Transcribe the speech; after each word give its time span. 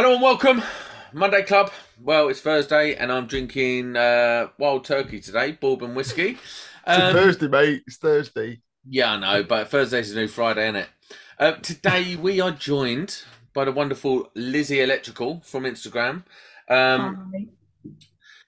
Hello 0.00 0.12
and 0.12 0.22
welcome, 0.22 0.62
Monday 1.12 1.42
Club. 1.42 1.72
Well, 2.00 2.28
it's 2.28 2.40
Thursday 2.40 2.94
and 2.94 3.10
I'm 3.10 3.26
drinking 3.26 3.96
uh, 3.96 4.46
Wild 4.56 4.84
Turkey 4.84 5.18
today, 5.18 5.50
bourbon 5.60 5.96
whiskey. 5.96 6.38
It's 6.86 7.02
Um, 7.02 7.12
Thursday, 7.14 7.48
mate. 7.48 7.82
It's 7.84 7.96
Thursday. 7.96 8.60
yeah, 8.88 9.14
I 9.14 9.18
know, 9.18 9.42
but 9.42 9.68
Thursday's 9.72 10.12
a 10.12 10.14
new 10.14 10.28
Friday, 10.28 10.66
isn't 10.68 10.76
it? 10.76 10.88
Uh, 11.36 11.52
today 11.54 12.14
we 12.14 12.40
are 12.40 12.52
joined 12.52 13.24
by 13.52 13.64
the 13.64 13.72
wonderful 13.72 14.30
Lizzie 14.36 14.82
Electrical 14.82 15.40
from 15.44 15.64
Instagram. 15.64 16.22
Um, 16.70 17.32
Hi. 17.34 17.46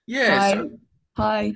yeah, 0.07 0.39
Hi. 0.39 0.53
so, 0.53 0.71
Hi. 1.17 1.55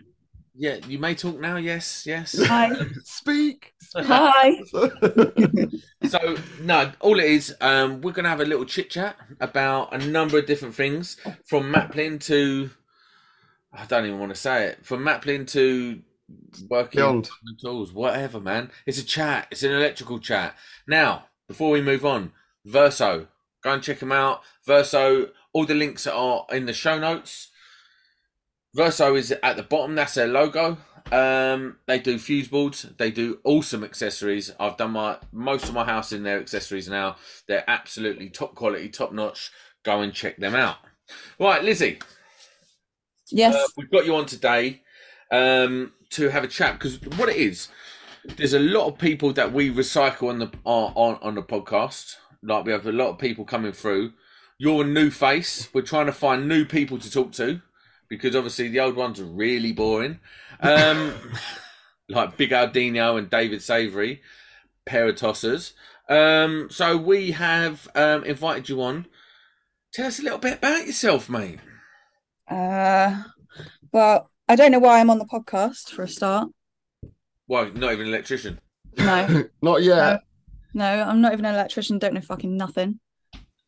yeah, 0.57 0.79
you 0.89 0.99
may 0.99 1.15
talk 1.15 1.39
now. 1.39 1.55
Yes, 1.55 2.05
yes. 2.05 2.37
Hi. 2.49 2.71
Speak. 3.05 3.74
Hi. 3.97 4.61
So 6.09 6.37
no, 6.61 6.93
all 7.01 7.19
it 7.19 7.25
is, 7.25 7.55
um, 7.63 8.03
we're 8.03 8.13
gonna 8.13 8.29
have 8.29 8.41
a 8.41 8.45
little 8.45 8.67
chit 8.67 8.91
chat 8.91 9.17
about 9.41 9.95
a 9.95 9.99
number 10.07 10.39
of 10.39 10.47
different 10.47 10.75
things, 10.75 11.17
from 11.47 11.73
Maplin 11.73 12.19
to 12.27 12.71
I 13.73 13.87
don't 13.87 14.05
even 14.07 14.19
want 14.21 14.35
to 14.35 14.41
say 14.41 14.67
it, 14.67 14.85
from 14.87 15.03
Maplin 15.03 15.47
to 15.49 16.01
working 16.69 16.99
Beyond. 17.01 17.29
on 17.31 17.39
the 17.45 17.69
tools, 17.69 17.93
whatever, 17.93 18.41
man. 18.41 18.71
It's 18.87 18.99
a 18.99 19.05
chat. 19.05 19.49
It's 19.51 19.63
an 19.63 19.73
electrical 19.73 20.19
chat. 20.19 20.57
Now, 20.87 21.27
before 21.49 21.71
we 21.71 21.83
move 21.83 22.05
on, 22.05 22.33
Verso, 22.65 23.29
go 23.63 23.73
and 23.73 23.83
check 23.83 23.99
them 23.99 24.13
out. 24.13 24.43
Verso, 24.65 25.31
all 25.53 25.67
the 25.67 25.75
links 25.75 26.07
are 26.07 26.47
in 26.53 26.67
the 26.67 26.73
show 26.73 26.99
notes. 26.99 27.49
Verso 28.75 29.15
is 29.15 29.33
at 29.43 29.57
the 29.57 29.63
bottom. 29.63 29.95
That's 29.95 30.15
their 30.15 30.27
logo. 30.27 30.79
Um, 31.13 31.77
they 31.87 31.99
do 31.99 32.19
fuse 32.19 32.49
boards. 32.49 32.87
They 32.99 33.11
do 33.11 33.39
awesome 33.45 33.85
accessories. 33.85 34.51
I've 34.59 34.77
done 34.77 34.93
my 34.93 35.19
most 35.33 35.69
of 35.69 35.75
my 35.75 35.85
house 35.85 36.13
in 36.13 36.23
their 36.23 36.41
accessories 36.41 36.89
now. 36.89 37.17
They're 37.47 37.69
absolutely 37.69 38.31
top 38.31 38.55
quality, 38.55 38.89
top 38.89 39.13
notch. 39.13 39.51
Go 39.85 40.01
and 40.01 40.13
check 40.15 40.39
them 40.39 40.55
out. 40.55 40.77
Right, 41.39 41.63
Lizzie, 41.63 41.99
Yes. 43.31 43.55
uh, 43.55 43.67
we've 43.77 43.91
got 43.91 44.07
you 44.07 44.17
on 44.17 44.25
today 44.27 44.83
um, 45.31 45.93
to 46.11 46.31
have 46.31 46.45
a 46.45 46.49
chat 46.49 46.79
because 46.79 46.99
what 47.19 47.29
it 47.29 47.37
is, 47.37 47.69
there's 48.37 48.55
a 48.55 48.59
lot 48.59 48.87
of 48.87 48.99
people 48.99 49.33
that 49.35 49.53
we 49.53 49.71
recycle 49.71 50.31
on 50.31 50.39
the 50.39 50.51
on 50.65 50.93
on, 50.95 51.19
on 51.23 51.35
the 51.35 51.43
podcast. 51.43 52.17
Like 52.43 52.65
we 52.65 52.73
have 52.73 52.87
a 52.87 52.93
lot 52.93 53.11
of 53.11 53.19
people 53.19 53.45
coming 53.45 53.73
through. 53.73 54.13
You're 54.59 54.83
a 54.85 54.87
new 54.87 55.11
face. 55.11 55.69
We're 55.75 55.83
trying 55.83 56.07
to 56.07 56.13
find 56.13 56.49
new 56.49 56.65
people 56.65 56.99
to 56.99 57.11
talk 57.11 57.33
to 57.33 57.61
because 58.09 58.37
obviously 58.37 58.69
the 58.69 58.81
old 58.81 58.97
ones 58.97 59.21
are 59.21 59.25
really 59.25 59.73
boring. 59.73 60.21
Um, 60.61 61.15
like 62.09 62.37
Big 62.37 62.51
Aldino 62.51 63.19
and 63.19 63.31
David 63.31 63.63
Savory, 63.63 64.23
pair 64.85 65.09
of 65.09 65.17
tossers. 65.17 65.73
Um, 66.09 66.69
so 66.71 66.97
we 66.97 67.33
have 67.33 67.89
um, 67.95 68.25
invited 68.25 68.69
you 68.69 68.83
on. 68.83 69.07
Tell 69.93 70.07
us 70.07 70.19
a 70.19 70.23
little 70.23 70.39
bit 70.39 70.59
about 70.59 70.87
yourself, 70.87 71.31
mate. 71.31 71.61
Uh, 72.49 73.23
well, 73.93 74.31
I 74.49 74.57
don't 74.57 74.73
know 74.73 74.79
why 74.79 75.01
I'm 75.01 75.11
on 75.11 75.19
the 75.19 75.25
podcast 75.25 75.91
for 75.91 76.03
a 76.03 76.09
start. 76.09 76.49
Well, 77.47 77.71
not 77.73 77.93
even 77.93 78.07
an 78.07 78.13
electrician. 78.13 78.61
No, 78.99 79.45
Not 79.63 79.83
yet. 79.83 80.21
no, 80.73 80.85
I'm 80.85 81.21
not 81.21 81.33
even 81.33 81.45
an 81.45 81.55
electrician. 81.55 81.99
Don't 81.99 82.15
know 82.15 82.21
fucking 82.21 82.57
nothing. 82.57 83.01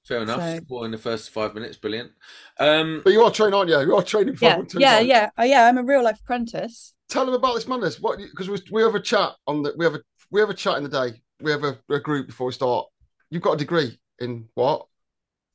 Fair 0.07 0.23
enough. 0.23 0.41
So- 0.41 0.61
Well, 0.69 0.85
in 0.85 0.93
the 0.93 0.99
first 0.99 1.31
five 1.31 1.55
minutes, 1.55 1.77
brilliant. 1.77 2.13
Um, 2.59 3.01
But 3.05 3.13
you 3.13 3.23
are 3.23 3.31
training, 3.31 3.55
aren't 3.55 3.71
you? 3.71 3.81
You 3.81 3.97
are 3.97 4.03
training 4.03 4.37
for 4.37 4.45
Yeah, 4.45 4.57
one, 4.59 4.67
two, 4.67 4.79
yeah, 4.79 4.97
one. 4.99 5.07
yeah, 5.07 5.31
uh, 5.39 5.43
yeah. 5.43 5.67
I'm 5.67 5.79
a 5.79 5.83
real 5.83 6.03
life 6.05 6.21
apprentice. 6.21 6.95
Tell 7.09 7.27
them 7.27 7.35
about 7.35 7.55
this 7.55 7.67
madness. 7.67 8.01
What? 8.01 8.19
Because 8.19 8.49
we, 8.49 8.59
we 8.71 8.83
have 8.83 8.95
a 8.95 9.01
chat 9.01 9.33
on 9.47 9.63
the. 9.63 9.75
We 9.77 9.85
have 9.85 9.95
a 9.95 10.01
we 10.31 10.41
have 10.41 10.51
a 10.51 10.55
chat 10.55 10.77
in 10.77 10.85
the 10.85 10.89
day. 10.89 11.21
We 11.41 11.51
have 11.51 11.65
a, 11.65 11.79
a 11.91 12.01
group 12.01 12.27
before 12.29 12.47
we 12.49 12.53
start. 12.53 12.87
You've 13.31 13.43
got 13.43 13.53
a 13.55 13.57
degree 13.57 13.99
in 14.21 14.49
what? 14.55 14.87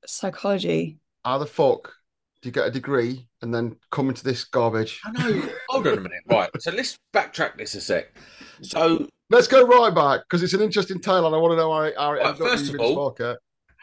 Psychology. 0.06 1.00
How 1.24 1.38
the 1.38 1.46
fuck 1.46 1.94
do 2.42 2.50
you 2.50 2.54
get 2.54 2.68
a 2.68 2.72
degree 2.72 3.28
and 3.42 3.54
then 3.54 3.76
come 3.92 4.10
into 4.10 4.24
this 4.24 4.44
garbage? 4.44 5.00
I 5.06 5.12
know. 5.12 5.50
Hold 5.70 5.88
on 5.88 5.98
a 5.98 6.02
minute. 6.02 6.24
Right. 6.30 6.50
So 6.60 6.72
let's 6.72 6.98
backtrack 7.14 7.58
this 7.58 7.76
a 7.76 7.82
sec. 7.82 8.14
So, 8.62 9.08
Let's 9.30 9.48
go 9.48 9.66
right 9.66 9.96
back 9.96 10.22
because 10.28 10.44
it's 10.44 10.54
an 10.54 10.60
interesting 10.62 11.00
tale 11.00 11.26
and 11.26 11.34
I 11.34 11.38
want 11.38 11.54
to 11.54 11.56
know 11.56 11.72
how 11.72 11.82
it, 11.84 11.94
how 11.98 12.12
it 12.12 12.16
Right, 12.18 12.26
ended 12.28 12.42
up 12.42 12.50
first 12.50 12.74
of 12.74 12.80
all- 12.82 13.14
Sparker. 13.16 13.38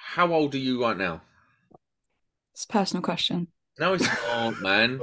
How 0.08 0.32
old 0.32 0.54
are 0.54 0.58
you 0.58 0.82
right 0.82 0.96
now? 0.96 1.20
It's 2.54 2.64
a 2.64 2.68
personal 2.68 3.02
question. 3.02 3.48
No, 3.78 3.92
it's 3.92 4.06
not, 4.06 4.60
man. 4.62 5.00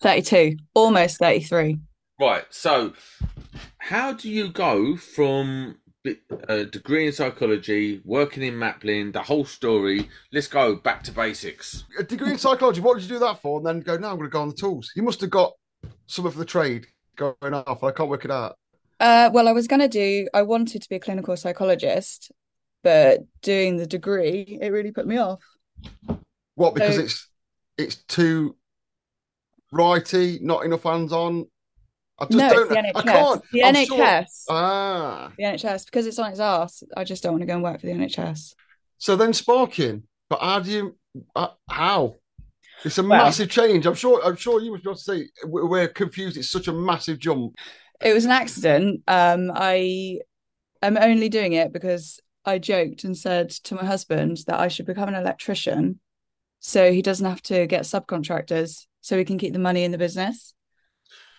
32, 0.00 0.56
almost 0.74 1.18
33. 1.18 1.78
Right. 2.20 2.44
So, 2.50 2.92
how 3.78 4.12
do 4.12 4.30
you 4.30 4.50
go 4.50 4.96
from 4.96 5.76
a 6.48 6.64
degree 6.64 7.08
in 7.08 7.12
psychology, 7.12 8.00
working 8.04 8.44
in 8.44 8.54
Maplin, 8.54 9.12
the 9.12 9.22
whole 9.22 9.44
story? 9.44 10.08
Let's 10.32 10.46
go 10.46 10.76
back 10.76 11.02
to 11.04 11.12
basics. 11.12 11.84
A 11.98 12.04
degree 12.04 12.30
in 12.30 12.38
psychology. 12.38 12.80
What 12.80 12.94
did 12.94 13.02
you 13.02 13.16
do 13.16 13.18
that 13.18 13.42
for? 13.42 13.58
And 13.58 13.66
then 13.66 13.80
go, 13.80 13.96
no, 13.96 14.10
I'm 14.10 14.18
going 14.18 14.30
to 14.30 14.32
go 14.32 14.42
on 14.42 14.48
the 14.48 14.54
tools. 14.54 14.92
You 14.94 15.02
must 15.02 15.20
have 15.20 15.30
got 15.30 15.52
some 16.06 16.26
of 16.26 16.36
the 16.36 16.44
trade 16.44 16.86
going 17.16 17.54
off. 17.54 17.82
I 17.82 17.90
can't 17.90 18.08
work 18.08 18.24
it 18.24 18.30
out. 18.30 18.56
Uh, 19.00 19.30
well, 19.32 19.48
I 19.48 19.52
was 19.52 19.66
going 19.66 19.80
to 19.80 19.88
do, 19.88 20.28
I 20.32 20.42
wanted 20.42 20.82
to 20.82 20.88
be 20.88 20.96
a 20.96 21.00
clinical 21.00 21.36
psychologist, 21.36 22.32
but 22.82 23.20
doing 23.42 23.76
the 23.76 23.86
degree, 23.86 24.58
it 24.60 24.70
really 24.72 24.92
put 24.92 25.06
me 25.06 25.16
off. 25.18 25.42
What? 26.54 26.74
Because 26.74 26.96
So- 26.96 27.02
it's 27.02 27.28
it's 27.76 27.96
too 28.08 28.56
righty, 29.72 30.38
not 30.42 30.64
enough 30.64 30.82
hands 30.82 31.12
on. 31.12 31.46
I 32.18 32.24
just 32.24 32.36
No, 32.36 32.48
don't. 32.48 32.62
it's 32.62 32.92
the 32.92 32.98
I 32.98 33.02
can't. 33.02 33.42
The 33.52 33.64
I'm 33.64 33.74
NHS. 33.74 33.86
sure- 34.48 34.56
Ah, 34.56 35.32
The 35.38 35.44
NHS, 35.44 35.84
because 35.84 36.06
it's 36.06 36.18
on 36.18 36.30
its 36.32 36.40
ass, 36.40 36.82
I 36.96 37.04
just 37.04 37.22
don't 37.22 37.32
want 37.32 37.42
to 37.42 37.46
go 37.46 37.54
and 37.54 37.62
work 37.62 37.80
for 37.80 37.86
the 37.86 37.92
NHS. 37.92 38.54
so 38.98 39.14
then 39.14 39.32
sparking. 39.32 40.02
But 40.28 40.40
how 40.40 40.58
do 40.60 40.70
you? 40.70 40.96
Uh, 41.36 41.48
how? 41.70 42.16
It's 42.84 42.98
a 42.98 43.02
Well- 43.02 43.24
massive 43.24 43.48
change. 43.50 43.86
I'm 43.86 43.94
sure. 43.94 44.20
I'm 44.24 44.36
sure 44.36 44.60
you 44.60 44.72
must 44.72 44.84
be 44.84 44.90
to 44.90 44.96
say 44.98 45.28
we- 45.46 45.62
we're 45.62 45.88
confused. 45.88 46.36
It's 46.36 46.50
such 46.50 46.66
a 46.68 46.72
massive 46.72 47.18
jump. 47.18 47.54
It 48.00 48.12
was 48.12 48.24
an 48.24 48.30
accident. 48.32 49.02
Um, 49.08 49.50
I 49.54 50.20
am 50.82 50.96
only 50.96 51.28
doing 51.28 51.52
it 51.54 51.72
because 51.72 52.20
I 52.48 52.58
joked 52.58 53.04
and 53.04 53.16
said 53.16 53.50
to 53.50 53.74
my 53.74 53.84
husband 53.84 54.38
that 54.46 54.58
I 54.58 54.68
should 54.68 54.86
become 54.86 55.08
an 55.08 55.14
electrician 55.14 56.00
so 56.60 56.90
he 56.90 57.02
doesn't 57.02 57.26
have 57.26 57.42
to 57.42 57.66
get 57.66 57.82
subcontractors 57.82 58.86
so 59.02 59.16
we 59.16 59.24
can 59.26 59.38
keep 59.38 59.52
the 59.52 59.58
money 59.58 59.84
in 59.84 59.92
the 59.92 59.98
business. 59.98 60.54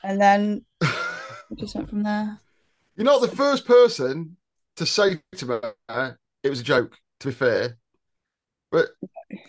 And 0.04 0.22
then 0.22 0.66
it 0.82 1.58
just 1.58 1.74
went 1.76 1.90
from 1.90 2.04
there. 2.04 2.40
You're 2.96 3.06
not 3.06 3.22
the 3.22 3.28
first 3.28 3.66
person 3.66 4.38
to 4.76 4.86
say 4.86 5.20
to 5.38 5.46
me 5.46 5.60
it 6.44 6.50
was 6.50 6.60
a 6.62 6.64
joke. 6.64 6.96
To 7.22 7.28
be 7.28 7.34
fair, 7.34 7.78
but 8.72 8.88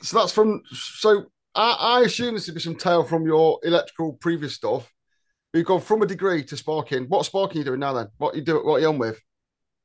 so 0.02 0.18
that's 0.18 0.32
from. 0.32 0.62
So 0.72 1.26
I, 1.54 1.72
I 1.78 2.00
assume 2.00 2.34
this 2.34 2.48
would 2.48 2.54
be 2.56 2.60
some 2.60 2.74
tale 2.74 3.04
from 3.04 3.24
your 3.24 3.60
electrical 3.62 4.14
previous 4.14 4.54
stuff. 4.54 4.92
You've 5.54 5.66
gone 5.66 5.80
from 5.80 6.02
a 6.02 6.06
degree 6.06 6.42
to 6.42 6.56
sparking. 6.56 7.04
What 7.04 7.26
sparking 7.26 7.58
are 7.58 7.60
you 7.60 7.64
doing 7.64 7.78
now? 7.78 7.92
Then 7.92 8.08
what 8.18 8.34
you 8.34 8.42
do? 8.42 8.56
What 8.64 8.76
are 8.76 8.80
you 8.80 8.88
on 8.88 8.98
with? 8.98 9.20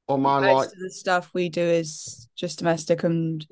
On 0.08 0.22
mine, 0.22 0.44
like 0.44 0.68
of 0.68 0.80
the 0.80 0.92
stuff 0.92 1.32
we 1.34 1.50
do 1.50 1.62
is 1.62 2.30
just 2.36 2.60
domestic 2.60 3.04
and 3.04 3.46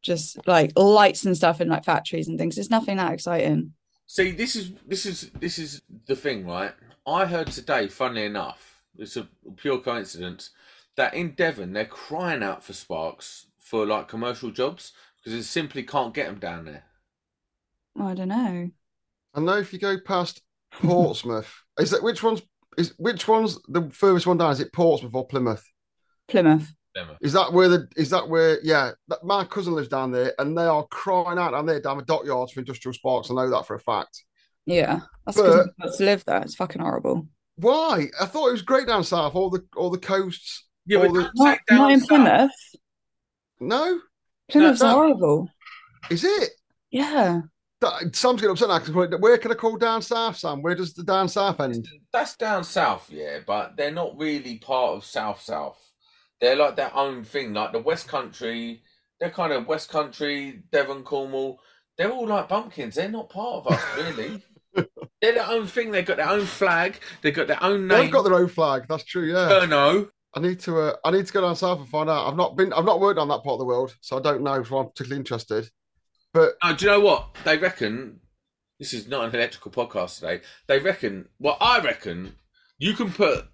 just 0.00 0.46
like 0.46 0.72
lights 0.76 1.24
and 1.24 1.36
stuff 1.36 1.60
in 1.60 1.68
like 1.68 1.84
factories 1.84 2.28
and 2.28 2.38
things. 2.38 2.56
It's 2.56 2.70
nothing 2.70 2.96
that 2.96 3.12
exciting. 3.12 3.74
See, 4.06 4.30
this 4.30 4.56
is 4.56 4.72
this 4.86 5.06
is 5.06 5.30
this 5.38 5.58
is 5.58 5.82
the 6.06 6.16
thing, 6.16 6.46
right? 6.46 6.72
I 7.06 7.26
heard 7.26 7.48
today, 7.48 7.88
funnily 7.88 8.24
enough, 8.24 8.82
it's 8.96 9.16
a 9.16 9.28
pure 9.56 9.78
coincidence, 9.78 10.50
that 10.96 11.14
in 11.14 11.32
Devon 11.32 11.72
they're 11.72 11.84
crying 11.84 12.42
out 12.42 12.64
for 12.64 12.72
sparks 12.72 13.46
for 13.58 13.86
like 13.86 14.08
commercial 14.08 14.50
jobs 14.50 14.92
because 15.16 15.32
they 15.32 15.42
simply 15.42 15.82
can't 15.82 16.14
get 16.14 16.26
them 16.26 16.38
down 16.38 16.64
there. 16.64 16.84
I 17.98 18.14
don't 18.14 18.28
know. 18.28 18.70
I 19.34 19.40
know 19.40 19.58
if 19.58 19.72
you 19.72 19.78
go 19.78 19.98
past 19.98 20.42
Portsmouth, 20.72 21.52
is 21.78 21.90
that 21.90 22.02
which 22.02 22.22
one's 22.22 22.42
is 22.78 22.94
which 22.98 23.28
one's 23.28 23.58
the 23.68 23.90
furthest 23.92 24.26
one 24.26 24.38
down? 24.38 24.52
Is 24.52 24.60
it 24.60 24.72
Portsmouth 24.72 25.14
or 25.14 25.26
Plymouth? 25.26 25.64
Plymouth. 26.28 26.72
Never. 26.94 27.16
Is 27.22 27.32
that 27.32 27.52
where 27.52 27.68
the 27.68 27.88
is 27.96 28.10
that 28.10 28.28
where 28.28 28.58
yeah? 28.62 28.90
That, 29.08 29.24
my 29.24 29.44
cousin 29.44 29.74
lives 29.74 29.88
down 29.88 30.12
there, 30.12 30.34
and 30.38 30.56
they 30.56 30.64
are 30.66 30.86
crying 30.88 31.38
out 31.38 31.52
down 31.52 31.64
there 31.66 31.80
down 31.80 31.96
the 31.96 32.04
dockyards 32.04 32.52
for 32.52 32.60
industrial 32.60 32.92
sparks. 32.92 33.30
I 33.30 33.34
know 33.34 33.48
that 33.50 33.66
for 33.66 33.74
a 33.76 33.80
fact. 33.80 34.24
Yeah. 34.66 35.00
That's 35.24 35.36
because 35.38 35.68
got 35.80 35.94
to 35.96 36.04
live 36.04 36.24
there. 36.24 36.42
It's 36.42 36.54
fucking 36.54 36.82
horrible. 36.82 37.26
Why? 37.56 38.08
I 38.20 38.26
thought 38.26 38.48
it 38.48 38.52
was 38.52 38.62
great 38.62 38.86
down 38.86 39.04
south. 39.04 39.34
All 39.34 39.50
the 39.50 39.64
all 39.76 39.90
the 39.90 39.98
coasts. 39.98 40.66
Yeah, 40.86 40.98
All 40.98 41.04
but 41.04 41.12
the- 41.14 41.30
don't 41.36 41.60
down 41.68 41.78
not 41.78 41.92
in 41.92 42.00
south. 42.00 42.08
Plymouth. 42.08 42.50
No, 43.60 44.00
Plymouth's 44.50 44.82
no. 44.82 44.90
horrible. 44.90 45.48
is 46.10 46.24
it? 46.24 46.50
Yeah. 46.90 47.40
Sam's 48.12 48.40
getting 48.40 48.50
upset 48.50 48.68
now. 48.68 48.78
'cause 48.78 48.90
Where 49.20 49.38
can 49.38 49.50
I 49.52 49.54
call 49.54 49.76
down 49.76 50.02
south, 50.02 50.36
Sam? 50.38 50.62
Where 50.62 50.74
does 50.74 50.94
the 50.94 51.02
down 51.02 51.28
south 51.28 51.60
end? 51.60 51.86
That's 52.12 52.36
down 52.36 52.64
south, 52.64 53.08
yeah, 53.10 53.38
but 53.46 53.76
they're 53.76 53.90
not 53.90 54.16
really 54.18 54.58
part 54.58 54.96
of 54.96 55.04
South 55.04 55.40
South. 55.40 55.78
They're 56.40 56.56
like 56.56 56.76
their 56.76 56.94
own 56.94 57.24
thing, 57.24 57.54
like 57.54 57.72
the 57.72 57.78
West 57.78 58.08
Country. 58.08 58.82
They're 59.20 59.30
kind 59.30 59.52
of 59.52 59.66
West 59.68 59.88
Country, 59.90 60.62
Devon, 60.72 61.02
Cornwall. 61.04 61.60
They're 61.96 62.10
all 62.10 62.26
like 62.26 62.48
bumpkins. 62.48 62.96
They're 62.96 63.08
not 63.08 63.30
part 63.30 63.64
of 63.66 63.72
us, 63.72 63.82
really. 63.96 64.42
they're 65.20 65.34
their 65.34 65.46
own 65.48 65.66
thing. 65.66 65.90
They've 65.92 66.04
got 66.06 66.16
their 66.16 66.28
own 66.28 66.46
flag. 66.46 66.98
They've 67.20 67.34
got 67.34 67.46
their 67.46 67.62
own 67.62 67.86
name. 67.86 67.98
They've 67.98 68.10
got 68.12 68.22
their 68.24 68.34
own 68.34 68.48
flag. 68.48 68.86
That's 68.88 69.04
true. 69.04 69.30
Yeah. 69.32 69.48
Kernow. 69.48 70.08
I 70.34 70.40
need 70.40 70.60
to. 70.60 70.78
Uh, 70.78 70.96
I 71.04 71.10
need 71.10 71.26
to 71.26 71.32
go 71.32 71.42
down 71.42 71.54
south 71.56 71.78
and 71.80 71.88
find 71.88 72.08
out. 72.08 72.26
I've 72.26 72.36
not 72.36 72.56
been. 72.56 72.72
I've 72.72 72.86
not 72.86 73.00
worked 73.00 73.18
on 73.20 73.28
that 73.28 73.42
part 73.44 73.54
of 73.54 73.58
the 73.58 73.66
world, 73.66 73.94
so 74.00 74.16
I 74.16 74.20
don't 74.20 74.42
know. 74.42 74.54
if 74.54 74.72
I'm 74.72 74.86
particularly 74.86 75.18
interested. 75.20 75.68
But 76.32 76.54
Oh, 76.62 76.74
do 76.74 76.84
you 76.84 76.90
know 76.90 77.00
what 77.00 77.34
they 77.44 77.58
reckon? 77.58 78.20
This 78.78 78.92
is 78.94 79.06
not 79.06 79.24
an 79.28 79.34
electrical 79.34 79.70
podcast 79.70 80.16
today. 80.16 80.40
They 80.66 80.78
reckon. 80.78 81.28
Well, 81.38 81.56
I 81.60 81.80
reckon 81.80 82.34
you 82.78 82.94
can 82.94 83.12
put 83.12 83.46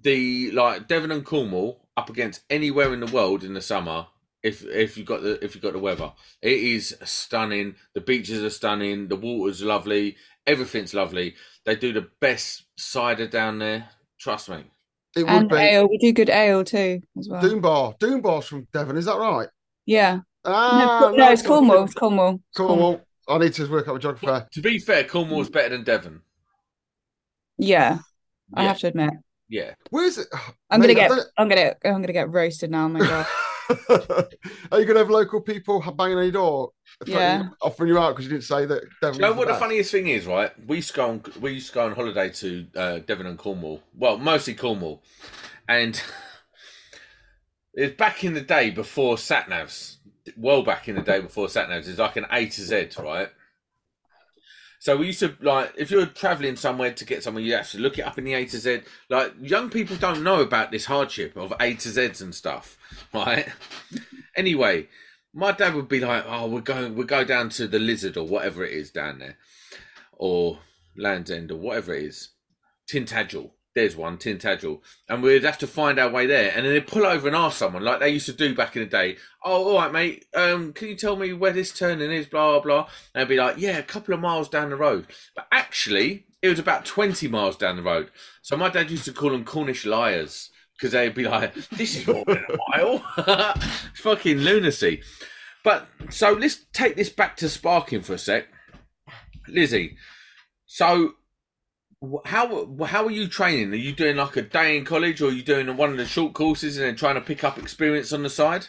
the 0.00 0.50
like 0.52 0.88
Devon 0.88 1.10
and 1.12 1.24
Cornwall 1.24 1.88
up 1.96 2.10
against 2.10 2.42
anywhere 2.50 2.92
in 2.92 3.00
the 3.00 3.06
world 3.06 3.44
in 3.44 3.54
the 3.54 3.60
summer. 3.60 4.06
If 4.42 4.64
if 4.64 4.96
you 4.96 5.04
got 5.04 5.22
the 5.22 5.42
if 5.44 5.54
you 5.54 5.60
got 5.60 5.72
the 5.72 5.78
weather, 5.78 6.12
it 6.42 6.58
is 6.58 6.96
stunning. 7.04 7.74
The 7.94 8.00
beaches 8.00 8.42
are 8.42 8.50
stunning. 8.50 9.08
The 9.08 9.16
water's 9.16 9.62
lovely. 9.62 10.16
Everything's 10.46 10.94
lovely. 10.94 11.34
They 11.64 11.74
do 11.74 11.92
the 11.92 12.08
best 12.20 12.64
cider 12.76 13.26
down 13.26 13.58
there. 13.58 13.88
Trust 14.20 14.48
me. 14.48 14.64
it 15.16 15.24
would 15.24 15.28
And 15.28 15.48
be 15.48 15.56
ale, 15.56 15.88
we 15.88 15.98
do 15.98 16.12
good 16.12 16.30
ale 16.30 16.62
too 16.62 17.02
as 17.18 17.28
well. 17.28 17.40
Doom 17.42 17.60
Bar. 17.60 17.94
Doombar's 17.98 18.46
from 18.46 18.68
Devon. 18.72 18.96
Is 18.96 19.06
that 19.06 19.18
right? 19.18 19.48
Yeah. 19.84 20.20
Ah, 20.46 21.10
no, 21.10 21.16
no, 21.16 21.30
it's 21.32 21.42
Cornwall. 21.42 21.76
Cornwall. 21.76 21.84
It's 21.84 21.94
Cornwall. 21.94 22.34
It's 22.48 22.56
Cornwall. 22.56 23.00
I 23.28 23.38
need 23.38 23.52
to 23.54 23.66
work 23.70 23.88
out 23.88 23.94
with 23.94 24.02
geography. 24.02 24.46
To 24.52 24.60
be 24.62 24.78
fair, 24.78 25.04
Cornwall's 25.04 25.50
better 25.50 25.70
than 25.70 25.82
Devon. 25.84 26.22
Yeah, 27.58 27.98
I 28.54 28.62
Yeah. 28.62 28.68
have 28.68 28.78
to 28.80 28.86
admit. 28.88 29.10
Yeah. 29.48 29.74
Where's 29.90 30.18
it? 30.18 30.28
I'm 30.70 30.80
Mate, 30.80 30.94
gonna 30.94 31.08
get. 31.16 31.26
I'm 31.36 31.48
gonna. 31.48 31.74
I'm 31.84 32.00
gonna 32.02 32.12
get 32.12 32.30
roasted 32.30 32.70
now. 32.70 32.84
Oh 32.86 32.88
my 32.88 33.00
god. 33.00 33.26
Are 34.70 34.78
you 34.78 34.84
going 34.84 34.94
to 34.94 34.98
have 34.98 35.10
local 35.10 35.40
people 35.40 35.80
banging 35.96 36.16
on 36.18 36.22
your 36.22 36.30
door, 36.32 36.70
Yeah. 37.04 37.48
offering 37.60 37.88
you 37.88 37.98
out 37.98 38.10
because 38.10 38.24
you 38.24 38.30
didn't 38.30 38.44
say 38.44 38.64
that 38.64 38.82
Devon? 39.02 39.14
Do 39.14 39.16
you 39.16 39.22
know 39.22 39.28
was 39.30 39.38
what 39.38 39.46
the 39.48 39.52
best? 39.54 39.60
funniest 39.60 39.90
thing 39.90 40.06
is, 40.06 40.24
right? 40.24 40.52
We 40.68 40.76
used 40.76 40.90
to 40.90 40.94
go 40.94 41.08
on 41.08 41.22
we 41.40 41.54
used 41.54 41.68
to 41.70 41.74
go 41.74 41.86
on 41.86 41.92
holiday 41.96 42.30
to 42.30 42.66
uh, 42.76 42.98
Devon 43.00 43.26
and 43.26 43.36
Cornwall. 43.36 43.82
Well, 43.96 44.18
mostly 44.18 44.54
Cornwall, 44.54 45.02
and 45.68 46.00
it's 47.74 47.96
back 47.96 48.22
in 48.22 48.34
the 48.34 48.40
day 48.40 48.70
before 48.70 49.18
sat 49.18 49.48
navs. 49.48 49.95
Well, 50.36 50.62
back 50.62 50.88
in 50.88 50.96
the 50.96 51.02
day 51.02 51.20
before 51.20 51.48
sat 51.48 51.68
navs, 51.68 51.88
it's 51.88 51.98
like 51.98 52.16
an 52.16 52.26
A 52.30 52.46
to 52.46 52.62
Z, 52.62 52.88
right? 52.98 53.30
So 54.78 54.96
we 54.96 55.06
used 55.06 55.20
to 55.20 55.34
like 55.40 55.72
if 55.76 55.90
you're 55.90 56.06
traveling 56.06 56.56
somewhere 56.56 56.92
to 56.92 57.04
get 57.04 57.22
somewhere, 57.22 57.42
you 57.42 57.54
have 57.54 57.70
to 57.72 57.78
look 57.78 57.98
it 57.98 58.06
up 58.06 58.18
in 58.18 58.24
the 58.24 58.34
A 58.34 58.44
to 58.46 58.58
Z. 58.58 58.82
Like 59.08 59.34
young 59.40 59.70
people 59.70 59.96
don't 59.96 60.22
know 60.22 60.40
about 60.40 60.70
this 60.70 60.84
hardship 60.84 61.36
of 61.36 61.52
A 61.60 61.74
to 61.74 61.88
Zs 61.88 62.20
and 62.20 62.34
stuff, 62.34 62.78
right? 63.14 63.48
anyway, 64.36 64.88
my 65.32 65.52
dad 65.52 65.74
would 65.74 65.88
be 65.88 66.00
like, 66.00 66.24
"Oh, 66.26 66.46
we're 66.48 66.60
going, 66.60 66.94
we 66.94 67.04
go 67.04 67.24
down 67.24 67.48
to 67.50 67.66
the 67.66 67.78
Lizard 67.78 68.16
or 68.16 68.26
whatever 68.26 68.64
it 68.64 68.72
is 68.72 68.90
down 68.90 69.18
there, 69.18 69.36
or 70.12 70.60
Land's 70.96 71.30
End 71.30 71.50
or 71.50 71.56
whatever 71.56 71.94
it 71.94 72.04
is, 72.04 72.30
Tintagel. 72.88 73.50
There's 73.76 73.94
one, 73.94 74.16
Tintagel, 74.16 74.80
and 75.06 75.22
we'd 75.22 75.44
have 75.44 75.58
to 75.58 75.66
find 75.66 75.98
our 75.98 76.08
way 76.08 76.24
there, 76.24 76.50
and 76.56 76.64
then 76.64 76.72
they'd 76.72 76.86
pull 76.86 77.04
over 77.04 77.26
and 77.26 77.36
ask 77.36 77.58
someone 77.58 77.84
like 77.84 78.00
they 78.00 78.08
used 78.08 78.24
to 78.24 78.32
do 78.32 78.54
back 78.54 78.74
in 78.74 78.80
the 78.80 78.88
day. 78.88 79.18
Oh, 79.44 79.68
all 79.68 79.76
right, 79.76 79.92
mate. 79.92 80.24
Um, 80.32 80.72
can 80.72 80.88
you 80.88 80.94
tell 80.94 81.14
me 81.14 81.34
where 81.34 81.52
this 81.52 81.78
turning 81.78 82.10
is? 82.10 82.24
Blah 82.24 82.60
blah. 82.60 82.88
And 83.14 83.20
they'd 83.20 83.34
be 83.34 83.38
like, 83.38 83.58
"Yeah, 83.58 83.76
a 83.76 83.82
couple 83.82 84.14
of 84.14 84.20
miles 84.20 84.48
down 84.48 84.70
the 84.70 84.76
road," 84.76 85.08
but 85.34 85.46
actually, 85.52 86.24
it 86.40 86.48
was 86.48 86.58
about 86.58 86.86
twenty 86.86 87.28
miles 87.28 87.58
down 87.58 87.76
the 87.76 87.82
road. 87.82 88.10
So 88.40 88.56
my 88.56 88.70
dad 88.70 88.90
used 88.90 89.04
to 89.04 89.12
call 89.12 89.28
them 89.28 89.44
Cornish 89.44 89.84
liars 89.84 90.48
because 90.72 90.92
they'd 90.92 91.14
be 91.14 91.24
like, 91.24 91.52
"This 91.68 91.96
is 91.96 92.06
more 92.06 92.24
than 92.24 92.46
a 92.48 92.78
mile." 92.78 93.54
Fucking 93.96 94.38
lunacy. 94.38 95.02
But 95.62 95.86
so 96.08 96.32
let's 96.32 96.64
take 96.72 96.96
this 96.96 97.10
back 97.10 97.36
to 97.36 97.50
sparking 97.50 98.00
for 98.00 98.14
a 98.14 98.18
sec, 98.18 98.46
Lizzie. 99.48 99.98
So 100.64 101.16
how 102.24 102.76
how 102.84 103.06
are 103.06 103.10
you 103.10 103.28
training? 103.28 103.72
Are 103.72 103.76
you 103.76 103.92
doing 103.92 104.16
like 104.16 104.36
a 104.36 104.42
day 104.42 104.76
in 104.76 104.84
college, 104.84 105.20
or 105.22 105.28
are 105.28 105.32
you 105.32 105.42
doing 105.42 105.74
one 105.76 105.90
of 105.90 105.96
the 105.96 106.06
short 106.06 106.34
courses 106.34 106.76
and 106.76 106.86
then 106.86 106.96
trying 106.96 107.14
to 107.14 107.20
pick 107.20 107.44
up 107.44 107.58
experience 107.58 108.12
on 108.12 108.22
the 108.22 108.30
side? 108.30 108.66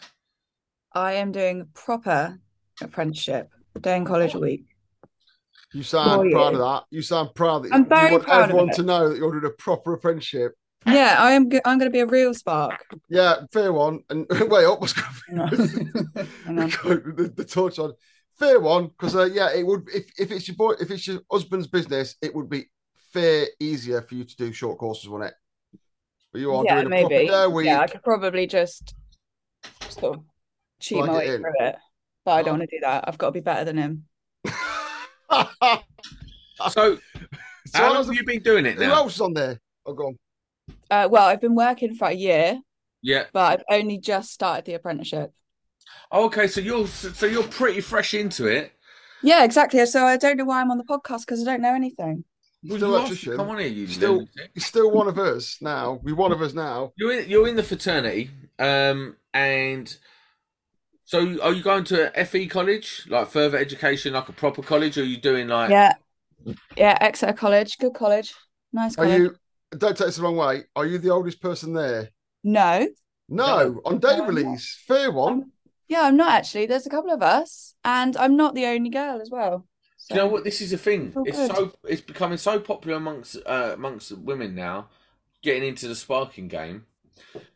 I 0.93 1.13
am 1.13 1.31
doing 1.31 1.67
proper 1.73 2.39
apprenticeship, 2.81 3.49
day 3.79 3.97
in 3.97 4.05
college 4.05 4.33
a 4.33 4.39
week. 4.39 4.65
You 5.73 5.83
sound 5.83 6.31
proud 6.31 6.53
you. 6.53 6.61
of 6.61 6.71
that. 6.71 6.83
You 6.89 7.01
sound 7.01 7.35
proud 7.35 7.63
that 7.63 7.73
I'm 7.73 7.83
you 7.83 7.89
very 7.89 8.11
want 8.13 8.23
proud 8.23 8.43
everyone 8.43 8.69
it. 8.69 8.75
to 8.75 8.83
know 8.83 9.09
that 9.09 9.17
you're 9.17 9.31
doing 9.31 9.51
a 9.51 9.55
proper 9.61 9.93
apprenticeship. 9.93 10.53
Yeah, 10.85 11.17
I 11.19 11.31
am. 11.33 11.49
Go- 11.49 11.59
I'm 11.65 11.77
going 11.77 11.91
to 11.91 11.93
be 11.93 11.99
a 11.99 12.05
real 12.05 12.33
spark. 12.33 12.85
Yeah, 13.09 13.41
fair 13.51 13.73
one. 13.73 13.99
And 14.09 14.25
wait 14.29 14.65
up, 14.65 14.79
what's 14.79 14.93
Hang 15.27 15.39
on. 15.39 15.49
The, 16.47 17.33
the 17.35 17.45
torch 17.45 17.77
on. 17.79 17.93
Fair 18.39 18.59
one, 18.59 18.87
because 18.87 19.15
uh, 19.15 19.25
yeah, 19.25 19.49
it 19.53 19.65
would 19.65 19.89
if, 19.93 20.05
if 20.17 20.31
it's 20.31 20.47
your 20.47 20.55
boy 20.55 20.73
if 20.79 20.91
it's 20.91 21.07
your 21.07 21.19
husband's 21.29 21.67
business, 21.67 22.15
it 22.21 22.33
would 22.33 22.49
be 22.49 22.67
fair 23.19 23.47
easier 23.59 24.01
for 24.01 24.15
you 24.15 24.23
to 24.23 24.35
do 24.35 24.53
short 24.53 24.77
courses, 24.77 25.09
wouldn't 25.09 25.31
it? 25.31 25.79
But 26.31 26.41
you 26.41 26.53
are 26.53 26.63
yeah, 26.63 26.81
doing 26.81 26.87
a 26.87 26.89
proper 27.01 27.09
maybe. 27.13 27.27
day 27.27 27.43
a 27.43 27.49
week. 27.49 27.65
Yeah, 27.65 27.79
I 27.79 27.87
could 27.87 28.03
probably 28.03 28.47
just 28.47 28.93
sort 29.89 30.17
of 30.17 30.23
cheat 30.79 30.97
Plug 30.97 31.07
my 31.09 31.17
way 31.17 31.37
through 31.37 31.53
it, 31.59 31.75
but 32.25 32.31
I 32.31 32.41
don't 32.43 32.59
want 32.59 32.69
to 32.69 32.75
do 32.77 32.81
that. 32.81 33.05
I've 33.07 33.17
got 33.17 33.27
to 33.27 33.31
be 33.31 33.39
better 33.39 33.65
than 33.65 33.77
him. 33.77 34.05
So 36.71 36.97
so 37.67 37.77
how 37.77 37.93
long 37.93 38.05
have 38.05 38.15
you 38.15 38.23
been 38.23 38.41
doing 38.41 38.65
it 38.65 38.79
now? 38.79 38.85
who 38.85 38.91
else 38.91 39.15
is 39.15 39.21
on 39.21 39.33
there? 39.33 39.59
Oh, 39.85 39.93
go 39.93 40.07
on. 40.07 40.17
Uh, 40.89 41.07
well, 41.11 41.27
I've 41.27 41.41
been 41.41 41.53
working 41.53 41.93
for 41.93 42.07
a 42.07 42.13
year, 42.13 42.59
Yeah. 43.03 43.25
but 43.31 43.59
I've 43.59 43.79
only 43.79 43.99
just 43.99 44.31
started 44.31 44.65
the 44.65 44.73
apprenticeship. 44.73 45.31
Oh, 46.11 46.25
okay, 46.25 46.47
so 46.47 46.61
you're 46.61 46.87
so 46.87 47.25
you're 47.27 47.43
pretty 47.43 47.81
fresh 47.81 48.13
into 48.15 48.47
it. 48.47 48.71
Yeah, 49.21 49.43
exactly. 49.43 49.85
So 49.85 50.05
I 50.05 50.17
don't 50.17 50.37
know 50.37 50.45
why 50.45 50.61
I'm 50.61 50.71
on 50.71 50.77
the 50.77 50.83
podcast 50.83 51.21
because 51.21 51.41
I 51.41 51.45
don't 51.45 51.61
know 51.61 51.75
anything. 51.75 52.23
Well, 52.63 52.77
Still 52.77 52.89
you 52.89 52.95
electrician. 52.95 53.31
asked- 53.33 53.37
Come 53.37 53.49
on 53.49 53.59
here, 53.59 53.67
you 53.67 53.87
Still- 53.87 54.13
lunatic. 54.13 54.51
He's 54.53 54.65
still 54.65 54.91
one 54.91 55.07
of 55.07 55.17
us 55.19 55.57
now. 55.61 55.99
We're 56.03 56.15
one 56.15 56.31
of 56.31 56.41
us 56.41 56.53
now. 56.53 56.91
You're 56.95 57.19
in, 57.19 57.29
you're 57.29 57.47
in 57.47 57.55
the 57.55 57.63
fraternity, 57.63 58.31
um, 58.59 59.15
and 59.33 59.95
so 61.05 61.39
are 61.41 61.53
you 61.53 61.61
going 61.63 61.83
to 61.85 62.11
a 62.19 62.25
FE 62.25 62.47
college, 62.47 63.05
like 63.09 63.27
further 63.29 63.57
education, 63.57 64.13
like 64.13 64.27
a 64.29 64.33
proper 64.33 64.61
college, 64.63 64.97
or 64.97 65.01
are 65.01 65.05
you 65.05 65.17
doing 65.17 65.47
like? 65.47 65.69
Yeah, 65.69 65.93
yeah. 66.75 66.97
Exeter 66.99 67.33
College, 67.33 67.77
good 67.77 67.93
college, 67.93 68.33
nice 68.73 68.97
Are 68.97 69.05
you? 69.07 69.35
Don't 69.71 69.97
take 69.97 70.07
this 70.07 70.15
the 70.17 70.23
wrong 70.23 70.35
way. 70.37 70.63
Are 70.75 70.85
you 70.85 70.97
the 70.97 71.09
oldest 71.11 71.41
person 71.41 71.73
there? 71.73 72.09
No, 72.43 72.87
No, 73.29 73.81
on 73.85 73.99
day 73.99 74.07
No, 74.07 74.13
I'm 74.13 74.19
not. 74.19 74.27
release. 74.29 74.83
Fair 74.87 75.11
one. 75.11 75.51
yeah, 75.89 76.01
I'm 76.03 76.15
not 76.17 76.31
actually. 76.31 76.65
There's 76.65 76.87
a 76.87 76.89
couple 76.89 77.11
of 77.11 77.21
us, 77.21 77.75
and 77.83 78.15
I'm 78.17 78.35
not 78.37 78.55
the 78.55 78.65
only 78.65 78.89
girl 78.89 79.21
as 79.21 79.29
well. 79.29 79.67
Do 80.09 80.15
you 80.15 80.21
know 80.21 80.27
what? 80.27 80.43
This 80.43 80.61
is 80.61 80.71
a 80.73 80.77
thing. 80.77 81.13
Oh, 81.15 81.23
It's 81.25 81.37
good. 81.37 81.55
so 81.55 81.73
it's 81.83 82.01
becoming 82.01 82.37
so 82.37 82.59
popular 82.59 82.97
amongst 82.97 83.37
uh, 83.45 83.71
amongst 83.73 84.11
women 84.11 84.55
now, 84.55 84.87
getting 85.43 85.63
into 85.67 85.87
the 85.87 85.95
sparking 85.95 86.47
game. 86.47 86.85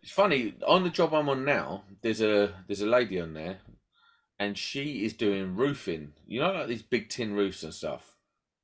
It's 0.01 0.11
funny 0.11 0.55
on 0.67 0.83
the 0.83 0.89
job 0.89 1.13
I'm 1.13 1.29
on 1.29 1.45
now. 1.45 1.83
There's 2.01 2.21
a 2.21 2.53
there's 2.67 2.81
a 2.81 2.87
lady 2.87 3.19
on 3.21 3.33
there, 3.33 3.59
and 4.39 4.57
she 4.57 5.05
is 5.05 5.13
doing 5.13 5.55
roofing. 5.55 6.13
You 6.27 6.41
know, 6.41 6.51
like 6.51 6.67
these 6.67 6.81
big 6.81 7.09
tin 7.09 7.33
roofs 7.33 7.63
and 7.63 7.73
stuff. 7.73 8.15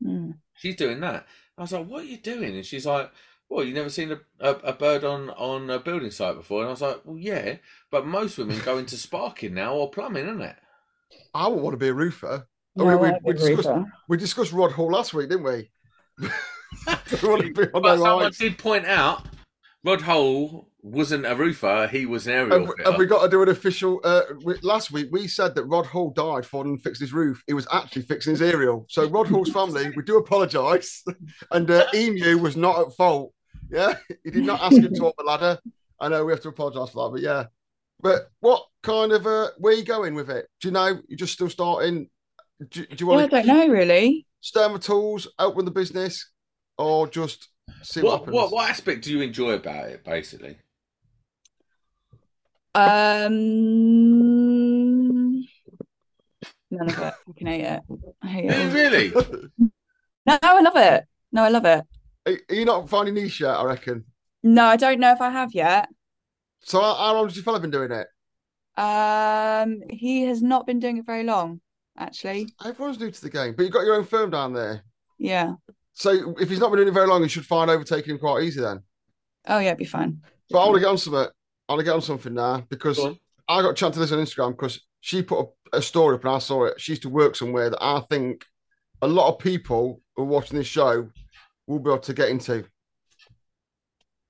Mm. 0.04 0.36
She's 0.56 0.76
doing 0.76 1.00
that. 1.02 1.26
I 1.58 1.62
was 1.62 1.72
like, 1.72 1.88
"What 1.88 2.02
are 2.04 2.08
you 2.08 2.18
doing?" 2.18 2.56
And 2.56 2.66
she's 2.66 2.86
like, 2.86 3.12
"Well, 3.50 3.64
you 3.64 3.74
never 3.74 3.90
seen 3.90 4.12
a, 4.12 4.20
a, 4.40 4.52
a 4.56 4.74
bird 4.74 5.04
on 5.04 5.30
on 5.32 5.70
a 5.70 5.80
building 5.80 6.12
site 6.12 6.36
before?" 6.36 6.60
And 6.62 6.68
I 6.68 6.72
was 6.72 6.82
like, 6.82 7.02
"Well, 7.06 7.18
yeah, 7.18 7.58
but 7.90 8.06
most 8.06 8.38
women 8.38 8.60
go 8.66 8.78
into 8.78 8.98
sparking 8.98 9.54
now 9.54 9.76
or 9.76 9.90
plumbing, 9.90 10.26
isn't 10.26 10.42
it?" 10.42 10.56
I 11.34 11.48
would 11.48 11.62
want 11.62 11.74
to 11.74 11.78
be 11.78 11.88
a 11.88 11.94
roofer. 11.94 12.48
No, 12.78 12.86
we- 12.98 13.08
I 13.08 13.12
we- 13.24 13.34
we 13.34 13.34
discussed- 13.34 13.86
We 14.08 14.18
discussed 14.18 14.52
Rod 14.54 14.72
Hull 14.72 14.92
last 14.92 15.14
week, 15.14 15.30
didn't 15.30 15.44
we? 15.46 15.70
We 16.20 16.28
want 17.28 17.42
to 17.44 17.54
be 17.54 17.64
on 17.74 17.82
But 17.82 17.98
someone 17.98 18.24
heights. 18.24 18.38
did 18.38 18.58
point 18.58 18.86
out 18.86 19.26
Rod 19.84 20.02
Hull 20.02 20.70
wasn't 20.82 21.26
a 21.26 21.36
roofer; 21.36 21.88
he 21.88 22.06
was 22.06 22.28
an 22.28 22.34
aerial 22.34 22.60
Have, 22.60 22.68
we- 22.78 22.84
have 22.84 22.98
we 22.98 23.06
got 23.06 23.24
to 23.24 23.30
do 23.30 23.42
an 23.42 23.50
official? 23.50 24.02
Uh, 24.04 24.22
we, 24.44 24.56
last 24.62 24.92
week 24.92 25.08
we 25.12 25.28
said 25.28 25.56
that 25.56 25.66
Rod 25.66 25.86
Hull 25.86 26.12
died 26.12 26.46
for 26.46 26.64
and 26.66 26.82
fixed 26.82 27.02
his 27.02 27.14
roof. 27.14 27.42
He 27.48 27.54
was 27.54 27.68
actually 27.72 28.02
fixing 28.04 28.32
his 28.32 28.42
aerial. 28.42 28.86
So 28.90 29.08
Rod 29.08 29.28
Hull's 29.28 29.52
family, 29.52 29.92
we 29.96 30.04
do 30.04 30.18
apologise. 30.18 31.04
And 31.52 31.70
uh, 31.72 31.86
Emu 31.94 32.38
was 32.40 32.58
not 32.58 32.80
at 32.88 32.94
fault. 32.96 33.34
Yeah, 33.72 33.94
he 34.24 34.32
did 34.32 34.46
not 34.46 34.62
ask 34.62 34.78
him 34.78 34.94
to 34.94 35.08
up 35.08 35.16
the 35.18 35.24
ladder. 35.24 35.60
I 36.00 36.10
know 36.10 36.26
we 36.26 36.32
have 36.34 36.42
to 36.42 36.50
apologise 36.50 36.92
for 36.94 37.06
that, 37.10 37.14
but 37.16 37.22
yeah. 37.22 37.46
But 38.00 38.30
what 38.42 38.64
kind 38.84 39.12
of 39.12 39.26
uh, 39.26 39.50
where 39.58 39.74
are 39.74 39.78
you 39.78 39.84
going 39.84 40.14
with 40.16 40.30
it? 40.30 40.48
Do 40.62 40.68
you 40.68 40.72
know? 40.74 41.00
You're 41.08 41.18
just 41.18 41.34
still 41.34 41.50
starting. 41.50 42.10
Do, 42.60 42.86
do 42.86 43.06
you 43.06 43.12
Yeah, 43.14 43.24
I 43.24 43.28
don't 43.28 43.46
know 43.48 43.68
really. 43.68 44.26
stay 44.42 44.64
on 44.64 44.74
the 44.74 44.80
tools, 44.80 45.28
open 45.38 45.66
the 45.66 45.72
business, 45.72 46.32
or 46.78 47.08
just 47.08 47.50
see 47.84 48.02
what, 48.02 48.12
what, 48.12 48.20
happens? 48.20 48.34
what 48.36 48.52
what 48.52 48.70
aspect 48.70 49.04
do 49.04 49.12
you 49.12 49.22
enjoy 49.22 49.52
about 49.52 49.90
it, 49.90 50.04
basically? 50.04 50.58
Um, 52.74 53.34
none 56.72 56.90
of 56.90 57.00
it. 57.00 57.02
I 57.02 57.32
can 57.38 57.48
hate 57.48 57.62
it. 57.64 57.82
I 58.22 58.28
hate 58.28 58.46
it. 58.50 58.74
really? 58.74 59.14
No, 60.26 60.38
I 60.42 60.60
love 60.60 60.76
it. 60.76 61.06
No, 61.32 61.44
I 61.44 61.50
love 61.50 61.64
it. 61.64 61.86
Are 62.26 62.34
are 62.50 62.56
you 62.56 62.66
not 62.66 62.90
finding 62.90 63.14
niche 63.14 63.40
yet? 63.40 63.56
I 63.56 63.64
reckon. 63.64 64.04
No, 64.44 64.66
I 64.66 64.76
don't 64.76 65.00
know 65.00 65.14
if 65.14 65.22
I 65.22 65.30
have 65.30 65.54
yet. 65.54 65.88
So 66.60 66.82
how, 66.82 66.96
how 66.96 67.14
long 67.16 67.28
has 67.28 67.36
your 67.38 67.44
fella 67.46 67.62
been 67.62 67.72
doing 67.72 67.92
it? 67.92 68.08
Um, 68.78 69.82
he 69.90 70.24
has 70.24 70.42
not 70.42 70.68
been 70.68 70.80
doing 70.80 70.98
it 70.98 71.06
very 71.06 71.24
long, 71.24 71.62
actually. 71.98 72.50
Everyone's 72.64 73.00
new 73.00 73.12
to 73.12 73.22
the 73.22 73.30
game, 73.30 73.54
but 73.56 73.64
you've 73.64 73.74
got 73.74 73.86
your 73.86 73.96
own 73.96 74.06
firm 74.06 74.30
down 74.30 74.54
there. 74.54 74.84
Yeah. 75.18 75.54
So 75.94 76.36
if 76.40 76.50
he's 76.50 76.60
not 76.60 76.70
been 76.70 76.78
doing 76.78 76.90
it 76.90 76.94
very 76.94 77.08
long, 77.08 77.24
you 77.24 77.30
should 77.30 77.46
find 77.46 77.72
overtaking 77.72 78.12
him 78.12 78.20
quite 78.20 78.44
easy 78.44 78.62
then. 78.62 78.82
Oh 79.48 79.60
yeah, 79.60 79.70
it'd 79.70 79.80
be 79.80 79.86
fine. 79.86 80.22
But 80.50 80.60
I 80.60 80.66
want 80.66 80.76
to 80.76 80.82
get 80.82 80.90
on 80.90 80.98
something. 80.98 81.22
Uh, 81.22 81.30
I 81.68 81.74
want 81.74 81.80
to 81.80 81.86
get 81.86 81.96
on 81.96 82.02
something 82.02 82.34
now 82.34 82.64
because 82.70 82.98
Go 82.98 83.08
on. 83.08 83.20
I 83.48 83.62
got 83.62 83.72
a 83.72 83.74
chance 83.74 83.96
to 83.96 84.00
this 84.00 84.12
on 84.12 84.20
Instagram 84.20 84.52
because 84.52 84.82
she 85.02 85.22
put 85.22 85.48
a, 85.74 85.78
a 85.78 85.82
story 85.82 86.16
up 86.16 86.24
and 86.24 86.34
I 86.34 86.40
saw 86.40 86.66
it. 86.66 86.80
She 86.80 86.94
used 86.94 87.02
to 87.04 87.10
work 87.10 87.36
somewhere 87.36 87.70
that 87.70 87.84
I 87.84 88.02
think 88.10 88.46
a 89.02 89.08
lot 89.08 89.30
of 89.30 89.40
people 89.40 90.02
who 90.16 90.24
are 90.24 90.26
watching 90.26 90.58
this 90.58 90.68
show 90.68 91.10
will 91.66 91.80
be 91.80 91.90
able 91.90 92.00
to 92.00 92.14
get 92.14 92.30
into. 92.30 92.66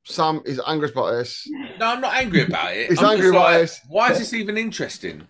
Sam 0.06 0.42
is 0.46 0.62
angry 0.66 0.90
about 0.90 1.12
this. 1.12 1.46
No, 1.80 1.88
I'm 1.88 2.02
not 2.02 2.16
angry 2.16 2.44
about 2.46 2.76
it. 2.76 2.90
He's 2.90 3.00
I'm 3.00 3.12
angry 3.12 3.30
about 3.30 3.52
like, 3.52 3.62
this. 3.62 3.82
Why 3.90 4.12
is 4.12 4.20
this 4.20 4.34
even 4.34 4.58
interesting? 4.58 5.28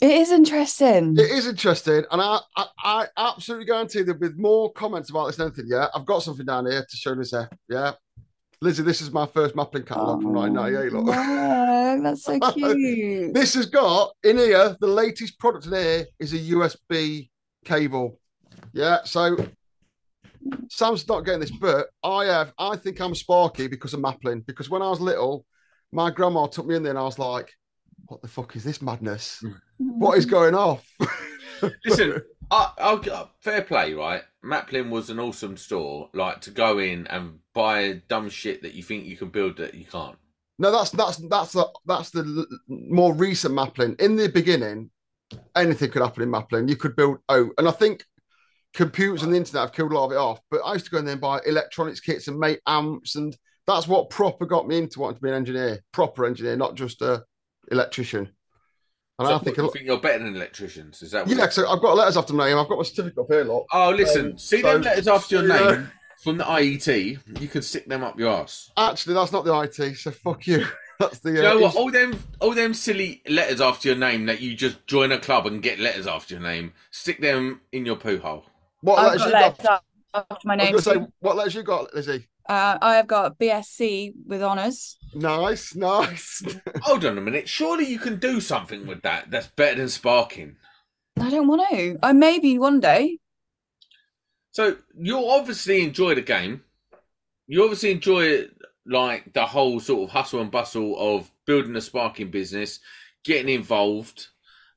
It 0.00 0.10
is 0.10 0.30
interesting. 0.30 1.16
It 1.18 1.30
is 1.30 1.48
interesting, 1.48 2.04
and 2.10 2.22
I, 2.22 2.38
I, 2.56 2.66
I 2.78 3.06
absolutely 3.16 3.66
guarantee 3.66 4.02
there'll 4.02 4.20
be 4.20 4.28
more 4.36 4.72
comments 4.72 5.10
about 5.10 5.26
this 5.26 5.36
than 5.36 5.48
anything. 5.48 5.66
Yeah, 5.68 5.88
I've 5.92 6.06
got 6.06 6.22
something 6.22 6.46
down 6.46 6.66
here 6.66 6.86
to 6.88 6.96
show 6.96 7.16
this. 7.16 7.32
F. 7.32 7.48
Yeah, 7.68 7.92
Lizzie, 8.60 8.84
this 8.84 9.00
is 9.00 9.10
my 9.10 9.26
first 9.26 9.56
Maplin 9.56 9.84
catalogue 9.84 10.22
from 10.22 10.34
1998. 10.34 10.92
Look. 10.92 11.16
Oh, 11.16 12.02
that's 12.02 12.22
so 12.22 12.38
cute. 12.52 13.34
This 13.34 13.54
has 13.54 13.66
got 13.66 14.12
in 14.22 14.38
here 14.38 14.76
the 14.80 14.86
latest 14.86 15.38
product 15.40 15.66
in 15.66 15.72
here 15.72 16.06
is 16.20 16.32
a 16.32 16.38
USB 16.38 17.28
cable. 17.64 18.20
Yeah, 18.72 18.98
so 19.04 19.36
Sam's 20.70 21.08
not 21.08 21.24
getting 21.24 21.40
this, 21.40 21.50
but 21.50 21.88
I 22.04 22.26
have. 22.26 22.52
I 22.56 22.76
think 22.76 23.00
I'm 23.00 23.16
Sparky 23.16 23.66
because 23.66 23.94
of 23.94 24.00
Maplin. 24.00 24.44
Because 24.46 24.70
when 24.70 24.82
I 24.82 24.90
was 24.90 25.00
little, 25.00 25.44
my 25.90 26.10
grandma 26.10 26.46
took 26.46 26.66
me 26.66 26.76
in 26.76 26.84
there, 26.84 26.90
and 26.90 26.98
I 26.98 27.02
was 27.02 27.18
like, 27.18 27.52
"What 28.06 28.22
the 28.22 28.28
fuck 28.28 28.54
is 28.54 28.62
this 28.62 28.80
madness? 28.80 29.40
Mm. 29.44 29.56
Mm. 29.80 29.98
What 29.98 30.18
is 30.18 30.26
going 30.26 30.54
off?" 30.54 30.86
Listen, 31.84 32.22
I, 32.50 32.72
I'll 32.78 33.30
fair 33.40 33.62
play, 33.62 33.94
right? 33.94 34.22
Maplin 34.42 34.90
was 34.90 35.10
an 35.10 35.18
awesome 35.18 35.56
store, 35.56 36.08
like 36.14 36.40
to 36.42 36.50
go 36.50 36.78
in 36.78 37.06
and 37.08 37.40
buy 37.54 38.02
dumb 38.08 38.28
shit 38.28 38.62
that 38.62 38.74
you 38.74 38.82
think 38.82 39.04
you 39.04 39.16
can 39.16 39.28
build 39.28 39.56
that 39.58 39.74
you 39.74 39.84
can't. 39.84 40.16
No, 40.58 40.72
that's 40.72 40.90
that's 40.90 41.16
that's 41.28 41.52
the 41.52 41.68
that's 41.86 42.10
the 42.10 42.46
more 42.68 43.14
recent 43.14 43.54
Maplin. 43.54 43.96
In 44.00 44.16
the 44.16 44.28
beginning, 44.28 44.90
anything 45.54 45.90
could 45.90 46.02
happen 46.02 46.22
in 46.22 46.30
Maplin. 46.30 46.68
You 46.68 46.76
could 46.76 46.96
build 46.96 47.18
oh, 47.28 47.50
and 47.58 47.68
I 47.68 47.72
think 47.72 48.04
computers 48.74 49.22
and 49.22 49.32
the 49.32 49.36
internet 49.36 49.62
have 49.62 49.72
killed 49.72 49.92
a 49.92 49.94
lot 49.94 50.06
of 50.06 50.12
it 50.12 50.16
off. 50.16 50.40
But 50.50 50.60
I 50.64 50.74
used 50.74 50.86
to 50.86 50.90
go 50.90 50.98
in 50.98 51.04
there 51.04 51.12
and 51.12 51.20
buy 51.20 51.40
electronics 51.46 52.00
kits 52.00 52.28
and 52.28 52.38
make 52.38 52.60
amps, 52.66 53.14
and 53.14 53.36
that's 53.66 53.86
what 53.86 54.10
proper 54.10 54.46
got 54.46 54.66
me 54.66 54.78
into 54.78 55.00
wanting 55.00 55.16
to 55.16 55.22
be 55.22 55.28
an 55.28 55.36
engineer, 55.36 55.80
proper 55.92 56.26
engineer, 56.26 56.56
not 56.56 56.74
just 56.74 57.02
a 57.02 57.24
electrician. 57.70 58.30
And 59.18 59.26
So 59.26 59.32
I 59.32 59.36
what, 59.36 59.44
think, 59.44 59.56
a 59.56 59.60
you 59.60 59.64
lot, 59.66 59.72
think 59.72 59.86
you're 59.86 60.00
better 60.00 60.22
than 60.24 60.36
electricians? 60.36 61.02
Is 61.02 61.10
that 61.10 61.26
what 61.26 61.36
yeah. 61.36 61.48
So 61.48 61.68
I've 61.68 61.80
got 61.82 61.96
letters 61.96 62.16
after 62.16 62.34
my 62.34 62.48
name. 62.48 62.58
I've 62.58 62.68
got 62.68 62.78
my 62.78 62.84
certificate 62.84 63.18
up 63.18 63.26
here, 63.28 63.44
look. 63.44 63.66
Oh, 63.72 63.90
listen, 63.90 64.32
Um, 64.32 64.38
see 64.38 64.60
so- 64.62 64.72
them 64.74 64.82
letters 64.82 65.08
after 65.08 65.36
your 65.42 65.48
so, 65.48 65.70
you 65.70 65.76
name 65.76 65.90
from 66.22 66.38
the 66.38 66.44
IET. 66.44 67.40
You 67.40 67.48
can 67.48 67.62
stick 67.62 67.86
them 67.86 68.04
up 68.04 68.18
your 68.18 68.30
ass. 68.32 68.70
Actually, 68.76 69.14
that's 69.14 69.32
not 69.32 69.44
the 69.44 69.54
IT. 69.60 69.96
So 69.96 70.10
fuck 70.12 70.46
you. 70.46 70.64
That's 71.00 71.20
the. 71.20 71.30
Do 71.30 71.36
Uh, 71.38 71.42
you 71.54 71.60
know 71.60 71.64
what? 71.66 71.76
All 71.76 71.92
them, 71.92 72.18
all 72.40 72.54
them 72.54 72.74
silly 72.74 73.22
letters 73.28 73.60
after 73.60 73.86
your 73.88 73.96
name 73.96 74.26
that 74.26 74.40
you 74.40 74.56
just 74.56 74.84
join 74.88 75.12
a 75.12 75.18
club 75.20 75.46
and 75.46 75.62
get 75.62 75.78
letters 75.78 76.08
after 76.08 76.34
your 76.34 76.42
name. 76.42 76.72
Stick 76.90 77.20
them 77.20 77.60
in 77.70 77.86
your 77.86 77.94
poo 77.94 78.18
hole. 78.18 78.44
what 78.80 78.98
I've 78.98 79.06
letters 79.20 79.26
you 79.26 79.30
got 79.32 79.62
got? 79.62 79.84
after 80.28 80.48
my 80.48 80.54
I 80.54 80.56
was 80.56 80.64
name. 80.64 80.72
going 80.72 80.82
to 81.04 81.06
say, 81.06 81.12
what 81.20 81.36
letters 81.36 81.54
you 81.54 81.62
got, 81.62 81.94
Lizzie? 81.94 82.26
Uh, 82.48 82.78
I 82.80 82.94
have 82.96 83.06
got 83.06 83.38
BSc 83.38 84.12
with 84.26 84.42
honours. 84.42 84.96
Nice, 85.14 85.74
nice. 85.74 86.42
Hold 86.82 87.04
on 87.04 87.18
a 87.18 87.20
minute. 87.20 87.48
Surely 87.48 87.86
you 87.86 87.98
can 87.98 88.18
do 88.18 88.40
something 88.40 88.86
with 88.86 89.02
that. 89.02 89.30
That's 89.30 89.48
better 89.48 89.76
than 89.76 89.88
sparking. 89.88 90.56
I 91.20 91.28
don't 91.30 91.46
want 91.48 91.68
to. 91.70 91.98
I 92.02 92.12
maybe 92.12 92.58
one 92.58 92.80
day. 92.80 93.18
So 94.52 94.76
you 94.98 95.28
obviously 95.28 95.82
enjoy 95.82 96.14
the 96.14 96.22
game. 96.22 96.62
You 97.46 97.62
obviously 97.64 97.90
enjoy 97.90 98.46
like 98.86 99.32
the 99.34 99.44
whole 99.44 99.80
sort 99.80 100.04
of 100.04 100.10
hustle 100.10 100.40
and 100.40 100.50
bustle 100.50 100.96
of 100.98 101.30
building 101.46 101.76
a 101.76 101.80
sparking 101.80 102.30
business, 102.30 102.80
getting 103.24 103.54
involved, 103.54 104.28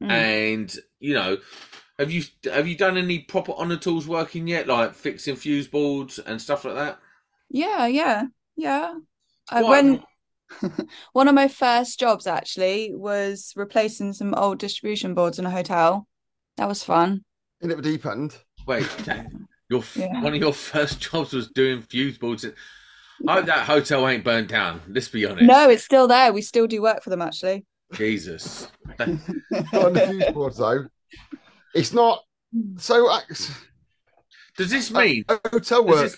Mm. 0.01 0.09
and 0.09 0.75
you 0.99 1.13
know, 1.13 1.37
have 1.99 2.09
you 2.09 2.23
have 2.45 2.67
you 2.67 2.75
done 2.75 2.97
any 2.97 3.19
proper 3.19 3.53
honor 3.55 3.77
tools 3.77 4.07
working 4.07 4.47
yet, 4.47 4.65
like 4.65 4.95
fixing 4.95 5.35
fuse 5.35 5.67
boards 5.67 6.17
and 6.17 6.41
stuff 6.41 6.65
like 6.65 6.73
that? 6.73 6.99
Yeah, 7.53 7.85
yeah, 7.87 8.23
yeah. 8.55 8.95
I 9.49 9.61
Quite- 9.61 9.69
went. 9.69 10.03
One 11.13 11.27
of 11.29 11.35
my 11.35 11.47
first 11.47 11.97
jobs 11.99 12.27
actually 12.27 12.91
was 12.93 13.53
replacing 13.55 14.11
some 14.13 14.33
old 14.35 14.59
distribution 14.59 15.13
boards 15.13 15.39
in 15.39 15.45
a 15.45 15.49
hotel. 15.51 16.07
That 16.57 16.67
was 16.67 16.83
fun. 16.83 17.23
In 17.61 17.71
at 17.71 17.77
the 17.77 17.83
deep 17.83 18.05
end. 18.05 18.35
Wait, 18.67 18.85
your 19.69 19.83
Yeah. 19.95 20.21
one 20.21 20.33
of 20.33 20.41
your 20.41 20.53
first 20.53 20.99
jobs 21.11 21.31
was 21.33 21.49
doing 21.49 21.81
fuse 21.81 22.17
boards. 22.17 22.45
I 23.27 23.33
hope 23.35 23.45
that 23.45 23.65
hotel 23.65 24.07
ain't 24.07 24.23
burned 24.25 24.49
down. 24.49 24.81
Let's 24.89 25.07
be 25.07 25.25
honest. 25.25 25.45
No, 25.45 25.69
it's 25.69 25.83
still 25.85 26.07
there. 26.07 26.33
We 26.33 26.41
still 26.41 26.67
do 26.67 26.81
work 26.81 27.03
for 27.03 27.09
them 27.11 27.21
actually. 27.21 27.65
Jesus. 27.93 28.67
Not 28.99 29.09
on 29.73 29.93
the 29.93 30.07
fuse 30.09 30.33
boards 30.33 30.57
though. 30.57 30.85
It's 31.73 31.93
not 31.93 32.23
so. 32.77 33.09
Does 34.57 34.69
this 34.69 34.91
mean 34.91 35.23
Hotel 35.29 35.83
Does 35.83 35.85
work. 35.85 36.01
this, 36.11 36.17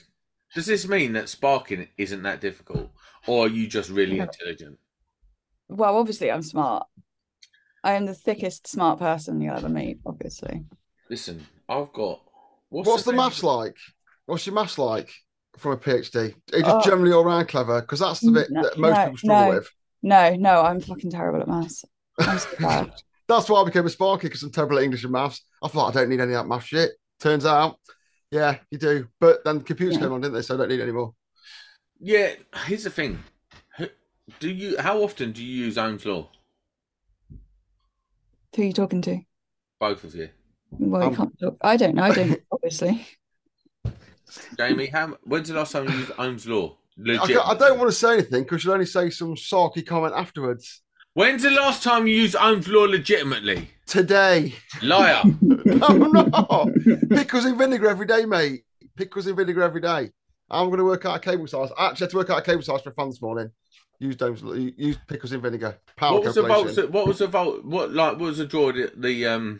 does 0.53 0.65
this 0.65 0.87
mean 0.87 1.13
that 1.13 1.29
sparking 1.29 1.87
isn't 1.97 2.23
that 2.23 2.41
difficult, 2.41 2.89
or 3.27 3.45
are 3.45 3.49
you 3.49 3.67
just 3.67 3.89
really 3.89 4.17
Yeah. 4.17 4.23
intelligent? 4.23 4.77
Well, 5.69 5.97
obviously 5.97 6.31
I'm 6.31 6.41
smart. 6.43 6.87
I 7.83 7.93
am 7.93 8.05
the 8.05 8.13
thickest 8.13 8.67
smart 8.67 8.99
person 8.99 9.41
you'll 9.41 9.55
ever 9.55 9.69
meet, 9.69 9.99
obviously. 10.05 10.63
Listen, 11.09 11.45
I've 11.67 11.91
got. 11.93 12.21
What's 12.69 13.03
the 13.03 13.11
name? 13.11 13.17
maths 13.17 13.43
like? 13.43 13.75
What's 14.25 14.45
your 14.45 14.55
maths 14.55 14.77
like 14.77 15.11
from 15.57 15.73
a 15.73 15.77
PhD? 15.77 16.33
Are 16.53 16.57
you 16.57 16.63
just 16.63 16.87
Oh. 16.87 16.89
generally 16.89 17.11
all 17.13 17.25
round 17.25 17.47
clever? 17.49 17.81
Because 17.81 17.99
that's 17.99 18.21
the 18.21 18.31
bit 18.31 18.49
No, 18.51 18.63
that 18.63 18.77
most 18.77 18.93
no, 18.95 19.03
people 19.03 19.17
struggle 19.17 19.45
no. 19.51 19.57
with. 19.57 19.69
No, 20.01 20.35
no, 20.35 20.61
I'm 20.61 20.79
fucking 20.81 21.11
terrible 21.11 21.41
at 21.41 21.47
maths. 21.47 21.85
I'm 22.19 22.37
so 22.39 22.49
bad. 22.59 22.93
That's 23.27 23.49
why 23.49 23.61
I 23.61 23.65
became 23.65 23.85
a 23.85 23.89
Sparky 23.89 24.27
because 24.27 24.43
I'm 24.43 24.51
terrible 24.51 24.77
at 24.77 24.83
English 24.83 25.03
and 25.05 25.13
maths. 25.13 25.41
I 25.63 25.69
thought 25.69 25.87
I 25.95 25.99
don't 25.99 26.09
need 26.09 26.19
any 26.19 26.33
of 26.33 26.39
that 26.43 26.47
maths 26.47 26.65
shit. 26.67 26.91
Turns 27.21 27.45
out, 27.45 27.79
yeah, 28.33 28.57
you 28.71 28.77
do. 28.77 29.07
But 29.19 29.43
then 29.45 29.61
computers 29.61 29.95
Yeah. 29.95 30.01
came 30.01 30.13
on, 30.13 30.21
didn't 30.21 30.33
they? 30.33 30.41
So 30.41 30.55
I 30.55 30.57
don't 30.57 30.69
need 30.69 30.81
any 30.81 30.91
more. 30.91 31.13
Yeah, 31.99 32.33
here's 32.65 32.83
the 32.83 32.89
thing. 32.89 33.23
Do 34.39 34.49
you? 34.49 34.77
How 34.79 35.03
often 35.03 35.31
do 35.33 35.43
you 35.43 35.65
use 35.65 35.77
Ohm's 35.77 36.05
law? 36.05 36.29
Who 38.55 38.61
are 38.61 38.65
you 38.65 38.73
talking 38.73 39.01
to? 39.03 39.19
Both 39.79 40.03
of 40.03 40.15
you, 40.15 40.29
Well, 40.71 41.03
Um, 41.07 41.15
can't 41.15 41.39
talk. 41.39 41.57
I 41.61 41.75
don't 41.77 41.95
know. 41.95 42.03
I 42.03 42.13
don't, 42.13 42.41
obviously. 42.51 43.05
Jamie. 44.57 44.87
How? 44.87 45.17
When's 45.23 45.49
the 45.49 45.55
last 45.55 45.71
time 45.73 45.89
you 45.89 45.95
used 45.97 46.11
Ohm's 46.17 46.47
law? 46.47 46.77
I, 46.97 47.01
Legit. 47.01 47.37
ca- 47.37 47.49
I 47.51 47.55
don't 47.55 47.77
want 47.79 47.89
to 47.91 47.95
say 47.95 48.13
anything 48.13 48.43
because 48.43 48.63
you'll 48.63 48.73
only 48.73 48.85
say 48.85 49.09
some 49.09 49.35
sarky 49.35 49.85
comment 49.85 50.13
afterwards. 50.15 50.81
When's 51.15 51.43
the 51.43 51.51
last 51.51 51.83
time 51.83 52.07
you 52.07 52.15
used 52.15 52.35
Ohm's 52.35 52.67
law 52.67 52.85
legitimately? 52.85 53.69
Today. 53.85 54.55
Liar. 54.81 55.21
no. 55.41 56.73
Pickles 57.09 57.45
in 57.45 57.57
vinegar 57.57 57.87
every 57.87 58.07
day, 58.07 58.25
mate. 58.25 58.63
Pickles 58.95 59.27
in 59.27 59.35
vinegar 59.35 59.61
every 59.61 59.81
day. 59.81 60.09
I'm 60.49 60.67
going 60.67 60.79
to 60.79 60.85
work 60.85 61.05
out 61.05 61.17
a 61.17 61.19
cable 61.19 61.47
size. 61.47 61.69
I 61.77 61.89
actually 61.89 62.05
had 62.05 62.11
to 62.11 62.17
work 62.17 62.29
out 62.31 62.39
a 62.39 62.41
cable 62.41 62.63
size 62.63 62.81
for 62.81 62.89
a 62.89 62.93
fan 62.93 63.09
this 63.09 63.21
morning. 63.21 63.51
Use 63.99 64.17
those. 64.17 64.41
Use 64.43 64.97
pickles 65.07 65.33
in 65.33 65.41
vinegar. 65.41 65.77
Power 65.95 66.15
what 66.15 66.23
was 66.25 66.35
the 66.35 66.41
volt? 66.41 66.89
What 66.89 67.07
was 67.07 67.19
the 67.19 67.27
volt? 67.27 67.63
What 67.63 67.91
like? 67.93 68.13
What 68.13 68.19
was 68.21 68.37
the 68.39 68.45
draw? 68.45 68.71
The, 68.71 68.91
the 68.97 69.27
um, 69.27 69.59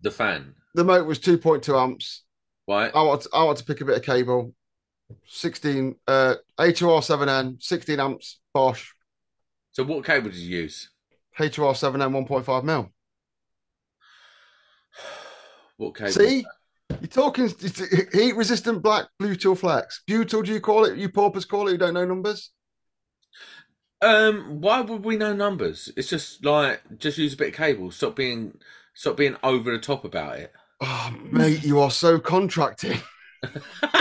the 0.00 0.10
fan, 0.10 0.54
The 0.74 0.84
motor 0.84 1.04
was 1.04 1.18
2.2 1.18 1.80
amps. 1.80 2.22
right? 2.68 2.90
I 2.94 3.02
want. 3.02 3.22
To, 3.22 3.28
I 3.34 3.42
want 3.44 3.58
to 3.58 3.64
pick 3.64 3.80
a 3.80 3.84
bit 3.84 3.96
of 3.96 4.02
cable. 4.04 4.54
16 5.26 5.96
uh 6.08 6.36
H07RN, 6.58 7.62
16 7.62 8.00
amps. 8.00 8.40
Bosch. 8.54 8.92
So 9.72 9.84
what 9.84 10.04
cable 10.04 10.30
did 10.30 10.38
you 10.38 10.58
use? 10.58 10.90
H07RN 11.38 12.26
1.5 12.26 12.64
mil. 12.64 12.90
What 15.78 15.96
cable? 15.96 16.12
See, 16.12 16.44
you're 16.90 17.08
talking 17.08 17.48
heat 17.48 18.36
resistant 18.36 18.82
black 18.82 19.06
Bluetooth 19.20 19.58
flex. 19.58 20.02
Butyl, 20.06 20.44
do 20.44 20.52
you 20.52 20.60
call 20.60 20.84
it? 20.84 20.96
You 20.96 21.08
paupers 21.08 21.44
call 21.44 21.66
it? 21.66 21.72
You 21.72 21.78
don't 21.78 21.94
know 21.94 22.04
numbers. 22.04 22.50
Um, 24.02 24.60
why 24.60 24.80
would 24.82 25.04
we 25.04 25.16
know 25.16 25.32
numbers? 25.32 25.90
It's 25.96 26.08
just 26.08 26.44
like 26.44 26.82
just 26.98 27.18
use 27.18 27.34
a 27.34 27.36
bit 27.36 27.48
of 27.48 27.54
cable. 27.54 27.90
Stop 27.90 28.14
being 28.14 28.58
stop 28.94 29.16
being 29.16 29.36
over 29.42 29.72
the 29.72 29.78
top 29.78 30.04
about 30.04 30.38
it. 30.38 30.52
Oh, 30.80 31.16
mate, 31.30 31.64
you 31.64 31.80
are 31.80 31.90
so 31.90 32.20
contracting. 32.20 33.00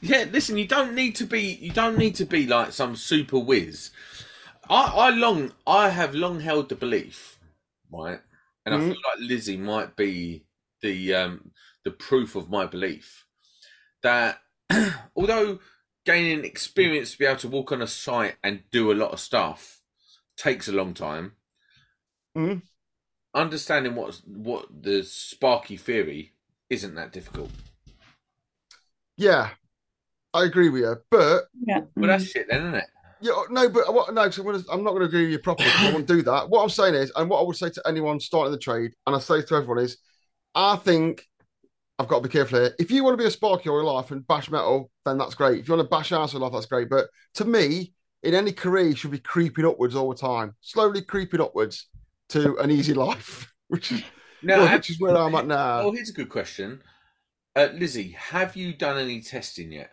yeah, 0.00 0.24
listen, 0.30 0.56
you 0.56 0.66
don't 0.66 0.94
need 0.94 1.16
to 1.16 1.26
be 1.26 1.58
you 1.60 1.72
don't 1.72 1.98
need 1.98 2.14
to 2.14 2.24
be 2.24 2.46
like 2.46 2.72
some 2.72 2.96
super 2.96 3.38
whiz. 3.38 3.90
I, 4.68 4.82
I 4.84 5.10
long 5.10 5.52
I 5.66 5.88
have 5.90 6.14
long 6.14 6.40
held 6.40 6.68
the 6.68 6.74
belief, 6.76 7.38
right? 7.90 8.20
And 8.64 8.74
I 8.74 8.78
Mhm. 8.78 8.88
feel 8.88 8.96
like 9.04 9.18
Lizzie 9.28 9.56
might 9.56 9.96
be 9.96 10.46
the 10.80 11.14
um 11.14 11.52
the 11.84 11.90
proof 11.90 12.36
of 12.36 12.50
my 12.50 12.66
belief 12.66 13.26
that 14.02 14.40
although 15.16 15.60
gaining 16.04 16.44
experience 16.44 17.12
to 17.12 17.18
be 17.18 17.24
able 17.26 17.38
to 17.38 17.48
walk 17.48 17.72
on 17.72 17.82
a 17.82 17.86
site 17.86 18.36
and 18.42 18.62
do 18.70 18.90
a 18.90 18.94
lot 18.94 19.12
of 19.12 19.20
stuff 19.20 19.80
takes 20.36 20.68
a 20.68 20.72
long 20.72 20.94
time. 20.94 21.36
Mhm. 22.36 22.62
Understanding 23.34 23.94
what 23.94 24.20
what 24.26 24.82
the 24.82 25.02
Sparky 25.04 25.76
theory 25.76 26.32
isn't 26.70 26.94
that 26.94 27.12
difficult. 27.12 27.50
Yeah, 29.16 29.50
I 30.34 30.44
agree 30.44 30.68
with 30.68 30.82
you. 30.82 30.96
But 31.10 31.44
Yeah. 31.66 31.80
But 31.94 32.06
that's 32.08 32.24
shit 32.24 32.46
then, 32.48 32.62
isn't 32.62 32.74
it? 32.76 32.90
Yeah, 33.22 33.32
no, 33.50 33.68
but 33.68 33.94
what, 33.94 34.12
no, 34.12 34.28
so 34.30 34.42
I'm, 34.42 34.46
gonna, 34.52 34.64
I'm 34.70 34.82
not 34.82 34.90
going 34.90 35.02
to 35.02 35.06
agree 35.06 35.22
with 35.22 35.32
you 35.32 35.38
properly. 35.38 35.70
I 35.76 35.92
won't 35.92 36.08
do 36.08 36.22
that. 36.22 36.50
What 36.50 36.62
I'm 36.62 36.68
saying 36.68 36.94
is, 36.94 37.12
and 37.14 37.30
what 37.30 37.40
I 37.40 37.44
would 37.44 37.56
say 37.56 37.70
to 37.70 37.82
anyone 37.86 38.18
starting 38.18 38.50
the 38.50 38.58
trade, 38.58 38.92
and 39.06 39.14
I 39.14 39.20
say 39.20 39.42
to 39.42 39.54
everyone 39.54 39.78
is, 39.78 39.98
I 40.54 40.76
think 40.76 41.24
I've 41.98 42.08
got 42.08 42.16
to 42.16 42.28
be 42.28 42.32
careful 42.32 42.58
here. 42.58 42.74
If 42.80 42.90
you 42.90 43.04
want 43.04 43.14
to 43.14 43.22
be 43.22 43.28
a 43.28 43.30
sparky 43.30 43.68
all 43.68 43.76
your 43.76 43.84
life 43.84 44.10
and 44.10 44.26
bash 44.26 44.50
metal, 44.50 44.90
then 45.04 45.18
that's 45.18 45.36
great. 45.36 45.60
If 45.60 45.68
you 45.68 45.74
want 45.76 45.88
to 45.88 45.96
bash 45.96 46.10
ass 46.10 46.34
all 46.34 46.40
your 46.40 46.48
life, 46.48 46.52
that's 46.52 46.66
great. 46.66 46.90
But 46.90 47.06
to 47.34 47.44
me, 47.44 47.92
in 48.24 48.34
any 48.34 48.52
career, 48.52 48.88
you 48.88 48.96
should 48.96 49.12
be 49.12 49.18
creeping 49.18 49.64
upwards 49.66 49.94
all 49.94 50.08
the 50.12 50.18
time, 50.20 50.56
slowly 50.60 51.02
creeping 51.02 51.40
upwards 51.40 51.88
to 52.30 52.56
an 52.58 52.70
easy 52.70 52.94
life, 53.08 53.52
which 53.68 53.92
is 53.92 54.02
Now, 54.42 54.58
well, 54.58 54.72
which 54.74 54.90
is 54.90 55.00
where 55.00 55.16
I'm 55.16 55.34
at 55.36 55.46
now. 55.46 55.82
oh, 55.82 55.92
here's 55.92 56.10
a 56.10 56.14
good 56.14 56.28
question. 56.28 56.82
Uh, 57.54 57.68
Lizzie, 57.74 58.12
have 58.12 58.56
you 58.56 58.72
done 58.72 58.98
any 58.98 59.20
testing 59.20 59.72
yet? 59.72 59.92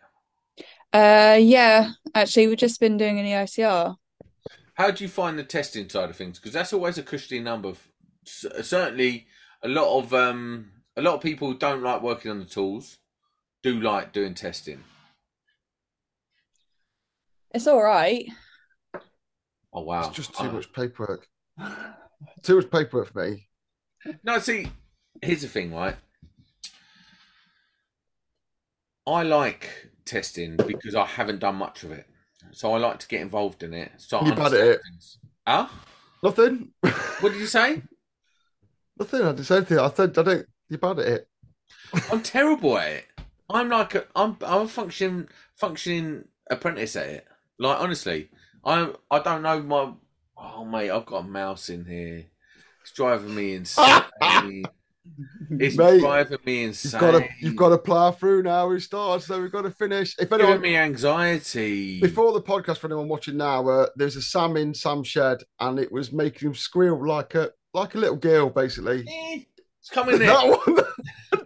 Uh, 0.92 1.38
yeah, 1.40 1.92
actually, 2.16 2.48
we've 2.48 2.58
just 2.58 2.80
been 2.80 2.98
doing 2.98 3.20
an 3.20 3.26
EICR. 3.26 3.96
How 4.76 4.92
do 4.92 5.04
you 5.04 5.10
find 5.10 5.38
the 5.38 5.44
testing 5.44 5.88
side 5.90 6.10
of 6.10 6.16
things? 6.16 6.40
Because 6.40 6.54
that's 6.54 6.74
always 6.74 6.98
a 6.98 7.04
cushy 7.04 7.40
number. 7.40 7.74
C- 8.26 8.50
Certainly, 8.64 9.28
a 9.64 9.68
lot 9.68 10.00
of 10.00 10.14
um, 10.14 10.72
a 10.96 11.02
lot 11.02 11.16
of 11.16 11.22
people 11.22 11.52
who 11.52 11.58
don't 11.58 11.84
like 11.84 12.02
working 12.02 12.32
on 12.32 12.40
the 12.40 12.46
tools. 12.46 12.98
Do 13.62 13.80
like 13.82 14.14
doing 14.14 14.34
testing. 14.36 14.84
It's 17.54 17.68
all 17.68 17.84
right. 17.84 18.26
Oh 19.74 19.82
wow! 19.82 20.08
It's 20.08 20.16
just 20.16 20.34
too 20.34 20.46
Uh, 20.46 20.52
much 20.54 20.72
paperwork. 20.74 21.28
Too 22.44 22.58
much 22.58 22.70
paperwork 22.70 23.14
for 23.14 23.30
me. 23.30 23.48
No, 24.24 24.40
see, 24.40 24.68
here's 25.22 25.42
the 25.42 25.48
thing, 25.48 25.74
right? 25.74 25.96
I 29.08 29.24
like 29.24 29.70
testing 30.10 30.58
because 30.58 30.96
I 30.96 31.06
haven't 31.06 31.40
done 31.40 31.56
much 31.56 31.84
of 31.84 31.92
it, 31.92 32.06
so 32.52 32.74
I 32.74 32.78
like 32.80 33.00
to 33.00 33.08
get 33.08 33.22
involved 33.22 33.64
in 33.64 33.74
it. 33.74 33.92
Start 33.98 34.26
You're 34.26 34.36
bad 34.36 34.54
at 34.54 34.60
it. 34.60 34.82
things. 34.90 35.18
Huh? 35.48 35.68
Nothing. 36.24 36.70
What 36.82 37.32
did 37.32 37.40
you 37.40 37.48
say? 37.48 37.82
Nothing. 39.00 39.22
I 39.22 39.32
didn't 39.32 39.46
say 39.46 39.58
anything. 39.58 39.80
I 39.80 39.90
said 39.92 40.18
I 40.18 40.24
don't. 40.24 40.46
You're 40.68 40.80
bad 40.80 41.00
at 41.00 41.08
it. 41.08 41.28
I'm 42.12 42.22
terrible 42.22 42.78
at 42.78 42.92
it. 42.92 43.06
I'm 43.50 43.70
like 43.70 43.96
a, 43.96 44.06
I'm 44.16 44.38
I'm 44.46 44.62
a 44.64 44.68
function 44.68 45.30
functioning 45.56 46.26
apprentice 46.52 46.96
at 46.96 47.08
it. 47.08 47.28
Like 47.58 47.80
honestly, 47.80 48.30
I 48.66 48.94
I 49.10 49.20
don't 49.20 49.42
know 49.44 49.62
my. 49.62 49.94
Oh 50.38 50.66
mate, 50.66 50.92
I've 50.92 51.06
got 51.06 51.26
a 51.26 51.28
mouse 51.28 51.70
in 51.70 51.86
here. 51.86 52.26
It's 52.82 52.92
driving 52.92 53.36
me 53.36 53.54
insane. 53.56 54.66
It's 55.52 55.76
Mate, 55.78 56.00
driving 56.00 56.38
me 56.46 56.60
You've 56.62 56.68
insane. 56.70 57.00
got 57.02 57.12
to. 57.20 57.28
You've 57.40 57.56
got 57.56 57.70
to 57.70 57.78
plough 57.78 58.12
through 58.12 58.44
now. 58.44 58.68
We 58.68 58.80
started, 58.80 59.26
so 59.26 59.42
we've 59.42 59.52
got 59.52 59.64
to 59.64 59.72
finish. 59.72 60.16
If 60.20 60.32
anyone 60.32 60.62
me 60.62 60.76
anxiety. 60.76 62.00
before 62.02 62.32
the 62.34 62.42
podcast, 62.42 62.78
for 62.78 62.88
anyone 62.88 63.08
watching 63.08 63.38
now, 63.38 63.68
uh, 63.68 63.88
there's 63.96 64.16
a 64.16 64.22
Sam 64.22 64.58
in 64.58 64.74
Sam's 64.74 65.08
shed, 65.08 65.40
and 65.60 65.80
it 65.80 65.92
was 65.92 66.12
making 66.12 66.50
him 66.50 66.56
squeal 66.56 67.06
like 67.08 67.36
a 67.36 67.52
like 67.74 67.96
a 67.96 67.98
little 67.98 68.16
girl, 68.18 68.50
basically. 68.50 69.04
It's 69.08 69.90
coming 69.90 70.16
in. 70.16 70.22
that 70.28 70.48
one. 70.48 70.76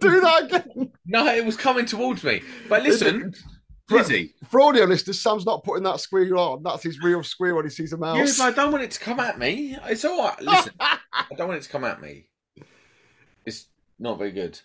Do 0.00 0.20
that 0.20 0.44
again. 0.44 0.92
No, 1.06 1.26
it 1.26 1.44
was 1.44 1.56
coming 1.56 1.86
towards 1.86 2.24
me. 2.24 2.42
But 2.68 2.82
listen, 2.82 3.32
For- 3.88 3.98
Lizzie, 3.98 4.34
For 4.48 4.60
audio 4.60 4.84
listeners, 4.84 5.20
Sam's 5.20 5.46
not 5.46 5.62
putting 5.64 5.84
that 5.84 6.00
squeal 6.00 6.38
on. 6.38 6.62
That's 6.62 6.82
his 6.82 6.98
real 7.00 7.22
squeal 7.22 7.56
when 7.56 7.64
he 7.64 7.70
sees 7.70 7.92
a 7.92 7.96
yeah, 7.96 8.00
mouse. 8.00 8.38
but 8.38 8.44
I 8.44 8.50
don't 8.50 8.72
want 8.72 8.84
it 8.84 8.90
to 8.92 9.00
come 9.00 9.20
at 9.20 9.38
me. 9.38 9.76
It's 9.86 10.04
all 10.04 10.24
right. 10.24 10.40
Listen, 10.40 10.72
I 10.80 10.96
don't 11.36 11.48
want 11.48 11.58
it 11.60 11.62
to 11.64 11.68
come 11.68 11.84
at 11.84 12.00
me. 12.00 12.28
It's 14.04 14.10
not 14.10 14.18
very 14.18 14.32
good. 14.32 14.60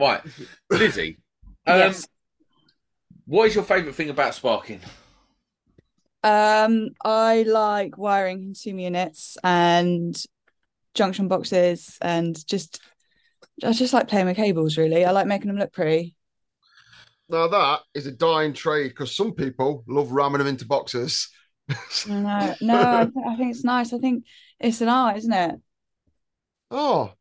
Right, 0.00 0.22
Lizzie. 0.70 1.18
Um, 1.66 1.78
Yes. 1.80 2.08
What 3.26 3.48
is 3.48 3.54
your 3.54 3.62
favourite 3.64 3.94
thing 3.94 4.08
about 4.08 4.34
sparking? 4.34 4.80
Um, 6.22 6.88
I 7.04 7.42
like 7.42 7.98
wiring 7.98 8.38
consumer 8.38 8.80
units 8.80 9.36
and 9.44 10.16
junction 10.94 11.28
boxes 11.28 11.98
and 12.00 12.34
just 12.46 12.80
I 13.62 13.72
just 13.72 13.92
like 13.92 14.08
playing 14.08 14.24
with 14.28 14.36
cables 14.36 14.78
really. 14.78 15.04
I 15.04 15.10
like 15.10 15.26
making 15.26 15.48
them 15.48 15.58
look 15.58 15.72
pretty. 15.74 16.14
now 17.28 17.46
that 17.48 17.80
is 17.94 18.06
a 18.06 18.12
dying 18.12 18.54
trade 18.54 18.88
because 18.88 19.14
some 19.14 19.32
people 19.34 19.84
love 19.86 20.10
ramming 20.10 20.38
them 20.38 20.46
into 20.48 20.64
boxes. 20.64 21.28
No, 22.08 22.54
no, 22.62 22.80
I, 22.80 23.04
th- 23.04 23.26
I 23.26 23.36
think 23.36 23.50
it's 23.50 23.64
nice. 23.64 23.92
I 23.92 23.98
think 23.98 24.24
it's 24.58 24.80
an 24.80 24.88
art, 24.88 25.18
isn't 25.18 25.32
it? 25.32 25.54
oh, 26.70 27.12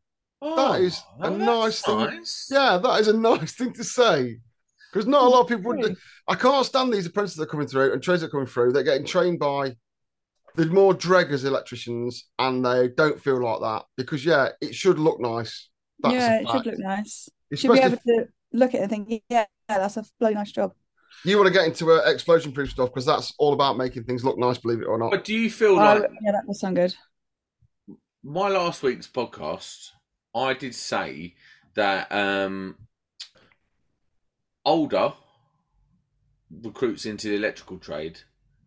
That 0.55 0.81
is 0.81 1.01
a 1.21 1.29
that's 1.31 1.37
nice 1.37 1.81
thing. 1.81 1.97
nice. 1.99 2.47
yeah, 2.51 2.77
that 2.77 2.99
is 2.99 3.07
a 3.07 3.17
nice 3.17 3.53
thing 3.53 3.73
to 3.73 3.83
say. 3.83 4.37
Because 4.91 5.07
not 5.07 5.23
a 5.23 5.27
lot 5.29 5.41
of 5.41 5.47
people 5.47 5.73
would. 5.75 5.95
I 6.27 6.35
can't 6.35 6.65
stand 6.65 6.93
these 6.93 7.05
apprentices 7.07 7.37
that 7.37 7.43
are 7.43 7.47
coming 7.47 7.67
through 7.67 7.93
and 7.93 8.01
trades 8.03 8.21
that 8.21 8.27
are 8.27 8.31
coming 8.31 8.45
through. 8.45 8.73
They're 8.73 8.83
getting 8.83 9.05
trained 9.05 9.39
by 9.39 9.75
the 10.55 10.67
more 10.67 10.93
dreggers 10.93 11.45
electricians, 11.45 12.25
and 12.37 12.63
they 12.63 12.89
don't 12.89 13.19
feel 13.19 13.41
like 13.43 13.59
that 13.61 13.85
because 13.97 14.23
yeah, 14.25 14.49
it 14.61 14.75
should 14.75 14.99
look 14.99 15.19
nice. 15.19 15.69
That's 15.99 16.13
yeah, 16.13 16.39
a 16.39 16.41
it 16.41 16.47
should 16.49 16.65
look 16.67 16.79
nice. 16.79 17.29
Should 17.55 17.71
be 17.73 17.79
able 17.79 17.93
if 17.93 18.03
to 18.03 18.25
look 18.51 18.73
at 18.75 18.81
it 18.81 18.83
and 18.83 18.89
think, 18.91 19.23
yeah, 19.29 19.45
that's 19.67 19.97
a 19.97 20.05
bloody 20.19 20.35
nice 20.35 20.51
job. 20.51 20.73
you 21.23 21.37
want 21.37 21.47
to 21.47 21.53
get 21.53 21.65
into 21.67 21.91
uh, 21.91 22.01
explosion 22.09 22.51
proof 22.51 22.69
stuff 22.71 22.89
because 22.89 23.05
that's 23.05 23.33
all 23.39 23.53
about 23.53 23.77
making 23.77 24.03
things 24.03 24.23
look 24.23 24.37
nice. 24.37 24.57
Believe 24.59 24.81
it 24.81 24.85
or 24.87 24.97
not. 24.99 25.09
But 25.11 25.23
do 25.23 25.33
you 25.33 25.49
feel 25.49 25.71
Oh, 25.71 25.75
like 25.75 26.03
yeah, 26.21 26.33
that 26.33 26.45
does 26.45 26.59
sound 26.59 26.75
good. 26.75 26.93
my 28.23 28.49
last 28.49 28.83
week's 28.83 29.07
podcast, 29.07 29.89
I 30.35 30.53
did 30.53 30.75
say 30.75 31.35
that 31.75 32.11
um, 32.11 32.77
older 34.65 35.13
recruits 36.49 37.05
into 37.05 37.29
the 37.29 37.35
electrical 37.35 37.77
trade 37.77 38.21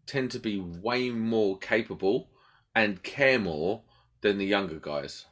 tend 0.07 0.31
to 0.33 0.39
be 0.39 0.59
way 0.61 1.11
more 1.11 1.59
capable 1.59 2.31
and 2.75 3.03
care 3.03 3.39
more 3.39 3.83
than 4.21 4.39
the 4.39 4.47
younger 4.47 4.79
guys. 4.79 5.27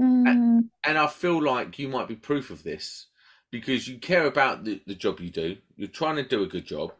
Mm, 0.00 0.70
And 0.84 0.98
I 0.98 1.06
feel 1.06 1.42
like 1.42 1.78
you 1.78 1.88
might 1.88 2.08
be 2.08 2.16
proof 2.16 2.50
of 2.50 2.62
this 2.62 3.06
because 3.50 3.88
you 3.88 3.98
care 3.98 4.26
about 4.26 4.64
the, 4.64 4.80
the 4.86 4.94
job 4.94 5.20
you 5.20 5.30
do. 5.30 5.56
You're 5.76 5.88
trying 5.88 6.16
to 6.16 6.22
do 6.22 6.42
a 6.42 6.46
good 6.46 6.66
job. 6.66 6.92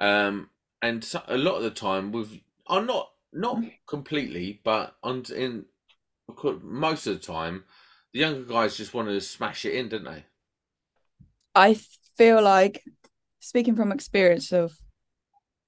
Um, 0.00 0.50
and 0.82 1.04
so, 1.04 1.22
a 1.26 1.36
lot 1.38 1.56
of 1.56 1.62
the 1.62 1.70
time, 1.70 2.12
with 2.12 2.40
I'm 2.68 2.86
not 2.86 3.10
not 3.32 3.64
completely, 3.86 4.60
but 4.64 4.96
on 5.02 5.24
in 5.34 5.66
most 6.62 7.06
of 7.06 7.14
the 7.14 7.26
time, 7.26 7.64
the 8.12 8.20
younger 8.20 8.42
guys 8.42 8.76
just 8.76 8.94
want 8.94 9.08
to 9.08 9.20
smash 9.20 9.64
it 9.64 9.74
in, 9.74 9.88
don't 9.88 10.04
they? 10.04 10.24
I 11.54 11.78
feel 12.16 12.42
like, 12.42 12.82
speaking 13.40 13.76
from 13.76 13.92
experience 13.92 14.52
of 14.52 14.72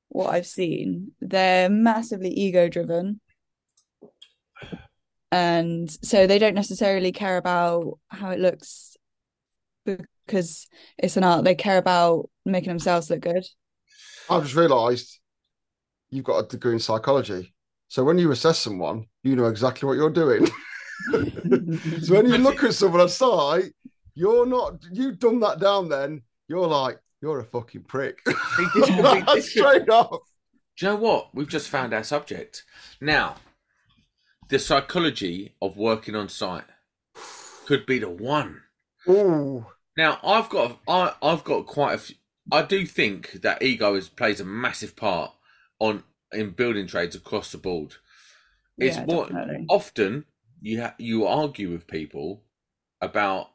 what 0.08 0.32
I've 0.32 0.46
seen, 0.46 1.12
they're 1.20 1.68
massively 1.68 2.30
ego 2.30 2.68
driven. 2.68 3.20
And 5.32 5.90
so 5.90 6.26
they 6.26 6.38
don't 6.38 6.54
necessarily 6.54 7.12
care 7.12 7.36
about 7.36 7.98
how 8.08 8.30
it 8.30 8.38
looks 8.38 8.96
because 9.84 10.66
it's 10.98 11.16
an 11.16 11.24
art. 11.24 11.44
They 11.44 11.54
care 11.54 11.78
about 11.78 12.30
making 12.44 12.68
themselves 12.68 13.10
look 13.10 13.20
good. 13.20 13.44
I've 14.30 14.44
just 14.44 14.54
realised 14.54 15.18
you've 16.10 16.24
got 16.24 16.44
a 16.44 16.48
degree 16.48 16.72
in 16.72 16.78
psychology. 16.78 17.54
So 17.88 18.02
when 18.04 18.18
you 18.18 18.30
assess 18.30 18.58
someone, 18.58 19.06
you 19.26 19.36
know 19.36 19.46
exactly 19.46 19.86
what 19.86 19.96
you're 19.96 20.10
doing. 20.10 20.46
so 22.02 22.14
when 22.14 22.26
you 22.26 22.38
look 22.38 22.62
at 22.62 22.74
someone 22.74 23.00
on 23.00 23.08
site, 23.08 23.72
you're 24.14 24.46
not, 24.46 24.78
you've 24.92 25.18
done 25.18 25.40
that 25.40 25.60
down 25.60 25.88
then, 25.88 26.22
you're 26.48 26.66
like, 26.66 26.98
you're 27.20 27.40
a 27.40 27.44
fucking 27.44 27.82
prick. 27.82 28.24
this 28.24 28.36
could 28.86 28.96
be- 28.96 29.02
this 29.02 29.24
could- 29.26 29.42
Straight 29.44 29.88
off. 29.90 30.20
Do 30.78 30.86
you 30.86 30.92
know 30.92 30.98
what? 30.98 31.34
We've 31.34 31.48
just 31.48 31.70
found 31.70 31.94
our 31.94 32.04
subject. 32.04 32.64
Now, 33.00 33.36
the 34.48 34.58
psychology 34.58 35.54
of 35.62 35.76
working 35.76 36.14
on 36.14 36.28
site 36.28 36.64
could 37.64 37.86
be 37.86 37.98
the 37.98 38.10
one. 38.10 38.60
Ooh. 39.08 39.66
Now, 39.96 40.18
I've 40.22 40.50
got, 40.50 40.78
I, 40.86 41.14
I've 41.22 41.44
got 41.44 41.66
quite 41.66 41.94
a. 41.94 41.98
Few, 41.98 42.16
I 42.52 42.62
do 42.62 42.84
think 42.84 43.40
that 43.42 43.62
ego 43.62 43.94
is, 43.94 44.10
plays 44.10 44.38
a 44.40 44.44
massive 44.44 44.94
part 44.94 45.32
on 45.78 46.04
in 46.32 46.50
building 46.50 46.86
trades 46.86 47.16
across 47.16 47.52
the 47.52 47.58
board. 47.58 47.94
It's 48.80 49.00
Yeah, 49.00 49.06
more 49.06 49.28
definitely. 49.28 49.68
often 49.68 50.24
you 50.60 50.82
ha- 50.82 50.94
you 50.98 51.26
argue 51.26 51.70
with 51.72 51.86
people 51.86 52.44
about 53.00 53.52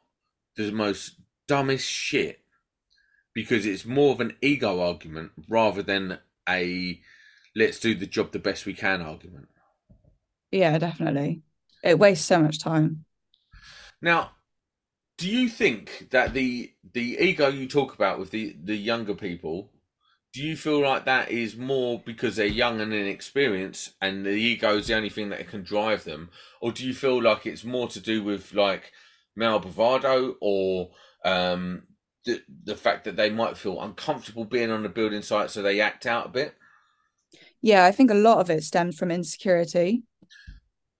the 0.56 0.72
most 0.72 1.16
dumbest 1.48 1.88
shit 1.88 2.40
because 3.34 3.66
it's 3.66 3.84
more 3.86 4.12
of 4.12 4.20
an 4.20 4.36
ego 4.42 4.80
argument 4.80 5.32
rather 5.48 5.82
than 5.82 6.18
a 6.48 7.00
let's 7.56 7.80
do 7.80 7.94
the 7.94 8.06
job 8.06 8.32
the 8.32 8.38
best 8.38 8.66
we 8.66 8.74
can 8.74 9.02
argument. 9.02 9.48
Yeah, 10.50 10.78
definitely. 10.78 11.42
It 11.82 11.98
wastes 11.98 12.26
so 12.26 12.40
much 12.40 12.58
time. 12.58 13.04
Now, 14.00 14.32
do 15.18 15.28
you 15.28 15.48
think 15.48 16.08
that 16.10 16.34
the 16.34 16.74
the 16.94 17.18
ego 17.20 17.48
you 17.48 17.68
talk 17.68 17.94
about 17.94 18.18
with 18.20 18.30
the 18.30 18.56
the 18.64 18.76
younger 18.76 19.14
people, 19.14 19.72
do 20.32 20.42
you 20.42 20.56
feel 20.56 20.80
like 20.80 21.04
that 21.04 21.30
is 21.30 21.56
more 21.56 22.00
because 22.04 22.36
they're 22.36 22.46
young 22.46 22.80
and 22.80 22.92
inexperienced, 22.92 23.92
and 24.00 24.24
the 24.24 24.30
ego 24.30 24.78
is 24.78 24.86
the 24.86 24.94
only 24.94 25.10
thing 25.10 25.28
that 25.28 25.48
can 25.48 25.62
drive 25.62 26.04
them, 26.04 26.30
or 26.60 26.72
do 26.72 26.86
you 26.86 26.94
feel 26.94 27.22
like 27.22 27.46
it's 27.46 27.64
more 27.64 27.88
to 27.88 28.00
do 28.00 28.22
with 28.22 28.54
like 28.54 28.92
male 29.36 29.58
bravado 29.58 30.36
or 30.40 30.90
um, 31.24 31.82
the 32.24 32.40
the 32.64 32.76
fact 32.76 33.04
that 33.04 33.16
they 33.16 33.30
might 33.30 33.56
feel 33.56 33.80
uncomfortable 33.80 34.44
being 34.44 34.70
on 34.70 34.82
the 34.82 34.88
building 34.88 35.22
site, 35.22 35.50
so 35.50 35.60
they 35.60 35.80
act 35.80 36.06
out 36.06 36.26
a 36.26 36.30
bit. 36.30 36.54
Yeah, 37.60 37.84
I 37.84 37.92
think 37.92 38.10
a 38.10 38.14
lot 38.14 38.38
of 38.38 38.50
it 38.50 38.64
stems 38.64 38.96
from 38.96 39.10
insecurity. 39.10 40.02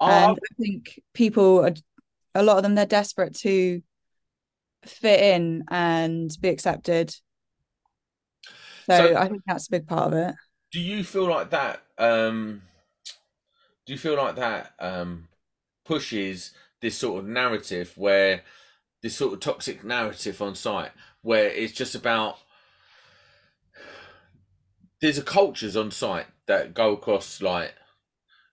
Oh, 0.01 0.07
and 0.09 0.37
I 0.37 0.63
think 0.63 1.01
people 1.15 1.65
are 1.65 1.75
a 2.35 2.43
lot 2.43 2.57
of 2.57 2.63
them 2.63 2.75
they're 2.75 2.87
desperate 2.87 3.35
to 3.37 3.83
fit 4.85 5.21
in 5.21 5.65
and 5.69 6.31
be 6.41 6.49
accepted. 6.49 7.15
So, 8.87 8.97
So- 8.97 9.17
I 9.17 9.29
think 9.29 9.43
that's 9.47 9.67
a 9.69 9.71
big 9.71 9.87
part 9.87 10.13
of 10.13 10.19
it. 10.19 10.35
do 10.73 10.81
you 10.81 11.05
feel 11.05 11.29
like 11.29 11.51
that? 11.51 11.83
Um, 11.99 12.63
do 13.87 13.93
you 13.93 13.99
feel 13.99 14.17
like 14.17 14.37
that 14.37 14.73
um, 14.79 15.29
pushes 15.85 16.53
this 16.81 16.97
sort 16.97 17.23
of 17.23 17.29
narrative 17.29 17.93
where 17.97 18.43
this 19.03 19.17
sort 19.17 19.35
of 19.35 19.41
toxic 19.41 19.85
narrative 19.85 20.41
on 20.41 20.55
site, 20.55 20.93
where 21.23 21.49
it's 21.49 21.73
just 21.73 21.95
about 21.95 22.39
there's 25.01 25.19
a 25.19 25.23
cultures 25.23 25.77
on 25.77 25.91
site 25.91 26.27
that 26.47 26.75
go 26.75 26.93
across 26.93 27.43
like 27.43 27.75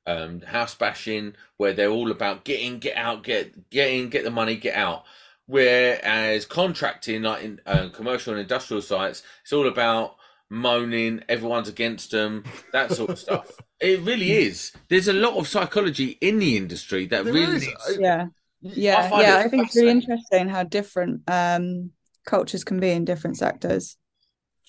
um, 0.08 0.42
house 0.42 0.74
bashing, 0.76 1.36
where 1.58 1.74
they're 1.74 1.90
all 1.92 2.10
about 2.12 2.44
get 2.44 2.60
in, 2.60 2.80
get 2.80 2.98
out, 2.98 3.24
get 3.24 3.70
get 3.70 3.92
in, 3.92 4.10
get 4.10 4.24
the 4.24 4.32
money, 4.32 4.56
get 4.56 4.76
out. 4.76 5.04
Whereas 5.46 6.46
contracting, 6.46 7.24
like 7.24 7.44
in 7.44 7.62
uh, 7.66 7.90
commercial 7.90 8.34
and 8.34 8.42
industrial 8.42 8.82
sites, 8.82 9.24
it's 9.44 9.54
all 9.54 9.68
about 9.68 10.16
moaning, 10.50 11.22
everyone's 11.30 11.68
against 11.70 12.12
them, 12.12 12.44
that 12.74 12.92
sort 12.92 13.12
of 13.12 13.20
stuff. 13.26 13.52
It 13.80 14.02
really 14.02 14.32
is. 14.32 14.72
There's 14.90 15.08
a 15.08 15.14
lot 15.14 15.36
of 15.38 15.48
psychology 15.48 16.18
in 16.22 16.40
the 16.40 16.58
industry 16.58 17.06
that 17.08 17.24
There 17.26 17.34
really 17.34 17.58
is. 17.58 17.68
needs- 17.68 17.98
Yeah. 18.00 18.28
Yeah. 18.62 19.10
find 19.10 19.22
Yeah. 19.22 19.40
it 19.42 19.46
I 19.46 19.48
think 19.50 19.68
it's 19.68 19.76
really 19.76 19.92
interesting 19.92 20.50
how 20.50 20.64
different 20.64 21.22
um 21.30 21.92
cultures 22.26 22.64
can 22.64 22.80
be 22.80 22.92
in 22.92 23.06
different 23.06 23.38
sectors. 23.38 23.96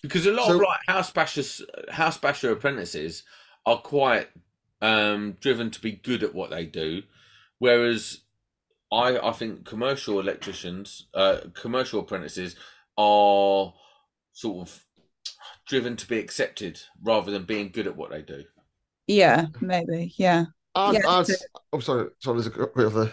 because 0.02 0.24
a 0.26 0.32
lot 0.32 0.46
So- 0.46 0.54
of 0.54 0.60
like 0.62 0.80
house 0.86 1.12
bashers, 1.12 1.60
house 1.90 2.16
basher 2.18 2.50
apprentices 2.52 3.22
are 3.66 3.78
quite 3.78 4.28
um, 4.82 5.36
driven 5.40 5.70
to 5.72 5.80
be 5.80 5.92
good 5.92 6.22
at 6.22 6.34
what 6.34 6.48
they 6.50 6.64
do, 6.64 7.02
whereas 7.58 8.20
I 8.90 9.18
I 9.18 9.32
think 9.32 9.66
commercial 9.66 10.18
electricians, 10.20 11.08
uh, 11.12 11.40
commercial 11.52 12.00
apprentices 12.00 12.56
are 12.96 13.74
sort 14.32 14.68
of 14.68 14.84
driven 15.66 15.96
to 15.96 16.07
be 16.07 16.18
accepted 16.18 16.81
rather 17.03 17.31
than 17.31 17.44
being 17.44 17.70
good 17.70 17.87
at 17.87 17.96
what 17.96 18.11
they 18.11 18.22
do. 18.22 18.44
Yeah, 19.07 19.46
maybe. 19.61 20.12
Yeah. 20.16 20.46
I'd, 20.74 20.94
Yeah, 20.94 21.00
I'd, 21.07 21.26
I'm 21.72 21.81
sorry, 21.81 22.09
sorry, 22.20 22.40
there's 22.40 22.46
a 22.46 22.66
bit 22.74 22.87
of 22.87 22.96
a. 22.96 23.12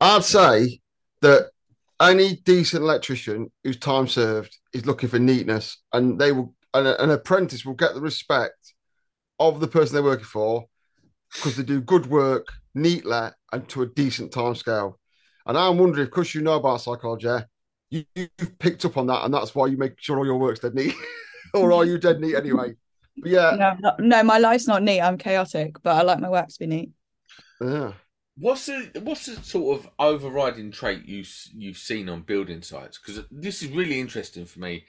I'd 0.00 0.24
say 0.24 0.80
that 1.22 1.50
any 2.00 2.36
decent 2.36 2.82
electrician 2.82 3.50
who's 3.64 3.78
time 3.78 4.06
served 4.08 4.56
is 4.72 4.86
looking 4.86 5.08
for 5.08 5.18
neatness, 5.18 5.82
and 5.92 6.18
they 6.18 6.32
will, 6.32 6.54
and 6.74 6.86
a- 6.86 7.02
an 7.02 7.10
apprentice 7.10 7.64
will 7.64 7.74
get 7.74 7.94
the 7.94 8.00
respect 8.00 8.74
of 9.38 9.60
the 9.60 9.68
person 9.68 9.94
they're 9.94 10.02
working 10.02 10.24
for 10.24 10.66
because 11.32 11.56
they 11.56 11.62
do 11.62 11.80
good 11.80 12.06
work 12.06 12.46
neatly 12.74 13.28
and 13.52 13.68
to 13.68 13.82
a 13.82 13.86
decent 13.86 14.32
time 14.32 14.54
scale. 14.54 14.98
And 15.46 15.56
I'm 15.56 15.78
wondering, 15.78 16.06
because 16.06 16.34
you 16.34 16.40
know 16.42 16.54
about 16.56 16.80
psychology, 16.80 17.44
you, 17.90 18.04
you've 18.14 18.58
picked 18.58 18.84
up 18.84 18.96
on 18.96 19.06
that, 19.08 19.24
and 19.24 19.32
that's 19.32 19.54
why 19.54 19.66
you 19.66 19.76
make 19.76 19.94
sure 20.00 20.18
all 20.18 20.26
your 20.26 20.38
work's 20.38 20.60
dead 20.60 20.74
neat, 20.74 20.94
or 21.54 21.72
are 21.72 21.84
you 21.84 21.98
dead 21.98 22.20
neat 22.20 22.34
anyway? 22.34 22.74
But 23.18 23.30
yeah, 23.30 23.56
No, 23.58 23.76
not- 23.80 24.00
no, 24.00 24.22
my 24.22 24.38
life's 24.38 24.66
not 24.66 24.82
neat. 24.82 25.00
I'm 25.00 25.18
chaotic, 25.18 25.76
but 25.82 25.96
I 25.96 26.02
like 26.02 26.20
my 26.20 26.28
work 26.28 26.48
to 26.48 26.58
be 26.58 26.66
neat. 26.66 26.90
yeah. 27.60 27.92
What's 28.38 28.66
the 28.66 29.00
what's 29.02 29.24
the 29.24 29.42
sort 29.42 29.80
of 29.80 29.88
overriding 29.98 30.70
trait 30.70 31.06
you 31.06 31.24
you've 31.54 31.78
seen 31.78 32.10
on 32.10 32.20
building 32.20 32.60
sites? 32.60 32.98
Because 32.98 33.24
this 33.30 33.62
is 33.62 33.70
really 33.70 33.98
interesting 33.98 34.44
for 34.44 34.60
me, 34.60 34.84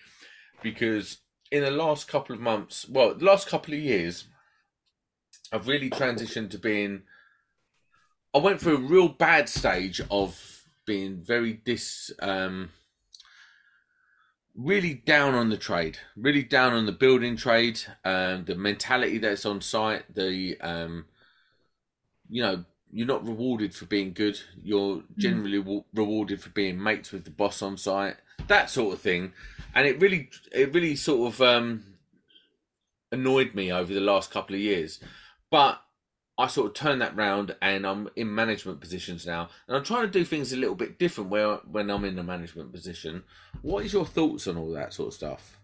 because 0.61 1.19
in 1.49 1.63
the 1.63 1.71
last 1.71 2.09
couple 2.09 2.35
of 2.35 2.41
months, 2.41 2.85
well, 2.89 3.13
the 3.15 3.23
last 3.23 3.47
couple 3.47 3.73
of 3.73 3.79
years, 3.79 4.25
I've 5.53 5.65
really 5.69 5.89
transitioned 5.89 6.49
to 6.49 6.57
being. 6.59 7.03
I 8.35 8.39
went 8.39 8.59
through 8.59 8.75
a 8.77 8.81
real 8.89 9.07
bad 9.07 9.47
stage 9.47 10.01
of 10.11 10.37
being 10.85 11.23
very 11.23 11.53
dis, 11.53 12.11
um, 12.19 12.69
really 14.57 14.95
down 14.95 15.35
on 15.35 15.49
the 15.49 15.57
trade, 15.57 15.99
really 16.15 16.43
down 16.43 16.73
on 16.73 16.87
the 16.87 16.91
building 16.91 17.37
trade, 17.37 17.79
um, 18.03 18.43
the 18.45 18.55
mentality 18.55 19.19
that's 19.19 19.45
on 19.45 19.61
site, 19.61 20.13
the 20.13 20.59
um, 20.61 21.05
you 22.27 22.41
know, 22.41 22.65
you're 22.91 23.07
not 23.07 23.25
rewarded 23.25 23.75
for 23.75 23.85
being 23.85 24.13
good. 24.13 24.39
You're 24.63 25.03
generally 25.17 25.59
wa- 25.59 25.83
rewarded 25.93 26.41
for 26.41 26.49
being 26.49 26.81
mates 26.81 27.11
with 27.11 27.25
the 27.25 27.29
boss 27.29 27.61
on 27.61 27.77
site, 27.77 28.15
that 28.47 28.69
sort 28.69 28.93
of 28.93 29.01
thing. 29.01 29.33
And 29.75 29.85
it 29.85 30.01
really, 30.01 30.29
it 30.51 30.73
really 30.73 30.95
sort 30.95 31.33
of 31.33 31.41
um, 31.41 31.83
annoyed 33.11 33.53
me 33.53 33.71
over 33.71 33.93
the 33.93 33.99
last 33.99 34.31
couple 34.31 34.55
of 34.55 34.61
years. 34.61 34.99
But 35.51 35.81
I 36.39 36.47
sort 36.47 36.67
of 36.67 36.73
turn 36.75 36.99
that 36.99 37.15
round, 37.15 37.55
and 37.61 37.85
I'm 37.85 38.09
in 38.15 38.33
management 38.33 38.79
positions 38.79 39.25
now, 39.25 39.49
and 39.67 39.75
I'm 39.75 39.83
trying 39.83 40.03
to 40.03 40.11
do 40.11 40.23
things 40.23 40.53
a 40.53 40.57
little 40.57 40.75
bit 40.75 40.99
different 40.99 41.31
where 41.31 41.55
when 41.71 41.89
I'm 41.89 42.05
in 42.05 42.15
the 42.15 42.23
management 42.23 42.71
position. 42.71 43.23
What 43.63 43.85
is 43.85 43.93
your 43.93 44.05
thoughts 44.05 44.47
on 44.47 44.57
all 44.57 44.71
that 44.71 44.93
sort 44.93 45.07
of 45.07 45.13
stuff? 45.15 45.57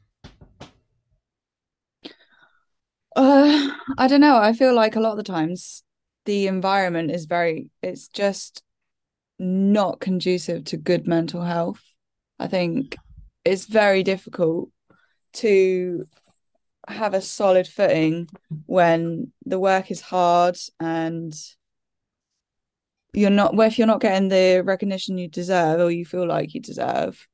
Uh, 3.15 3.69
I 3.97 4.07
don't 4.07 4.21
know. 4.21 4.37
I 4.37 4.53
feel 4.53 4.73
like 4.73 4.95
a 4.95 4.99
lot 4.99 5.11
of 5.11 5.17
the 5.17 5.23
times 5.23 5.83
the 6.25 6.47
environment 6.47 7.11
is 7.11 7.25
very, 7.25 7.69
it's 7.83 8.07
just 8.07 8.63
not 9.37 9.99
conducive 9.99 10.65
to 10.65 10.77
good 10.77 11.07
mental 11.07 11.41
health. 11.41 11.81
I 12.39 12.47
think 12.47 12.95
it's 13.45 13.65
very 13.65 14.01
difficult 14.01 14.69
to 15.33 16.07
have 16.87 17.13
a 17.13 17.21
solid 17.21 17.67
footing 17.67 18.29
when 18.65 19.31
the 19.45 19.59
work 19.59 19.91
is 19.91 20.01
hard 20.01 20.57
and 20.79 21.33
you're 23.13 23.29
not, 23.29 23.55
well, 23.55 23.67
if 23.67 23.77
you're 23.77 23.87
not 23.87 24.01
getting 24.01 24.29
the 24.29 24.61
recognition 24.65 25.17
you 25.17 25.27
deserve 25.27 25.79
or 25.79 25.91
you 25.91 26.05
feel 26.05 26.27
like 26.27 26.53
you 26.53 26.61
deserve, 26.61 27.27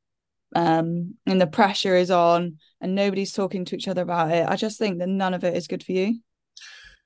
um, 0.55 1.15
and 1.25 1.39
the 1.39 1.47
pressure 1.47 1.95
is 1.95 2.11
on 2.11 2.57
and 2.81 2.95
nobody's 2.95 3.31
talking 3.31 3.65
to 3.65 3.75
each 3.75 3.87
other 3.87 4.01
about 4.01 4.31
it. 4.31 4.47
I 4.47 4.55
just 4.55 4.77
think 4.77 4.99
that 4.99 5.09
none 5.09 5.33
of 5.33 5.43
it 5.43 5.55
is 5.55 5.67
good 5.67 5.83
for 5.83 5.91
you. 5.91 6.19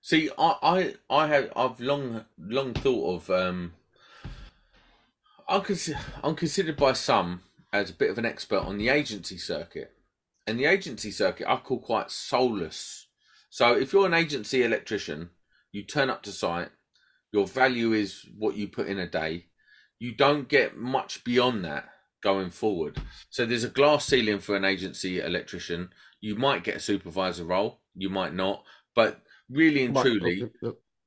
See, 0.01 0.29
I, 0.37 0.55
I, 0.61 0.95
I 1.09 1.27
have, 1.27 1.53
I've 1.55 1.79
long, 1.79 2.25
long 2.37 2.73
thought 2.73 3.15
of. 3.15 3.29
Um, 3.29 3.73
I'm, 5.47 5.61
consi- 5.61 5.99
I'm 6.23 6.35
considered 6.35 6.77
by 6.77 6.93
some 6.93 7.41
as 7.71 7.89
a 7.89 7.93
bit 7.93 8.09
of 8.09 8.17
an 8.17 8.25
expert 8.25 8.59
on 8.59 8.77
the 8.77 8.89
agency 8.89 9.37
circuit, 9.37 9.93
and 10.47 10.59
the 10.59 10.65
agency 10.65 11.11
circuit 11.11 11.47
I 11.49 11.57
call 11.57 11.79
quite 11.79 12.11
soulless. 12.11 13.07
So, 13.49 13.75
if 13.75 13.93
you're 13.93 14.07
an 14.07 14.13
agency 14.13 14.63
electrician, 14.63 15.29
you 15.71 15.83
turn 15.83 16.09
up 16.09 16.23
to 16.23 16.31
site, 16.31 16.69
your 17.31 17.47
value 17.47 17.93
is 17.93 18.25
what 18.37 18.55
you 18.55 18.67
put 18.67 18.87
in 18.87 18.99
a 18.99 19.07
day. 19.07 19.45
You 19.99 20.13
don't 20.13 20.47
get 20.47 20.77
much 20.77 21.23
beyond 21.23 21.63
that 21.65 21.85
going 22.21 22.49
forward. 22.49 22.97
So, 23.29 23.45
there's 23.45 23.63
a 23.63 23.69
glass 23.69 24.05
ceiling 24.05 24.39
for 24.39 24.55
an 24.55 24.65
agency 24.65 25.19
electrician. 25.19 25.89
You 26.19 26.35
might 26.35 26.63
get 26.63 26.77
a 26.77 26.81
supervisor 26.81 27.43
role, 27.43 27.81
you 27.95 28.09
might 28.09 28.33
not, 28.33 28.63
but 28.95 29.21
really 29.49 29.85
and 29.85 29.95
truly, 29.95 30.49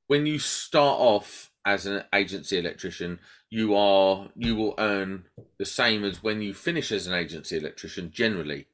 when 0.07 0.25
you 0.25 0.39
start 0.39 0.99
off 0.99 1.51
as 1.65 1.85
an 1.85 2.03
agency 2.13 2.57
electrician, 2.57 3.19
you 3.49 3.75
are 3.75 4.29
you 4.35 4.55
will 4.55 4.73
earn 4.77 5.25
the 5.59 5.65
same 5.65 6.03
as 6.03 6.23
when 6.23 6.41
you 6.41 6.53
finish 6.53 6.91
as 6.91 7.07
an 7.07 7.13
agency 7.13 7.57
electrician 7.57 8.11
generally. 8.11 8.67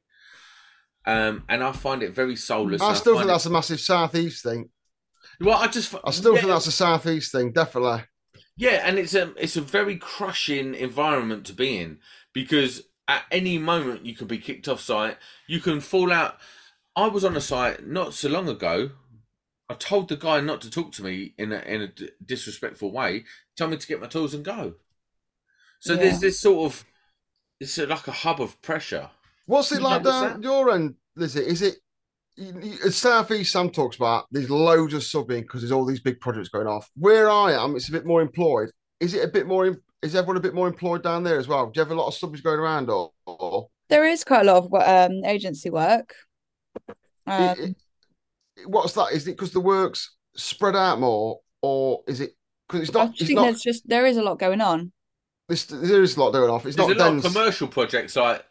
Um, 1.06 1.44
and 1.48 1.62
I 1.62 1.72
find 1.72 2.02
it 2.02 2.14
very 2.14 2.36
soulless. 2.36 2.80
I 2.80 2.94
still 2.94 3.14
find 3.14 3.24
think 3.26 3.34
that's 3.34 3.46
a 3.46 3.50
massive 3.50 3.80
southeast 3.80 4.42
thing. 4.42 4.70
well. 5.40 5.58
I 5.58 5.66
just 5.66 5.94
I 6.04 6.10
still 6.10 6.34
yeah, 6.34 6.40
think 6.40 6.52
that's 6.52 6.66
a 6.66 6.72
southeast 6.72 7.30
thing, 7.32 7.52
definitely. 7.52 8.04
yeah, 8.56 8.82
and 8.84 8.98
it's 8.98 9.14
a 9.14 9.32
it's 9.36 9.56
a 9.56 9.60
very 9.60 9.96
crushing 9.96 10.74
environment 10.74 11.44
to 11.46 11.52
be 11.52 11.76
in 11.78 11.98
because 12.32 12.82
at 13.06 13.24
any 13.30 13.58
moment 13.58 14.06
you 14.06 14.14
can 14.14 14.26
be 14.26 14.38
kicked 14.38 14.66
off 14.66 14.80
site. 14.80 15.18
You 15.46 15.60
can 15.60 15.80
fall 15.80 16.10
out. 16.12 16.38
I 16.96 17.08
was 17.08 17.24
on 17.24 17.36
a 17.36 17.40
site 17.40 17.86
not 17.86 18.14
so 18.14 18.28
long 18.30 18.48
ago. 18.48 18.90
I 19.68 19.74
told 19.74 20.08
the 20.08 20.16
guy 20.16 20.40
not 20.40 20.60
to 20.62 20.70
talk 20.70 20.92
to 20.92 21.02
me 21.04 21.34
in 21.36 21.52
a 21.52 21.58
in 21.60 21.80
a 21.82 21.88
d- 21.88 22.10
disrespectful 22.24 22.92
way. 22.92 23.24
Tell 23.56 23.68
me 23.68 23.76
to 23.76 23.86
get 23.86 24.00
my 24.00 24.06
tools 24.06 24.32
and 24.32 24.44
go. 24.44 24.74
So 25.80 25.92
Yeah. 25.94 26.00
there's 26.00 26.20
this 26.20 26.40
sort 26.40 26.72
of 26.72 26.84
it's 27.60 27.76
like 27.76 28.08
a 28.08 28.12
hub 28.12 28.40
of 28.40 28.60
pressure. 28.62 29.10
What's 29.46 29.72
it 29.72 29.80
Yeah, 29.80 29.86
like 29.88 30.02
down 30.02 30.42
your 30.42 30.70
end, 30.70 30.94
Lizzie? 31.16 31.40
Is 31.40 31.62
it 31.62 31.76
you- 32.36 32.58
you- 32.62 32.90
southeast? 32.90 33.52
Sam 33.52 33.70
talks 33.70 33.96
about 33.96 34.26
there's 34.30 34.50
loads 34.50 34.94
of 34.94 35.02
subbing 35.02 35.42
because 35.42 35.60
there's 35.60 35.72
all 35.72 35.84
these 35.84 36.00
big 36.00 36.20
projects 36.20 36.48
going 36.48 36.66
off. 36.66 36.90
Where 36.96 37.30
I 37.30 37.52
am, 37.52 37.76
it's 37.76 37.88
a 37.88 37.92
bit 37.92 38.06
more 38.06 38.22
employed. 38.22 38.70
Is 39.00 39.14
it 39.14 39.24
a 39.24 39.28
bit 39.28 39.46
more? 39.46 39.76
Is 40.02 40.14
everyone 40.14 40.36
a 40.36 40.40
bit 40.40 40.54
more 40.54 40.66
employed 40.68 41.02
down 41.02 41.22
there 41.24 41.38
as 41.38 41.48
well? 41.48 41.66
Do 41.66 41.78
you 41.78 41.84
have 41.84 41.92
a 41.92 41.94
lot 41.94 42.08
of 42.08 42.14
subbies 42.14 42.42
going 42.42 42.58
around, 42.58 42.90
or, 42.90 43.12
or 43.26 43.68
There 43.88 44.06
is 44.06 44.24
quite 44.24 44.46
a 44.46 44.52
lot 44.52 44.64
of 44.64 44.72
um, 44.74 45.24
agency 45.24 45.70
work. 45.70 46.14
Um, 47.26 47.42
it- 47.42 47.58
it- 48.56 48.68
what's 48.68 48.92
that? 48.94 49.12
Is 49.12 49.26
it 49.28 49.32
because 49.32 49.52
the 49.52 49.60
work's 49.60 50.14
spread 50.36 50.74
out 50.76 51.00
more, 51.00 51.40
or 51.62 52.02
is 52.06 52.20
it 52.20 52.34
because 52.68 52.88
it's 52.88 52.96
I 52.96 53.04
not? 53.04 53.10
It's 53.14 53.26
think 53.26 53.36
not. 53.36 53.44
there's 53.44 53.62
just 53.62 53.88
there 53.88 54.06
is 54.06 54.16
a 54.16 54.22
lot 54.22 54.38
going 54.38 54.60
on. 54.60 54.92
This, 55.48 55.64
there 55.66 56.02
is 56.02 56.16
a 56.16 56.20
lot 56.20 56.32
going 56.32 56.50
off. 56.50 56.64
It's 56.66 56.76
There's 56.76 56.88
not 56.88 56.96
a 56.96 57.10
lot 57.12 57.24
of 57.26 57.32
commercial 57.32 57.68
projects 57.68 58.16
like 58.16 58.44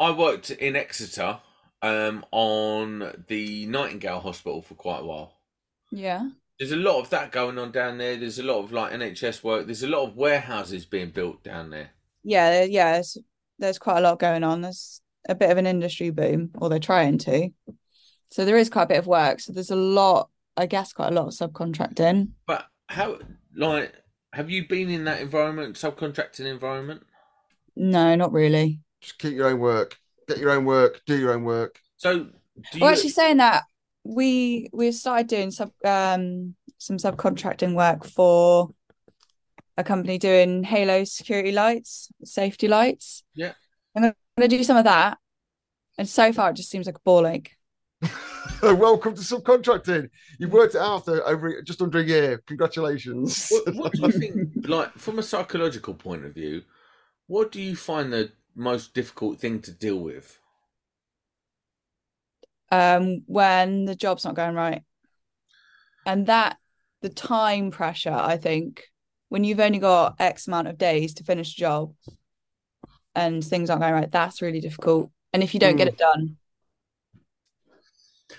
I 0.00 0.10
worked 0.12 0.50
in 0.50 0.76
Exeter 0.76 1.40
um, 1.82 2.24
on 2.30 3.24
the 3.28 3.66
Nightingale 3.66 4.20
Hospital 4.20 4.62
for 4.62 4.74
quite 4.74 5.00
a 5.00 5.04
while. 5.04 5.34
Yeah. 5.90 6.28
There's 6.58 6.72
a 6.72 6.76
lot 6.76 7.00
of 7.00 7.10
that 7.10 7.30
going 7.30 7.58
on 7.58 7.70
down 7.70 7.98
there. 7.98 8.16
There's 8.16 8.38
a 8.38 8.42
lot 8.42 8.58
of 8.58 8.72
like 8.72 8.92
NHS 8.92 9.44
work. 9.44 9.66
There's 9.66 9.82
a 9.82 9.88
lot 9.88 10.06
of 10.06 10.16
warehouses 10.16 10.84
being 10.86 11.10
built 11.10 11.42
down 11.44 11.70
there. 11.70 11.90
Yeah, 12.24 12.64
yeah, 12.64 12.94
there's, 12.94 13.16
there's 13.58 13.78
quite 13.78 13.98
a 13.98 14.02
lot 14.02 14.18
going 14.18 14.44
on. 14.44 14.60
There's 14.60 15.00
a 15.28 15.34
bit 15.34 15.50
of 15.50 15.58
an 15.58 15.66
industry 15.66 16.10
boom, 16.10 16.50
or 16.56 16.68
they're 16.68 16.78
trying 16.78 17.18
to. 17.18 17.50
So 18.30 18.44
there 18.44 18.56
is 18.56 18.68
quite 18.68 18.84
a 18.84 18.88
bit 18.88 18.98
of 18.98 19.06
work. 19.06 19.40
So 19.40 19.52
there's 19.52 19.70
a 19.70 19.76
lot, 19.76 20.30
I 20.56 20.66
guess, 20.66 20.92
quite 20.92 21.12
a 21.12 21.14
lot 21.14 21.28
of 21.28 21.32
subcontracting. 21.32 22.30
But 22.46 22.66
how, 22.88 23.18
like, 23.54 23.94
have 24.32 24.50
you 24.50 24.66
been 24.66 24.90
in 24.90 25.04
that 25.04 25.20
environment, 25.20 25.76
subcontracting 25.76 26.46
environment? 26.46 27.04
No, 27.76 28.14
not 28.16 28.32
really. 28.32 28.80
Just 29.00 29.18
keep 29.18 29.34
your 29.34 29.48
own 29.48 29.60
work, 29.60 29.98
get 30.26 30.38
your 30.38 30.50
own 30.50 30.64
work, 30.64 31.02
do 31.06 31.18
your 31.18 31.32
own 31.32 31.44
work. 31.44 31.80
So, 31.96 32.18
do 32.18 32.30
you, 32.74 32.80
Well, 32.80 32.90
actually, 32.90 33.10
saying 33.10 33.38
that, 33.38 33.64
we 34.04 34.70
we 34.72 34.90
started 34.92 35.26
doing 35.26 35.50
sub 35.50 35.70
um 35.84 36.54
some 36.78 36.96
subcontracting 36.96 37.74
work 37.74 38.04
for 38.04 38.70
a 39.76 39.84
company 39.84 40.18
doing 40.18 40.64
Halo 40.64 41.04
security 41.04 41.52
lights, 41.52 42.08
safety 42.24 42.68
lights. 42.68 43.22
Yeah. 43.34 43.52
I'm 43.96 44.12
gonna 44.36 44.48
do 44.48 44.62
some 44.64 44.76
of 44.76 44.84
that. 44.84 45.18
And 45.98 46.08
so 46.08 46.32
far 46.32 46.50
it 46.50 46.56
just 46.56 46.70
seems 46.70 46.86
like 46.86 46.96
a 46.96 47.00
ball 47.04 47.26
ache. 47.26 47.56
Welcome 48.62 49.14
to 49.14 49.20
subcontracting. 49.20 50.08
You've 50.38 50.52
worked 50.52 50.74
it 50.74 50.80
out 50.80 51.04
for 51.04 51.26
over 51.26 51.62
just 51.62 51.82
under 51.82 51.98
a 51.98 52.04
year. 52.04 52.42
Congratulations. 52.46 53.50
what, 53.50 53.74
what 53.74 53.92
do 53.92 54.02
you 54.02 54.12
think, 54.12 54.68
like, 54.68 54.92
from 54.94 55.18
a 55.18 55.22
psychological 55.22 55.94
point 55.94 56.24
of 56.24 56.34
view, 56.34 56.62
what 57.26 57.52
do 57.52 57.60
you 57.60 57.76
find 57.76 58.12
the 58.12 58.30
most 58.58 58.94
difficult 58.94 59.40
thing 59.40 59.60
to 59.62 59.72
deal 59.72 59.98
with? 60.00 60.38
um, 62.70 63.22
when 63.26 63.84
the 63.84 63.94
job's 63.94 64.24
not 64.24 64.34
going 64.34 64.54
right. 64.54 64.82
And 66.06 66.26
that, 66.26 66.58
the 67.02 67.08
time 67.08 67.70
pressure, 67.70 68.12
I 68.12 68.36
think, 68.36 68.84
when 69.28 69.44
you've 69.44 69.60
only 69.60 69.78
got 69.78 70.16
X 70.18 70.46
amount 70.48 70.68
of 70.68 70.78
days 70.78 71.14
to 71.14 71.24
finish 71.24 71.52
a 71.54 71.56
job 71.60 71.94
and 73.14 73.44
things 73.44 73.70
aren't 73.70 73.82
going 73.82 73.94
right, 73.94 74.10
that's 74.10 74.42
really 74.42 74.60
difficult. 74.60 75.10
And 75.32 75.42
if 75.42 75.54
you 75.54 75.60
don't 75.60 75.76
get 75.76 75.88
Mm. 75.88 75.88
it 75.88 75.96
done, 75.98 76.36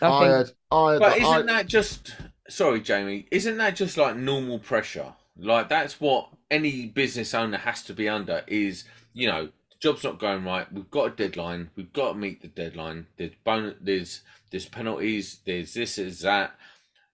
I 0.02 0.08
I 0.08 0.28
had, 0.28 0.52
I 0.72 0.94
had, 0.94 1.04
But 1.04 1.18
isn't 1.18 1.46
that 1.48 1.68
just 1.68 2.16
sorry, 2.50 2.82
Jamie? 2.82 3.28
Isn't 3.32 3.58
that 3.58 3.76
just 3.76 3.98
like 3.98 4.16
normal 4.16 4.60
pressure? 4.60 5.14
Like 5.38 5.70
that's 5.70 6.00
what 6.02 6.30
any 6.52 6.88
business 6.88 7.34
owner 7.34 7.58
has 7.58 7.84
to 7.84 7.94
be 7.94 8.10
under. 8.10 8.44
Is 8.48 8.84
you 9.14 9.28
know, 9.28 9.50
the 9.50 9.59
job's 9.80 10.04
not 10.04 10.20
going 10.20 10.44
right. 10.44 10.72
We've 10.72 10.92
got 10.92 11.14
a 11.14 11.16
deadline. 11.16 11.72
We've 11.76 11.94
got 11.94 12.14
to 12.14 12.18
meet 12.18 12.42
the 12.42 12.48
deadline. 12.48 13.08
There's 13.18 13.32
bonus. 13.44 13.76
There's 13.82 14.22
there's 14.52 14.66
penalties. 14.68 15.40
There's 15.46 15.74
this. 15.74 15.96
There's 15.96 16.22
that. 16.22 16.56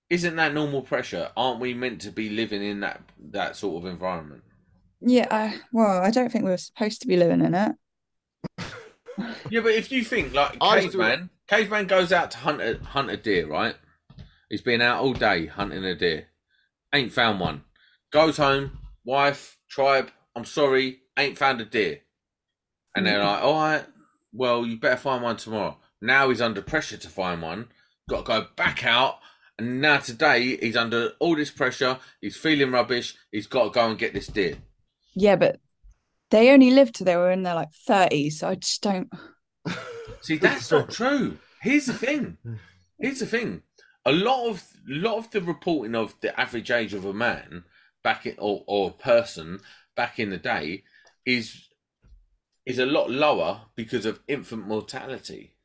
Isn't 0.10 0.36
that 0.36 0.54
normal 0.54 0.82
pressure? 0.82 1.32
Aren't 1.36 1.60
we 1.60 1.74
meant 1.74 2.02
to 2.02 2.12
be 2.12 2.30
living 2.30 2.64
in 2.64 2.80
that 2.82 3.02
that 3.32 3.56
sort 3.56 3.84
of 3.84 3.90
environment? 3.90 4.44
yeah, 5.02 5.28
I, 5.30 5.60
well, 5.72 6.02
I 6.02 6.10
don't 6.10 6.32
think 6.32 6.46
we 6.46 6.52
were 6.52 6.58
supposed 6.58 7.02
to 7.02 7.08
be 7.08 7.18
living 7.18 7.42
in 7.42 7.54
it. 7.54 7.72
Yeah, 9.50 9.62
but 9.62 9.72
if 9.72 9.94
you 9.94 10.04
think 10.04 10.34
like 10.34 10.58
I 10.60 10.80
used 10.80 10.92
caveman, 10.92 11.30
caveman 11.48 11.88
goes 11.88 12.12
out 12.12 12.32
to 12.32 12.38
hunt 12.38 12.62
a 12.62 12.78
hunt 12.84 13.10
a 13.10 13.16
deer, 13.16 13.48
right? 13.48 13.76
He's 14.50 14.62
been 14.62 14.82
out 14.82 15.02
all 15.02 15.14
day 15.14 15.46
hunting 15.46 15.86
a 15.86 15.96
deer, 15.96 16.28
ain't 16.94 17.14
found 17.14 17.40
one. 17.40 17.64
Goes 18.12 18.36
home, 18.36 18.78
wife, 19.06 19.58
tribe. 19.70 20.12
I'm 20.36 20.44
sorry, 20.44 21.00
ain't 21.18 21.38
found 21.38 21.62
a 21.62 21.66
deer. 21.66 22.02
And 22.96 23.06
they're 23.06 23.20
mm-hmm. 23.20 23.28
like, 23.28 23.44
all 23.44 23.62
right, 23.62 23.86
well, 24.34 24.66
you 24.66 24.78
better 24.78 24.98
find 24.98 25.24
one 25.24 25.38
tomorrow. 25.38 25.78
Now 26.02 26.30
he's 26.30 26.42
under 26.42 26.62
pressure 26.62 26.98
to 26.98 27.10
find 27.10 27.42
one. 27.42 27.68
Got 28.10 28.26
to 28.26 28.32
go 28.32 28.48
back 28.56 28.86
out. 28.86 29.20
And 29.58 29.82
now 29.82 29.98
today 29.98 30.58
he's 30.58 30.76
under 30.76 31.12
all 31.20 31.36
this 31.36 31.52
pressure. 31.52 31.98
He's 32.22 32.38
feeling 32.38 32.72
rubbish. 32.72 33.16
He's 33.32 33.48
got 33.48 33.66
to 33.66 33.70
go 33.70 33.90
and 33.90 33.98
get 33.98 34.14
this 34.14 34.28
deer. 34.28 34.58
Yeah, 35.16 35.38
but 35.38 35.60
they 36.30 36.52
only 36.52 36.72
lived 36.72 36.96
till 36.96 37.06
they 37.06 37.16
were 37.16 37.32
in 37.32 37.44
their 37.44 37.56
like 37.56 37.70
30s. 37.88 38.34
So 38.34 38.50
I 38.50 38.56
just 38.56 38.82
don't. 38.82 39.10
See, 40.22 40.38
that's 40.38 40.72
not 40.72 40.92
true. 40.92 41.38
Here's 41.62 41.86
the 41.86 41.94
thing. 41.94 42.38
Here's 43.00 43.20
the 43.20 43.26
thing. 43.26 43.62
A 44.06 44.12
lot 44.12 44.50
of 44.50 44.64
lot 44.88 45.18
of 45.18 45.32
the 45.32 45.42
reporting 45.42 45.96
of 45.96 46.14
the 46.22 46.40
average 46.40 46.70
age 46.70 46.94
of 46.94 47.06
a 47.06 47.14
man 47.14 47.64
back 48.04 48.26
in 48.26 48.36
or, 48.38 48.64
or 48.68 48.92
person 48.92 49.60
back 49.96 50.20
in 50.20 50.30
the 50.30 50.38
day 50.38 50.84
is 51.26 51.70
is 52.66 52.80
a 52.80 52.86
lot 52.86 53.10
lower 53.10 53.62
because 53.76 54.06
of 54.06 54.20
infant 54.28 54.68
mortality. 54.68 55.56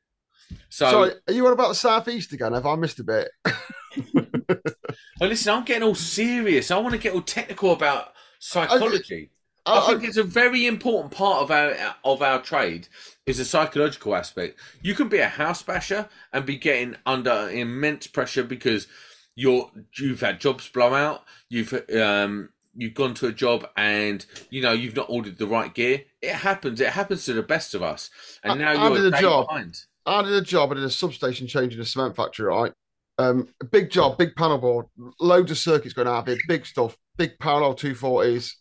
So, 0.69 0.91
Sorry, 0.91 1.13
are 1.29 1.33
you 1.33 1.47
on 1.47 1.53
about 1.53 1.69
the 1.69 1.75
southeast 1.75 2.33
again? 2.33 2.53
Have 2.53 2.67
I 2.67 2.75
missed 2.77 2.99
a 2.99 3.05
bit? 3.05 3.31
oh, 3.47 5.27
listen, 5.27 5.55
I'm 5.55 5.65
getting 5.65 5.85
all 5.85 5.95
serious. 5.95 6.71
I 6.71 6.79
want 6.79 6.93
to 6.93 6.99
get 6.99 7.15
all 7.15 7.23
technical 7.23 7.73
about 7.73 8.13
psychology. 8.39 9.31
I 9.67 9.79
I, 9.79 9.87
think 9.87 10.05
it's 10.05 10.17
a 10.17 10.25
very 10.25 10.67
important 10.67 11.13
part 11.13 11.43
of 11.43 11.51
our 11.51 11.95
of 12.05 12.23
our 12.23 12.41
trade 12.41 12.89
is 13.27 13.39
the 13.39 13.45
psychological 13.45 14.17
aspect. 14.17 14.59
You 14.83 14.95
can 14.95 15.09
be 15.09 15.19
a 15.19 15.29
house 15.29 15.63
basher 15.63 16.09
and 16.33 16.47
be 16.47 16.57
getting 16.57 16.97
under 17.07 17.49
immense 17.51 18.07
pressure 18.07 18.43
because 18.43 18.87
you're 19.35 19.71
you've 19.97 20.21
had 20.21 20.41
jobs 20.41 20.69
blow 20.69 20.95
out. 20.95 21.25
You've 21.49 21.73
um 21.95 22.51
you've 22.75 22.95
gone 22.95 23.15
to 23.15 23.27
a 23.27 23.33
job 23.33 23.67
and 23.77 24.25
you 24.51 24.63
know 24.63 24.73
you've 24.73 24.97
not 24.97 25.07
ordered 25.09 25.39
the 25.39 25.47
right 25.47 25.73
gear. 25.75 26.03
It 26.23 26.35
happens. 26.35 26.81
It 26.81 26.91
happens 26.91 27.25
to 27.27 27.33
the 27.33 27.43
best 27.43 27.75
of 27.75 27.83
us. 27.83 28.11
And 28.45 28.61
now 28.61 28.73
I 28.73 28.89
you're 28.89 29.11
did 29.11 29.15
a 29.15 29.21
job. 29.21 29.49
behind. 29.49 29.77
I 30.07 30.23
did 30.23 30.33
a 30.33 30.43
job. 30.43 30.73
I 30.73 30.75
did 30.75 30.85
a 30.85 30.91
substation 30.91 31.47
change 31.47 31.75
in 31.75 31.81
a 31.81 31.85
cement 31.85 32.17
factory, 32.17 32.47
right? 32.47 32.73
Um, 33.19 33.49
big 33.71 33.91
job, 33.91 34.17
big 34.17 34.35
panel 34.35 34.59
board, 34.59 34.87
loads 35.21 35.51
of 35.51 35.59
circuits 35.59 35.93
going 35.93 36.09
out 36.09 36.21
of 36.21 36.29
it, 36.29 36.39
big 36.49 36.65
stuff, 36.65 36.97
big 37.19 37.39
parallel 37.39 37.75
240s, 37.75 38.53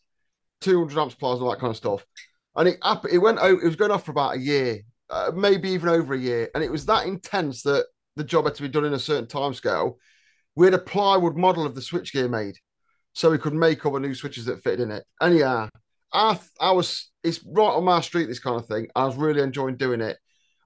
200 0.59 0.99
amps 0.99 1.15
pliers, 1.15 1.39
all 1.39 1.49
that 1.49 1.59
kind 1.59 1.71
of 1.71 1.77
stuff. 1.77 2.05
And 2.55 2.67
it 2.67 2.77
it 3.09 3.19
went 3.19 3.39
out, 3.39 3.51
it 3.51 3.63
was 3.63 3.77
going 3.77 3.91
off 3.91 4.03
for 4.05 4.11
about 4.11 4.35
a 4.35 4.39
year, 4.39 4.81
uh, 5.09 5.31
maybe 5.33 5.69
even 5.69 5.87
over 5.87 6.13
a 6.13 6.19
year. 6.19 6.49
And 6.53 6.63
it 6.63 6.71
was 6.71 6.85
that 6.87 7.07
intense 7.07 7.63
that 7.63 7.85
the 8.17 8.23
job 8.25 8.45
had 8.45 8.55
to 8.55 8.61
be 8.61 8.67
done 8.67 8.83
in 8.83 8.93
a 8.93 8.99
certain 8.99 9.27
time 9.27 9.53
scale. 9.53 9.97
We 10.55 10.67
had 10.67 10.73
a 10.73 10.79
plywood 10.79 11.37
model 11.37 11.65
of 11.65 11.73
the 11.73 11.81
switchgear 11.81 12.29
made 12.29 12.57
so 13.13 13.31
we 13.31 13.37
could 13.37 13.53
make 13.53 13.83
the 13.83 13.99
new 13.99 14.13
switches 14.13 14.45
that 14.45 14.63
fitted 14.63 14.81
in 14.81 14.91
it. 14.91 15.03
And 15.19 15.37
yeah, 15.37 15.69
I, 16.13 16.39
I 16.59 16.71
was, 16.71 17.09
it's 17.23 17.43
right 17.43 17.73
on 17.73 17.83
my 17.83 18.01
street, 18.01 18.27
this 18.27 18.39
kind 18.39 18.57
of 18.57 18.67
thing. 18.67 18.87
I 18.95 19.05
was 19.05 19.15
really 19.15 19.41
enjoying 19.41 19.77
doing 19.77 20.01
it. 20.01 20.17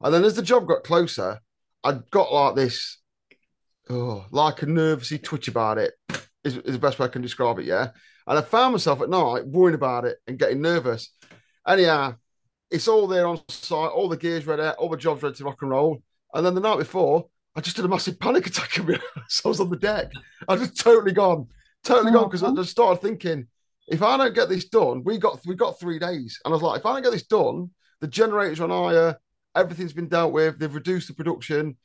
And 0.02 0.14
then 0.14 0.24
as 0.24 0.36
the 0.36 0.42
job 0.42 0.68
got 0.68 0.84
closer, 0.84 1.40
I 1.84 2.00
got 2.12 2.34
like 2.34 2.56
this, 2.56 3.00
oh, 3.90 4.26
like 4.32 4.62
a 4.62 4.66
nervousy 4.66 5.22
twitch 5.22 5.48
about 5.48 5.78
it, 5.78 5.94
is, 6.44 6.58
is 6.58 6.74
the 6.74 6.80
best 6.80 7.00
way 7.00 7.06
I 7.06 7.10
can 7.10 7.22
describe 7.22 7.60
it, 7.60 7.66
yeah? 7.66 7.90
And 8.28 8.38
I 8.38 8.42
found 8.42 8.74
myself 8.74 9.02
at 9.02 9.10
night 9.10 9.48
worrying 9.48 9.76
about 9.76 10.06
it 10.06 10.18
and 10.28 10.40
getting 10.40 10.62
nervous. 10.62 11.10
Anyhow, 11.68 12.16
it's 12.72 12.88
all 12.88 13.08
there 13.08 13.28
on 13.28 13.42
site, 13.50 13.92
all 13.92 14.10
the 14.10 14.18
gears 14.18 14.48
ready, 14.48 14.64
all 14.64 14.90
the 14.90 14.98
jobs 14.98 15.24
ready 15.24 15.36
to 15.36 15.44
rock 15.44 15.62
and 15.62 15.72
roll. 15.72 16.02
And 16.34 16.46
then 16.46 16.56
the 16.56 16.62
night 16.62 16.80
before, 16.80 17.28
I 17.56 17.62
just 17.62 17.78
had 17.78 17.86
a 17.86 17.90
massive 17.90 18.20
panic 18.20 18.48
attack 18.48 18.80
I 18.80 19.48
was 19.48 19.60
on 19.60 19.70
the 19.70 19.78
deck. 19.78 20.12
I 20.48 20.56
just 20.56 20.80
totally 20.80 21.12
gone, 21.12 21.48
totally 21.84 22.12
gone 22.12 22.26
because 22.26 22.44
I 22.44 22.54
just 22.54 22.72
started 22.72 23.02
thinking, 23.02 23.48
if 23.88 24.02
I 24.02 24.18
don't 24.18 24.34
get 24.34 24.50
this 24.50 24.66
done, 24.66 25.04
we 25.04 25.18
got 25.18 25.40
we 25.46 25.56
got 25.56 25.80
three 25.80 26.00
days, 26.00 26.40
and 26.44 26.54
I 26.54 26.56
was 26.56 26.62
like, 26.62 26.80
if 26.80 26.86
I 26.86 26.94
don't 26.94 27.04
get 27.04 27.12
this 27.12 27.28
done, 27.28 27.70
the 28.02 28.08
generators 28.08 28.60
on 28.60 28.70
higher, 28.70 29.18
everything's 29.56 29.94
been 29.94 30.08
dealt 30.08 30.34
with, 30.34 30.60
they've 30.60 30.74
reduced 30.74 31.08
the 31.08 31.14
production, 31.14 31.78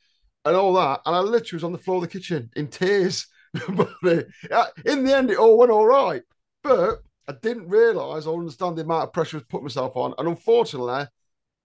and 0.45 0.55
all 0.55 0.73
that, 0.73 1.01
and 1.05 1.15
I 1.15 1.19
literally 1.19 1.57
was 1.57 1.63
on 1.63 1.71
the 1.71 1.77
floor 1.77 1.97
of 1.97 2.03
the 2.03 2.07
kitchen 2.07 2.49
in 2.55 2.67
tears. 2.67 3.27
but 3.69 4.27
uh, 4.51 4.65
in 4.85 5.03
the 5.03 5.15
end, 5.15 5.31
it 5.31 5.37
all 5.37 5.57
went 5.57 5.71
all 5.71 5.87
right, 5.87 6.21
but 6.63 6.99
I 7.27 7.33
didn't 7.41 7.67
realise 7.67 8.25
or 8.25 8.39
understand 8.39 8.77
the 8.77 8.83
amount 8.83 9.03
of 9.03 9.13
pressure 9.13 9.37
I 9.37 9.39
was 9.39 9.47
putting 9.49 9.65
myself 9.65 9.95
on, 9.95 10.13
and 10.17 10.27
unfortunately, 10.27 11.05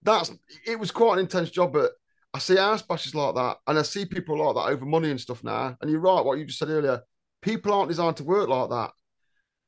that's 0.02 0.32
it 0.66 0.78
was 0.78 0.90
quite 0.90 1.14
an 1.14 1.20
intense 1.20 1.50
job, 1.50 1.72
but. 1.72 1.92
I 2.36 2.40
see 2.40 2.56
house 2.56 2.82
bashes 2.82 3.14
like 3.14 3.36
that, 3.36 3.58
and 3.68 3.78
I 3.78 3.82
see 3.82 4.04
people 4.04 4.36
like 4.36 4.56
that 4.56 4.72
over 4.72 4.84
money 4.84 5.08
and 5.08 5.20
stuff 5.20 5.44
now. 5.44 5.76
And 5.80 5.88
you're 5.88 6.00
right, 6.00 6.24
what 6.24 6.36
you 6.36 6.44
just 6.44 6.58
said 6.58 6.68
earlier. 6.68 7.00
People 7.44 7.72
aren't 7.72 7.88
designed 7.88 8.16
to 8.16 8.24
work 8.24 8.48
like 8.48 8.70
that, 8.70 8.90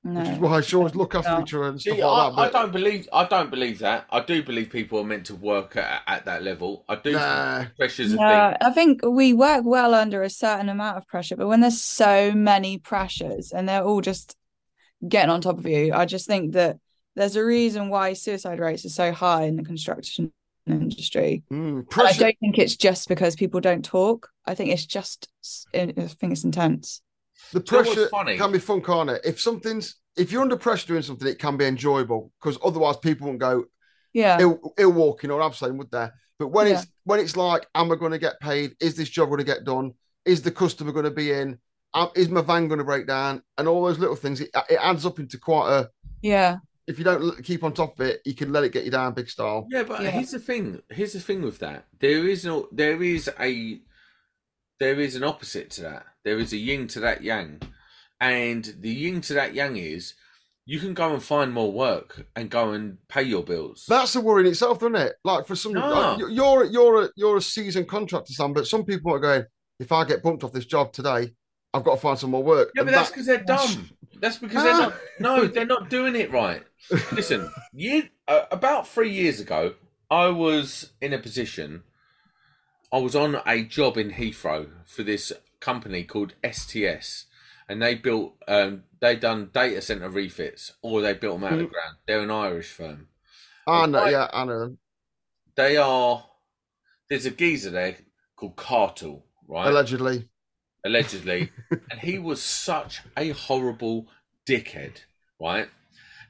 which 0.03 0.29
is 0.29 0.39
No. 0.41 0.49
why 0.49 0.61
sure 0.63 0.89
look 0.91 1.15
after 1.15 1.31
No. 1.33 1.43
each 1.43 1.55
other 1.55 1.69
and 1.69 1.81
stuff 1.81 1.97
See, 1.97 2.03
like 2.03 2.33
I, 2.33 2.49
that. 2.49 2.57
I 2.57 2.59
don't 2.63 2.73
believe 2.73 3.09
I 3.13 3.25
don't 3.27 3.51
believe 3.51 3.79
that. 3.81 4.07
I 4.11 4.21
do 4.21 4.43
believe 4.43 4.71
people 4.71 4.99
are 5.01 5.05
meant 5.05 5.27
to 5.27 5.35
work 5.35 5.77
at, 5.77 6.03
at 6.07 6.25
that 6.25 6.43
level. 6.43 6.85
I 6.89 6.97
do 6.97 7.13
Nah. 7.13 7.67
pressures 7.77 8.15
a. 8.15 8.17
Yeah, 8.17 8.57
I 8.61 8.71
think 8.71 9.01
we 9.05 9.33
work 9.33 9.65
well 9.65 9.95
under 9.95 10.23
a 10.23 10.31
certain 10.31 10.69
amount 10.69 10.97
of 10.99 11.07
pressure, 11.07 11.37
but 11.37 11.49
when 11.49 11.61
there's 11.61 11.81
so 11.81 12.33
many 12.33 12.79
pressures 12.79 13.53
and 13.53 13.69
they're 13.69 13.85
all 13.85 14.01
just 14.01 14.37
getting 15.07 15.31
on 15.31 15.41
top 15.43 15.59
of 15.59 15.67
you, 15.67 15.93
I 15.93 16.07
just 16.07 16.27
think 16.27 16.53
that 16.55 16.79
there's 17.15 17.37
a 17.37 17.45
reason 17.45 17.89
why 17.89 18.13
suicide 18.15 18.59
rates 18.59 18.85
are 18.85 18.91
so 18.91 19.13
high 19.13 19.45
in 19.45 19.57
the 19.57 19.65
construction 19.65 20.33
industry. 20.67 21.45
Mm, 21.53 21.87
I 21.99 22.13
don't 22.13 22.39
think 22.41 22.59
it's 22.59 22.77
just 22.77 23.09
because 23.09 23.37
people 23.37 23.61
don't 23.61 23.85
talk. 23.85 24.31
I 24.47 24.55
think 24.55 24.71
it's 24.71 24.85
just, 24.87 25.29
I 25.75 25.93
think 25.93 26.33
it's 26.33 26.45
intense. 26.45 27.03
The 27.53 27.61
Do 27.61 27.77
you 27.77 27.83
know 27.83 27.85
pressure 27.93 28.09
funny? 28.09 28.37
can 28.37 28.53
be 28.53 28.59
fun, 28.59 28.83
can't 28.83 29.11
it? 29.11 29.23
If 29.25 29.41
something's 29.41 29.97
if 30.17 30.33
you're 30.33 30.43
under 30.43 30.57
pressure 30.57 30.87
doing 30.89 31.03
something, 31.03 31.29
it 31.29 31.39
can 31.39 31.57
be 31.59 31.67
enjoyable 31.67 32.33
because 32.41 32.59
otherwise 32.65 32.97
people 32.97 33.27
won't 33.27 33.39
go 33.39 33.65
Yeah. 34.15 34.39
ill, 34.41 34.73
ill 34.79 34.93
walking 34.93 35.31
or 35.31 35.41
abseiling, 35.41 35.77
would 35.77 35.91
they? 35.91 36.09
But 36.39 36.49
when 36.49 36.67
Yeah. 36.67 36.79
it's 36.81 36.87
when 37.05 37.21
it's 37.21 37.37
like, 37.37 37.67
am 37.75 37.93
I 37.93 37.97
going 37.97 38.13
to 38.13 38.19
get 38.19 38.41
paid? 38.41 38.75
Is 38.81 38.97
this 38.97 39.09
job 39.11 39.29
going 39.29 39.39
to 39.39 39.45
get 39.45 39.65
done? 39.65 39.93
Is 40.25 40.43
the 40.43 40.51
customer 40.51 40.93
going 40.93 41.05
to 41.05 41.11
be 41.11 41.33
in? 41.33 41.59
Um, 41.95 42.11
is 42.17 42.29
my 42.29 42.41
van 42.41 42.67
going 42.69 42.79
to 42.79 42.85
break 42.85 43.07
down? 43.07 43.43
And 43.59 43.69
all 43.69 43.85
those 43.85 43.99
little 43.99 44.17
things, 44.17 44.41
it, 44.41 44.51
it 44.69 44.79
adds 44.83 45.07
up 45.07 45.19
into 45.19 45.39
quite 45.39 45.71
a. 45.71 45.91
Yeah. 46.23 46.57
If 46.87 46.99
you 46.99 47.05
don't 47.05 47.43
keep 47.45 47.63
on 47.65 47.73
top 47.75 47.99
of 48.01 48.07
it, 48.07 48.21
you 48.25 48.35
can 48.35 48.53
let 48.53 48.65
it 48.65 48.73
get 48.73 48.85
you 48.85 48.91
down 48.91 49.13
big 49.15 49.29
style. 49.29 49.67
Yeah, 49.71 49.83
but 49.83 50.03
Yeah. 50.03 50.11
here's 50.11 50.31
the 50.31 50.39
thing. 50.39 50.81
Here's 50.91 51.13
the 51.15 51.21
thing 51.21 51.43
with 51.43 51.59
that. 51.61 51.85
There 52.01 52.27
is 52.29 52.45
no. 52.45 52.69
There 52.73 53.03
is 53.03 53.29
a. 53.39 53.81
There 54.79 55.01
is 55.01 55.17
an 55.17 55.25
opposite 55.25 55.71
to 55.73 55.83
that. 55.83 56.05
There 56.25 56.39
is 56.39 56.53
a 56.53 56.57
yin 56.59 56.87
to 56.89 57.01
that 57.01 57.23
yang, 57.23 57.61
and 58.21 58.75
the 58.81 58.91
yin 58.91 59.21
to 59.23 59.35
that 59.35 59.55
yang 59.55 59.77
is, 59.77 60.15
you 60.67 60.81
can 60.81 60.95
go 60.95 61.13
and 61.15 61.23
find 61.23 61.53
more 61.53 61.71
work 61.73 62.27
and 62.35 62.51
go 62.51 62.73
and 62.73 62.99
pay 63.09 63.23
your 63.23 63.45
bills. 63.45 63.85
That's 63.89 64.17
a 64.17 64.21
worry 64.21 64.43
in 64.45 64.51
itself, 64.51 64.79
isn't 64.79 64.97
it? 64.97 65.15
Like 65.25 65.47
for 65.47 65.55
some, 65.57 65.73
like, 65.73 66.19
you- 66.19 66.29
you're 66.31 66.65
you're 66.65 67.05
a 67.05 67.09
you're 67.17 67.37
a 67.37 67.41
seasoned 67.43 67.89
contractor, 67.89 68.33
Sam, 68.33 68.53
but 68.53 68.67
some 68.67 68.85
people 68.85 69.15
are 69.15 69.21
going. 69.21 69.45
If 69.79 69.93
I 69.93 70.05
get 70.05 70.23
bumped 70.23 70.43
off 70.43 70.53
this 70.53 70.65
job 70.67 70.93
today, 70.93 71.35
I've 71.75 71.85
got 71.85 71.97
to 71.97 72.01
find 72.01 72.19
some 72.19 72.31
more 72.31 72.43
work. 72.43 72.71
yeah, 72.75 72.83
but 72.83 72.89
And 72.89 72.97
that's 72.97 73.11
that- 73.11 73.15
because 73.15 73.27
they're 73.27 73.45
dumb. 73.45 73.91
That's 74.21 74.39
because 74.39 74.63
they're 74.63 74.73
not. 74.73 74.95
No, 75.21 75.47
they're 75.47 75.67
not 75.67 75.91
doing 75.91 76.17
it 76.17 76.33
right. 76.33 76.63
Listen, 77.13 77.51
you 77.75 78.05
uh, 78.27 78.45
about 78.51 78.89
three 78.89 79.11
years 79.11 79.39
ago, 79.41 79.75
I 80.11 80.29
was 80.29 80.93
in 81.03 81.13
a 81.13 81.19
position. 81.19 81.83
I 82.97 82.99
was 82.99 83.15
on 83.15 83.43
a 83.47 83.63
job 83.63 83.99
in 83.99 84.13
Heathrow 84.13 84.71
for 84.87 85.03
this 85.03 85.31
company 85.61 86.03
called 86.03 86.33
STS, 86.43 87.27
and 87.69 87.83
they 87.83 87.95
built. 87.95 88.37
Um, 88.49 88.85
they 89.01 89.17
done 89.17 89.51
data 89.53 89.83
center 89.83 90.09
refits, 90.09 90.73
or 90.81 91.03
they 91.03 91.13
built 91.13 91.39
them 91.41 91.45
out 91.45 91.53
of 91.53 91.59
the 91.59 91.65
Mhm. 91.67 91.73
ground. 91.73 91.97
They're 92.07 92.21
an 92.21 92.31
Irish 92.31 92.71
firm. 92.71 93.09
I 93.67 93.85
know, 93.85 93.99
Right. 93.99 94.13
yeah, 94.13 94.31
I 94.33 94.47
know. 94.47 94.59
them. 94.61 94.79
They 95.57 95.77
are. 95.77 96.27
There's 97.11 97.27
a 97.27 97.31
geezer 97.31 97.69
there 97.69 97.99
called 98.35 98.57
Cartel, 98.57 99.27
right? 99.47 99.69
Allegedly, 99.69 100.31
allegedly, 100.83 101.53
and 101.91 102.01
he 102.01 102.19
was 102.19 102.43
such 102.43 103.03
a 103.15 103.29
horrible 103.33 104.09
dickhead, 104.47 105.03
right? 105.39 105.69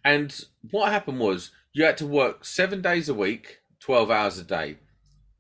And 0.05 0.35
what 0.73 0.91
happened 0.91 1.21
was 1.21 1.53
you 1.73 1.85
had 1.85 1.97
to 1.99 2.07
work 2.09 2.45
seven 2.45 2.83
days 2.83 3.09
a 3.09 3.15
week, 3.15 3.61
twelve 3.79 4.11
hours 4.11 4.37
a 4.39 4.43
day. 4.45 4.79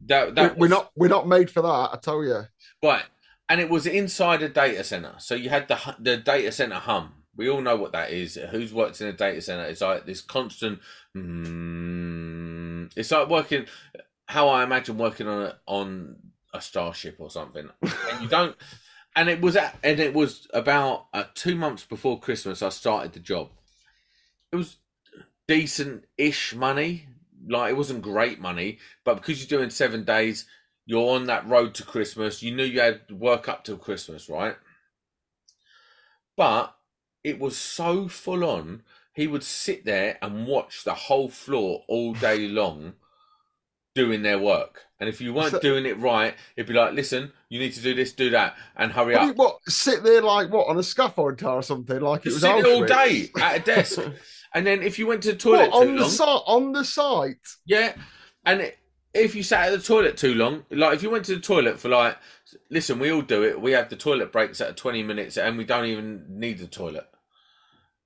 That 0.06 0.34
that 0.34 0.56
we're 0.56 0.62
was, 0.62 0.70
not 0.70 0.90
we're 0.96 1.08
not 1.08 1.26
made 1.26 1.50
for 1.50 1.62
that. 1.62 1.68
I 1.68 1.98
tell 2.00 2.22
you. 2.22 2.42
right, 2.82 3.04
and 3.48 3.60
it 3.60 3.70
was 3.70 3.86
inside 3.86 4.42
a 4.42 4.48
data 4.48 4.84
center, 4.84 5.14
so 5.18 5.34
you 5.34 5.48
had 5.48 5.68
the 5.68 5.78
the 5.98 6.16
data 6.16 6.52
center 6.52 6.76
hum. 6.76 7.12
We 7.36 7.50
all 7.50 7.60
know 7.60 7.76
what 7.76 7.92
that 7.92 8.12
is. 8.12 8.36
Who's 8.50 8.72
worked 8.72 9.00
in 9.02 9.08
a 9.08 9.12
data 9.12 9.42
center? 9.42 9.64
It's 9.64 9.82
like 9.82 10.06
this 10.06 10.22
constant. 10.22 10.80
Mm, 11.14 12.90
it's 12.96 13.10
like 13.10 13.28
working 13.28 13.66
how 14.26 14.48
I 14.48 14.64
imagine 14.64 14.98
working 14.98 15.28
on 15.28 15.42
a 15.42 15.58
on 15.66 16.16
a 16.52 16.60
starship 16.60 17.16
or 17.18 17.30
something, 17.30 17.68
and 17.82 18.22
you 18.22 18.28
don't. 18.28 18.56
And 19.14 19.30
it 19.30 19.40
was 19.40 19.56
at, 19.56 19.78
and 19.82 19.98
it 19.98 20.12
was 20.12 20.46
about 20.52 21.06
uh, 21.14 21.24
two 21.34 21.56
months 21.56 21.84
before 21.84 22.20
Christmas. 22.20 22.62
I 22.62 22.68
started 22.68 23.12
the 23.12 23.20
job. 23.20 23.48
It 24.52 24.56
was 24.56 24.76
decent-ish 25.48 26.54
money. 26.54 27.08
Like 27.48 27.70
it 27.70 27.76
wasn't 27.76 28.02
great 28.02 28.40
money, 28.40 28.78
but 29.04 29.14
because 29.14 29.38
you're 29.40 29.58
doing 29.58 29.70
seven 29.70 30.04
days, 30.04 30.46
you're 30.84 31.14
on 31.14 31.26
that 31.26 31.46
road 31.48 31.74
to 31.74 31.84
Christmas. 31.84 32.42
You 32.42 32.54
knew 32.54 32.64
you 32.64 32.80
had 32.80 33.00
work 33.10 33.48
up 33.48 33.64
till 33.64 33.76
Christmas, 33.76 34.28
right? 34.28 34.56
But 36.36 36.74
it 37.24 37.38
was 37.38 37.56
so 37.56 38.08
full 38.08 38.44
on. 38.44 38.82
He 39.12 39.26
would 39.26 39.42
sit 39.42 39.84
there 39.84 40.18
and 40.20 40.46
watch 40.46 40.84
the 40.84 40.94
whole 40.94 41.28
floor 41.28 41.84
all 41.88 42.12
day 42.14 42.46
long 42.48 42.94
doing 43.94 44.22
their 44.22 44.38
work. 44.38 44.82
And 45.00 45.08
if 45.08 45.20
you 45.22 45.32
weren't 45.32 45.60
doing 45.62 45.86
it 45.86 45.98
right, 45.98 46.34
it'd 46.54 46.68
be 46.68 46.74
like, 46.74 46.92
listen, 46.92 47.32
you 47.48 47.58
need 47.58 47.72
to 47.72 47.80
do 47.80 47.94
this, 47.94 48.12
do 48.12 48.30
that, 48.30 48.54
and 48.76 48.92
hurry 48.92 49.14
What, 49.14 49.20
do 49.20 49.26
you- 49.26 49.32
up. 49.32 49.36
what 49.38 49.58
sit 49.68 50.02
there 50.02 50.20
like 50.22 50.50
what 50.50 50.68
on 50.68 50.76
a 50.78 50.82
scaffold 50.82 51.42
or 51.42 51.62
something? 51.62 52.00
Like 52.00 52.26
it 52.26 52.32
was 52.32 52.44
all 52.44 52.84
day 52.84 53.30
at 53.40 53.56
a 53.56 53.60
desk. 53.60 53.98
and 54.56 54.66
then 54.66 54.82
if 54.82 54.98
you 54.98 55.06
went 55.06 55.22
to 55.24 55.32
the 55.32 55.38
toilet 55.38 55.70
What, 55.70 55.82
too 55.82 55.90
on 55.90 55.96
the 55.96 56.00
long, 56.00 56.10
site 56.10 56.42
on 56.46 56.72
the 56.72 56.82
site. 56.82 57.46
Yeah, 57.66 57.94
and 58.46 58.62
it, 58.62 58.78
if 59.12 59.34
you 59.34 59.42
sat 59.42 59.68
at 59.68 59.78
the 59.78 59.84
toilet 59.84 60.16
too 60.16 60.34
long, 60.34 60.64
like 60.70 60.94
if 60.94 61.02
you 61.02 61.10
went 61.10 61.26
to 61.26 61.34
the 61.34 61.40
toilet 61.42 61.78
for 61.78 61.90
like, 61.90 62.16
listen, 62.70 62.98
we 62.98 63.12
all 63.12 63.20
do 63.20 63.42
it. 63.44 63.60
We 63.60 63.72
have 63.72 63.90
the 63.90 63.96
toilet 63.96 64.32
breaks 64.32 64.62
at 64.62 64.78
twenty 64.78 65.02
minutes, 65.02 65.36
and 65.36 65.58
we 65.58 65.64
don't 65.64 65.84
even 65.84 66.24
need 66.40 66.56
the 66.58 66.66
toilet. 66.66 67.06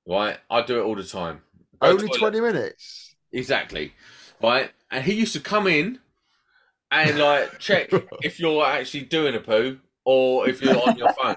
Right, 0.08 0.38
I 0.50 0.62
do 0.62 0.80
it 0.80 0.82
all 0.82 0.96
the 0.96 1.04
time. 1.04 1.42
Go 1.80 1.90
Only 1.90 2.08
twenty 2.08 2.40
minutes. 2.40 3.14
exactly. 3.32 3.94
Right, 4.42 4.72
and 4.90 5.04
he 5.04 5.14
used 5.14 5.34
to 5.34 5.40
come 5.40 5.68
in 5.68 6.00
and 6.90 7.16
like 7.16 7.58
check 7.60 7.90
if 8.22 8.40
you're 8.40 8.64
actually 8.66 9.02
doing 9.04 9.36
a 9.36 9.40
poo 9.40 9.78
or 10.04 10.48
if 10.48 10.60
you're 10.62 10.76
on 10.76 10.98
your 10.98 11.12
phone, 11.12 11.36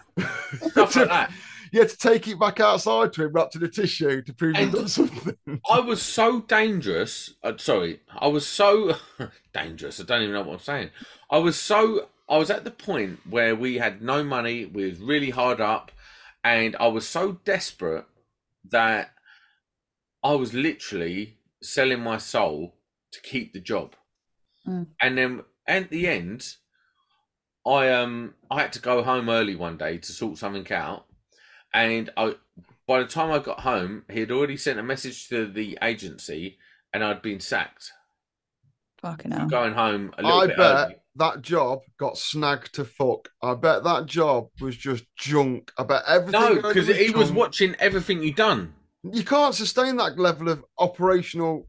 stuff 0.71 0.95
like 0.95 1.09
that. 1.09 1.31
You 1.73 1.79
had 1.79 1.89
to 1.89 1.97
take 1.97 2.27
it 2.27 2.39
back 2.39 2.59
outside 2.59 3.13
to 3.13 3.23
him 3.23 3.31
wrapped 3.33 3.55
in 3.55 3.63
a 3.63 3.67
tissue 3.67 4.21
to 4.21 4.33
prove 4.33 4.55
And- 4.55 4.71
you'd 4.71 4.77
done 4.77 4.87
something. 4.87 5.35
I 5.69 5.79
was 5.79 6.03
so 6.03 6.41
dangerous. 6.41 7.33
Uh, 7.43 7.53
sorry, 7.57 8.01
I 8.15 8.27
was 8.27 8.45
so 8.45 8.95
dangerous. 9.53 9.99
I 9.99 10.03
don't 10.03 10.21
even 10.21 10.35
know 10.35 10.43
what 10.43 10.53
I'm 10.53 10.59
saying. 10.59 10.91
I 11.31 11.39
was 11.39 11.59
so. 11.59 12.09
I 12.29 12.37
was 12.37 12.51
at 12.51 12.63
the 12.63 12.71
point 12.71 13.19
where 13.27 13.55
we 13.55 13.79
had 13.79 14.03
no 14.03 14.23
money. 14.23 14.65
We 14.65 14.85
was 14.85 14.99
really 14.99 15.31
hard 15.31 15.59
up, 15.59 15.91
and 16.43 16.75
I 16.79 16.87
was 16.87 17.07
so 17.07 17.39
desperate 17.43 18.05
that 18.69 19.11
I 20.23 20.33
was 20.35 20.53
literally 20.53 21.37
selling 21.63 22.01
my 22.01 22.17
soul 22.19 22.75
to 23.13 23.21
keep 23.21 23.51
the 23.51 23.59
job. 23.59 23.95
Mm. 24.67 24.87
And 25.01 25.17
then 25.17 25.41
at 25.67 25.89
the 25.89 26.07
end, 26.07 26.55
I 27.65 27.89
um 27.89 28.35
I 28.51 28.61
had 28.61 28.73
to 28.73 28.79
go 28.79 29.01
home 29.01 29.27
early 29.27 29.55
one 29.55 29.77
day 29.77 29.97
to 29.97 30.11
sort 30.11 30.37
something 30.37 30.71
out, 30.71 31.05
and 31.73 32.09
I 32.15 32.35
by 32.87 32.99
the 32.99 33.07
time 33.07 33.31
I 33.31 33.39
got 33.39 33.61
home, 33.61 34.03
he 34.11 34.19
had 34.19 34.31
already 34.31 34.57
sent 34.57 34.79
a 34.79 34.83
message 34.83 35.29
to 35.29 35.47
the 35.47 35.77
agency, 35.81 36.57
and 36.93 37.03
I'd 37.03 37.21
been 37.21 37.39
sacked. 37.39 37.91
Fucking 39.01 39.31
hell. 39.31 39.47
Going 39.47 39.73
home 39.73 40.13
a 40.17 40.23
little 40.23 40.41
I 40.41 40.47
bit 40.47 40.57
bet 40.57 40.75
early. 40.75 40.95
that 41.17 41.41
job 41.41 41.79
got 41.97 42.17
snagged 42.17 42.73
to 42.75 42.85
fuck. 42.85 43.29
I 43.41 43.53
bet 43.55 43.83
that 43.83 44.05
job 44.05 44.47
was 44.61 44.75
just 44.77 45.05
junk. 45.17 45.71
I 45.77 45.83
bet 45.83 46.03
everything. 46.07 46.41
No, 46.41 46.55
because 46.55 46.87
he 46.87 47.11
was 47.11 47.31
watching 47.31 47.75
everything 47.79 48.23
you 48.23 48.33
done. 48.33 48.73
You 49.03 49.23
can't 49.23 49.55
sustain 49.55 49.97
that 49.97 50.17
level 50.17 50.49
of 50.49 50.63
operational, 50.79 51.67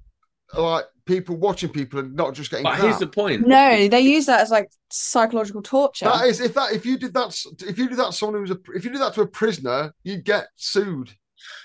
like 0.56 0.84
people 1.06 1.36
watching 1.36 1.68
people 1.68 2.00
and 2.00 2.14
not 2.14 2.34
just 2.34 2.50
getting. 2.50 2.64
But 2.64 2.80
here's 2.80 2.98
the 2.98 3.06
point. 3.06 3.46
No, 3.46 3.88
they 3.88 4.00
use 4.00 4.26
that 4.26 4.40
as 4.40 4.50
like 4.50 4.70
psychological 4.90 5.62
torture. 5.62 6.06
That 6.06 6.26
is 6.26 6.40
if 6.40 6.54
that 6.54 6.72
if 6.72 6.86
you 6.86 6.96
did 6.98 7.14
that 7.14 7.38
if 7.66 7.78
you 7.78 7.88
did 7.88 7.98
that 7.98 8.06
to 8.06 8.12
someone 8.12 8.36
who 8.36 8.40
was 8.42 8.50
a 8.50 8.58
if 8.74 8.84
you 8.84 8.90
did 8.90 9.00
that 9.00 9.14
to 9.14 9.22
a 9.22 9.26
prisoner, 9.26 9.94
you'd 10.02 10.24
get 10.24 10.48
sued. 10.56 11.10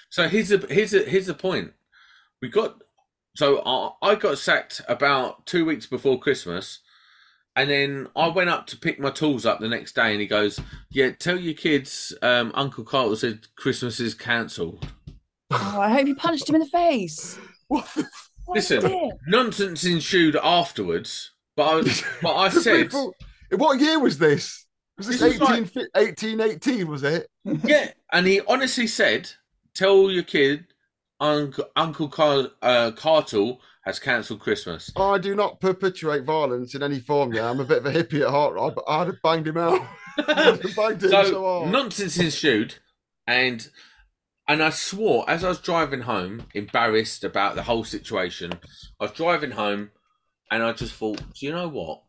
So 0.09 0.27
here's 0.27 0.49
the 0.49 0.65
here's 0.69 0.91
the 0.91 1.03
here's 1.03 1.27
the 1.27 1.33
point. 1.33 1.73
We 2.41 2.49
got 2.49 2.81
so 3.35 3.61
I, 3.65 4.11
I 4.11 4.15
got 4.15 4.37
sacked 4.37 4.81
about 4.87 5.45
two 5.45 5.65
weeks 5.65 5.85
before 5.85 6.19
Christmas, 6.19 6.79
and 7.55 7.69
then 7.69 8.07
I 8.15 8.27
went 8.27 8.49
up 8.49 8.67
to 8.67 8.77
pick 8.77 8.99
my 8.99 9.11
tools 9.11 9.45
up 9.45 9.59
the 9.59 9.69
next 9.69 9.93
day, 9.95 10.11
and 10.11 10.19
he 10.21 10.27
goes, 10.27 10.59
"Yeah, 10.89 11.11
tell 11.11 11.39
your 11.39 11.53
kids, 11.53 12.13
um, 12.21 12.51
Uncle 12.55 12.83
Carl 12.83 13.15
said 13.15 13.47
Christmas 13.55 13.99
is 13.99 14.13
cancelled." 14.13 14.87
Oh, 15.51 15.79
I 15.79 15.89
hope 15.91 16.07
you 16.07 16.15
punched 16.15 16.47
him 16.47 16.55
in 16.55 16.61
the 16.61 16.67
face. 16.67 17.37
What 17.69 17.87
the 17.95 18.01
What 18.01 18.05
a 18.05 18.28
Listen, 18.55 18.81
dick. 18.81 19.11
Nonsense 19.27 19.83
ensued 19.85 20.35
afterwards, 20.35 21.31
but 21.55 21.63
I 21.87 22.01
but 22.21 22.35
I 22.35 22.49
said, 22.49 22.83
people- 22.89 23.13
what 23.51 23.79
year 23.79 23.99
was 23.99 24.17
this? 24.17 24.65
Was 24.97 25.07
this, 25.07 25.19
This 25.19 25.39
was 25.39 25.49
18, 25.49 25.87
1818, 25.93 26.87
was 26.87 27.03
it? 27.03 27.27
yeah, 27.63 27.91
and 28.11 28.27
he 28.27 28.41
honestly 28.41 28.85
said, 28.87 29.29
"Tell 29.73 30.11
your 30.11 30.23
kid, 30.23 30.65
Uncle 31.19 31.65
Uncle 31.75 32.09
Car- 32.09 32.49
uh, 32.61 32.91
Cartel 32.91 33.61
has 33.85 33.97
cancelled 33.99 34.41
Christmas." 34.41 34.91
I 34.97 35.17
do 35.17 35.35
not 35.35 35.61
perpetuate 35.61 36.25
violence 36.25 36.75
in 36.75 36.83
any 36.83 36.99
form. 36.99 37.33
Yeah, 37.33 37.49
I'm 37.49 37.59
a 37.61 37.65
bit 37.65 37.77
of 37.79 37.85
a 37.85 37.91
hippie 37.93 38.21
at 38.21 38.29
heart, 38.29 38.55
right? 38.55 38.73
But 38.75 38.83
I'd 38.87 39.07
have 39.07 39.21
banged 39.23 39.47
him 39.47 39.57
out. 39.57 39.81
I'd 40.27 40.61
have 40.61 40.75
banged 40.75 41.03
him 41.03 41.11
so, 41.11 41.23
so 41.23 41.43
hard. 41.43 41.71
nonsense 41.71 42.17
ensued, 42.19 42.75
and 43.25 43.67
and 44.49 44.61
I 44.63 44.71
swore 44.71 45.29
as 45.29 45.43
I 45.43 45.49
was 45.49 45.59
driving 45.59 46.01
home, 46.01 46.47
embarrassed 46.53 47.23
about 47.23 47.55
the 47.55 47.63
whole 47.63 47.83
situation. 47.85 48.51
I 48.99 49.05
was 49.05 49.11
driving 49.11 49.51
home, 49.51 49.91
and 50.51 50.63
I 50.63 50.73
just 50.73 50.93
thought, 50.95 51.19
do 51.35 51.45
you 51.45 51.51
know 51.51 51.69
what? 51.69 52.01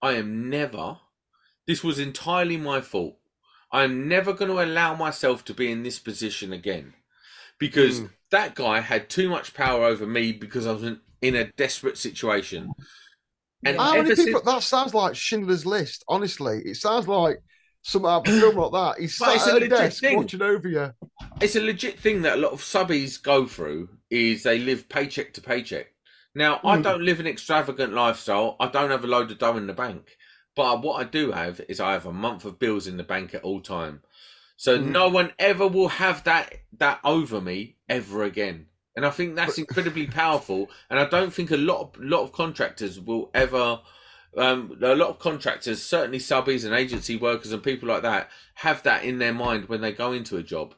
I 0.00 0.12
am 0.14 0.48
never. 0.48 0.98
This 1.66 1.84
was 1.84 1.98
entirely 1.98 2.56
my 2.56 2.80
fault. 2.80 3.16
I 3.72 3.82
am 3.84 4.08
never 4.08 4.32
going 4.32 4.50
to 4.50 4.64
allow 4.64 4.94
myself 4.94 5.44
to 5.46 5.54
be 5.54 5.70
in 5.70 5.82
this 5.82 5.98
position 5.98 6.52
again, 6.52 6.94
because 7.58 8.00
Mm. 8.00 8.10
that 8.30 8.54
guy 8.54 8.80
had 8.80 9.10
too 9.10 9.28
much 9.28 9.52
power 9.52 9.84
over 9.84 10.06
me 10.06 10.32
because 10.32 10.66
I 10.66 10.72
was 10.72 10.82
in, 10.84 11.00
in 11.20 11.34
a 11.36 11.50
desperate 11.52 11.98
situation. 11.98 12.72
And 13.64 13.76
How 13.76 13.90
many 13.90 14.00
ever 14.00 14.16
since- 14.16 14.26
people? 14.26 14.42
That 14.42 14.62
sounds 14.62 14.94
like 14.94 15.14
Schindler's 15.14 15.66
List. 15.66 16.04
Honestly, 16.08 16.62
it 16.64 16.76
sounds 16.76 17.06
like 17.06 17.42
some 17.82 18.04
out 18.06 18.26
of 18.28 18.34
a 18.34 18.40
film 18.40 18.56
like 18.56 18.72
that. 18.72 19.00
He's 19.00 19.18
But 19.18 19.34
it's 19.36 19.44
sat 19.44 19.50
at 19.54 19.56
a 19.56 19.60
legit 19.64 19.70
desk 19.78 20.00
thing. 20.00 20.16
watching 20.16 20.42
over 20.42 20.68
you. 20.68 20.92
it's 21.40 21.56
a 21.56 21.60
legit 21.60 21.98
thing 21.98 22.22
that 22.22 22.38
a 22.38 22.40
lot 22.40 22.52
of 22.52 22.60
subbies 22.60 23.22
go 23.22 23.46
through 23.46 23.88
is 24.10 24.42
they 24.42 24.58
live 24.58 24.88
paycheck 24.88 25.32
to 25.34 25.40
paycheck. 25.40 25.86
Now, 26.34 26.60
I 26.64 26.76
Mm. 26.76 26.82
don't 26.82 27.02
live 27.02 27.20
an 27.20 27.26
extravagant 27.26 27.92
lifestyle. 27.92 28.56
I 28.60 28.66
don't 28.68 28.90
have 28.90 29.04
a 29.04 29.08
load 29.08 29.30
of 29.30 29.38
dough 29.38 29.56
in 29.56 29.66
the 29.66 29.72
bank. 29.72 30.16
But 30.54 30.82
what 30.82 31.00
I 31.00 31.04
do 31.04 31.32
have 31.32 31.60
is 31.68 31.80
I 31.80 31.92
have 31.92 32.06
a 32.06 32.12
month 32.12 32.44
of 32.44 32.58
bills 32.58 32.86
in 32.86 32.96
the 32.96 33.02
bank 33.04 33.34
at 33.34 33.42
all 33.42 33.60
time. 33.60 34.02
So 34.56 34.78
Mm. 34.78 34.86
no 34.92 35.08
one 35.08 35.32
ever 35.38 35.66
will 35.66 35.88
have 35.88 36.24
that 36.24 36.54
that 36.78 37.00
over 37.04 37.40
me 37.40 37.76
ever 37.88 38.22
again. 38.24 38.66
And 38.96 39.06
I 39.06 39.10
think 39.10 39.34
that's 39.36 39.58
incredibly 39.58 40.06
powerful. 40.06 40.70
And 40.90 40.98
I 40.98 41.04
don't 41.04 41.32
think 41.32 41.50
a 41.50 41.56
lot 41.56 41.80
of 41.80 42.00
lot 42.00 42.22
of 42.22 42.32
contractors 42.32 43.00
will 43.00 43.30
ever 43.34 43.80
um, 44.36 44.78
a 44.82 44.94
lot 44.94 45.08
of 45.10 45.18
contractors, 45.18 45.82
certainly 45.82 46.18
subbies 46.18 46.64
and 46.64 46.74
agency 46.74 47.16
workers 47.16 47.52
and 47.52 47.62
people 47.62 47.88
like 47.88 48.02
that, 48.02 48.30
have 48.54 48.82
that 48.84 49.04
in 49.04 49.18
their 49.18 49.34
mind 49.34 49.68
when 49.68 49.80
they 49.80 49.92
go 49.92 50.12
into 50.12 50.36
a 50.36 50.42
job. 50.42 50.74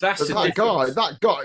That's 0.00 0.26
But 0.26 0.44
the 0.44 0.52
guy, 0.52 0.86
that 0.86 1.20
guy, 1.20 1.40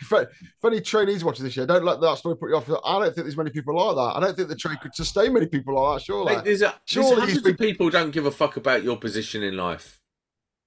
if, 0.00 0.64
any 0.64 0.80
trainees 0.80 1.22
watching 1.22 1.44
this 1.44 1.58
year, 1.58 1.66
don't 1.66 1.84
let 1.84 2.00
that 2.00 2.16
story 2.16 2.34
put 2.34 2.48
you 2.48 2.56
off. 2.56 2.70
I 2.84 2.98
don't 2.98 3.14
think 3.14 3.26
there's 3.26 3.36
many 3.36 3.50
people 3.50 3.76
like 3.76 3.94
that. 3.96 4.16
I 4.16 4.20
don't 4.20 4.34
think 4.34 4.48
the 4.48 4.56
train 4.56 4.78
could 4.80 4.94
sustain 4.94 5.34
many 5.34 5.46
people 5.46 5.74
like 5.74 5.98
that, 5.98 6.04
surely. 6.06 6.34
Like, 6.36 6.44
there's, 6.44 6.62
a, 6.62 6.74
Surely 6.86 7.20
hundreds 7.20 7.42
been- 7.42 7.52
of 7.52 7.58
people 7.58 7.90
don't 7.90 8.12
give 8.12 8.24
a 8.24 8.30
fuck 8.30 8.56
about 8.56 8.82
your 8.82 8.96
position 8.96 9.42
in 9.42 9.58
life. 9.58 10.00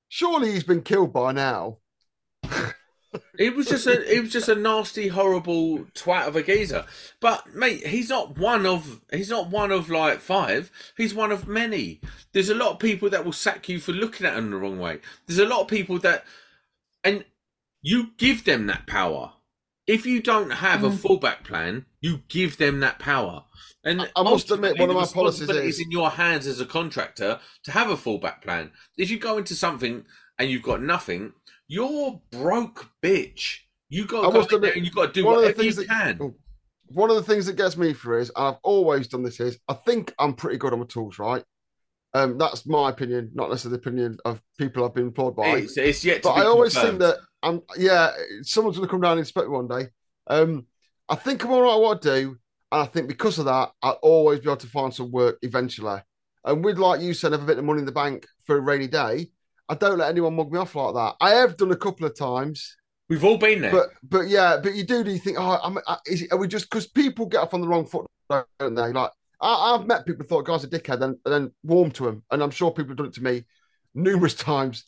Surely 0.08 0.52
he's 0.52 0.64
been 0.64 0.84
killed 0.84 1.12
by 1.12 1.32
now. 1.32 1.80
It 3.38 3.56
was 3.56 3.68
just 3.68 3.88
a 3.88 4.16
it 4.16 4.22
was 4.22 4.32
just 4.32 4.50
a 4.50 4.56
nasty, 4.56 5.08
horrible 5.08 5.80
twat 5.96 6.28
of 6.28 6.36
a 6.36 6.44
geezer. 6.44 6.86
But 7.20 7.54
mate, 7.56 7.88
he's 7.88 8.10
not 8.10 8.38
one 8.38 8.66
of 8.66 9.02
he's 9.12 9.30
not 9.30 9.50
one 9.50 9.72
of 9.72 9.90
like 9.90 10.20
five. 10.20 10.72
He's 10.96 11.14
one 11.14 11.32
of 11.32 11.48
many. 11.48 12.02
There's 12.34 12.50
a 12.50 12.56
lot 12.56 12.72
of 12.72 12.80
people 12.80 13.10
that 13.10 13.26
will 13.26 13.34
sack 13.34 13.68
you 13.70 13.80
for 13.80 13.94
looking 13.94 14.26
at 14.28 14.36
them 14.36 14.52
the 14.52 14.58
wrong 14.58 14.80
way. 14.80 15.00
There's 15.26 15.40
a 15.40 15.48
lot 15.48 15.62
of 15.62 15.68
people 15.68 15.98
that 16.00 16.24
and 17.04 17.26
you 17.82 18.12
give 18.18 18.44
them 18.46 18.68
that 18.68 18.86
power. 18.86 19.34
If 19.88 20.06
you 20.06 20.22
don't 20.22 20.52
have 20.52 20.84
a 20.84 20.90
Mm. 20.90 20.98
fallback 20.98 21.44
plan, 21.44 21.86
you 22.02 22.22
give 22.28 22.58
them 22.58 22.80
that 22.82 23.00
power. 23.00 23.46
And 23.84 24.02
I- 24.04 24.12
I 24.18 24.24
must 24.24 24.52
admit, 24.52 24.78
one 24.78 24.90
of 24.90 24.96
my 24.96 25.06
policies 25.06 25.50
is- 25.50 25.80
in 25.80 25.90
your 25.90 26.12
hands 26.12 26.46
as 26.46 26.60
a 26.60 26.66
contractor 26.66 27.40
to 27.64 27.72
have 27.72 27.90
a 27.90 27.98
fallback 27.98 28.44
plan. 28.44 28.72
If 28.98 29.10
you 29.10 29.18
go 29.18 29.38
into 29.38 29.56
something 29.56 30.06
and 30.38 30.52
you've 30.52 30.62
got 30.62 30.82
nothing, 30.84 31.34
you're 31.70 32.20
broke, 32.32 32.90
bitch. 33.02 33.60
You 33.88 34.06
got 34.06 34.26
to 34.32 34.48
go 34.50 34.56
admit, 34.58 34.76
and 34.76 34.86
you 34.86 34.92
got 34.92 35.08
to 35.08 35.12
do 35.14 35.26
one 35.26 35.36
of 35.36 35.42
the 35.42 35.48
whatever 35.48 35.64
you 35.64 35.72
that- 35.74 35.88
can. 35.88 36.18
oh, 36.22 36.36
One 36.88 37.10
of 37.10 37.16
the 37.16 37.24
things 37.24 37.46
that 37.46 37.56
gets 37.56 37.78
me 37.78 37.94
through 37.94 38.20
is, 38.22 38.32
and 38.36 38.48
I've 38.48 38.58
always 38.64 39.08
done 39.08 39.24
this, 39.24 39.40
is 39.40 39.58
I 39.70 39.74
think 39.76 40.14
I'm 40.20 40.34
pretty 40.34 40.58
good 40.58 40.74
on 40.74 40.80
my 40.80 40.86
tools, 40.86 41.18
right? 41.18 41.44
Um, 42.14 42.38
that's 42.40 42.66
my 42.66 42.90
opinion, 42.90 43.32
not 43.36 43.50
necessarily 43.50 43.78
the 43.78 43.88
opinion 43.88 44.18
of 44.26 44.42
people 44.58 44.84
I've 44.84 44.96
been 44.96 45.06
employed 45.08 45.36
by. 45.36 45.58
It's, 45.60 45.78
it's 45.78 46.04
yet 46.04 46.24
to 46.24 46.30
but 46.30 46.34
I 46.34 46.46
always 46.46 46.74
confirmed. 46.74 47.02
think 47.02 47.14
that 47.14 47.18
I'm 47.44 47.62
yeah, 47.78 48.12
someone's 48.42 48.78
gonna 48.78 48.90
come 48.90 49.02
down 49.02 49.12
and 49.14 49.20
inspect 49.20 49.48
me 49.48 49.54
one 49.54 49.68
day. 49.68 49.90
Um, 50.28 50.66
I 51.08 51.16
think 51.16 51.44
I'm 51.44 51.52
all 51.52 51.62
right 51.62 51.76
at 51.76 51.80
what 51.82 51.98
I 51.98 52.16
do, 52.16 52.38
and 52.72 52.82
I 52.82 52.86
think 52.86 53.08
because 53.08 53.38
of 53.38 53.46
that, 53.46 53.72
I'll 53.84 54.00
always 54.02 54.40
be 54.40 54.46
able 54.46 54.58
to 54.58 54.68
find 54.68 54.92
some 54.94 55.12
work 55.12 55.38
eventually. 55.44 56.00
And 56.46 56.64
with 56.66 56.80
like 56.80 57.02
you 57.02 57.14
said, 57.14 57.32
have 57.32 57.44
a 57.44 57.46
bit 57.46 57.60
of 57.60 57.64
money 57.66 57.80
in 57.80 57.86
the 57.86 57.92
bank 57.92 58.26
for 58.46 58.58
a 58.58 58.62
rainy 58.62 58.88
day. 58.88 59.30
I 59.70 59.76
don't 59.76 60.00
let 60.00 60.10
anyone 60.10 60.36
mug 60.36 60.52
me 60.52 60.58
off 60.60 60.76
like 60.76 60.96
that. 60.96 61.16
I 61.22 61.32
have 61.36 61.56
done 61.56 61.72
a 61.72 61.76
couple 61.78 62.06
of 62.08 62.18
times, 62.18 62.76
We've 63.08 63.24
all 63.24 63.38
been 63.38 63.62
there. 63.62 63.72
but 63.72 63.90
but 64.04 64.28
yeah, 64.28 64.58
but 64.62 64.74
you 64.76 64.84
do. 64.84 65.04
Do 65.04 65.12
you 65.12 65.20
think? 65.20 65.38
Oh, 65.40 65.60
I'm, 65.64 65.78
I, 65.88 65.98
is 66.08 66.24
it, 66.24 66.32
are 66.32 66.38
we 66.38 66.48
just 66.48 66.70
because 66.70 66.88
people 66.88 67.26
get 67.26 67.42
off 67.42 67.54
on 67.54 67.62
the 67.62 67.68
wrong 67.68 67.86
foot, 67.86 68.06
don't 68.30 68.48
they? 68.60 68.92
Like 68.92 69.12
I, 69.42 69.76
I've 69.76 69.88
met 69.88 70.06
people 70.06 70.24
who 70.24 70.28
thought 70.28 70.46
guys 70.46 70.64
a 70.64 70.68
dickhead, 70.68 71.02
and, 71.02 71.18
and 71.26 71.34
then 71.34 71.52
warm 71.64 71.92
to 71.92 72.08
him, 72.08 72.24
and 72.32 72.44
I'm 72.44 72.52
sure 72.52 72.72
people 72.72 72.90
have 72.90 72.98
done 72.98 73.08
it 73.08 73.14
to 73.14 73.24
me 73.24 73.46
numerous 73.96 74.34
times. 74.52 74.86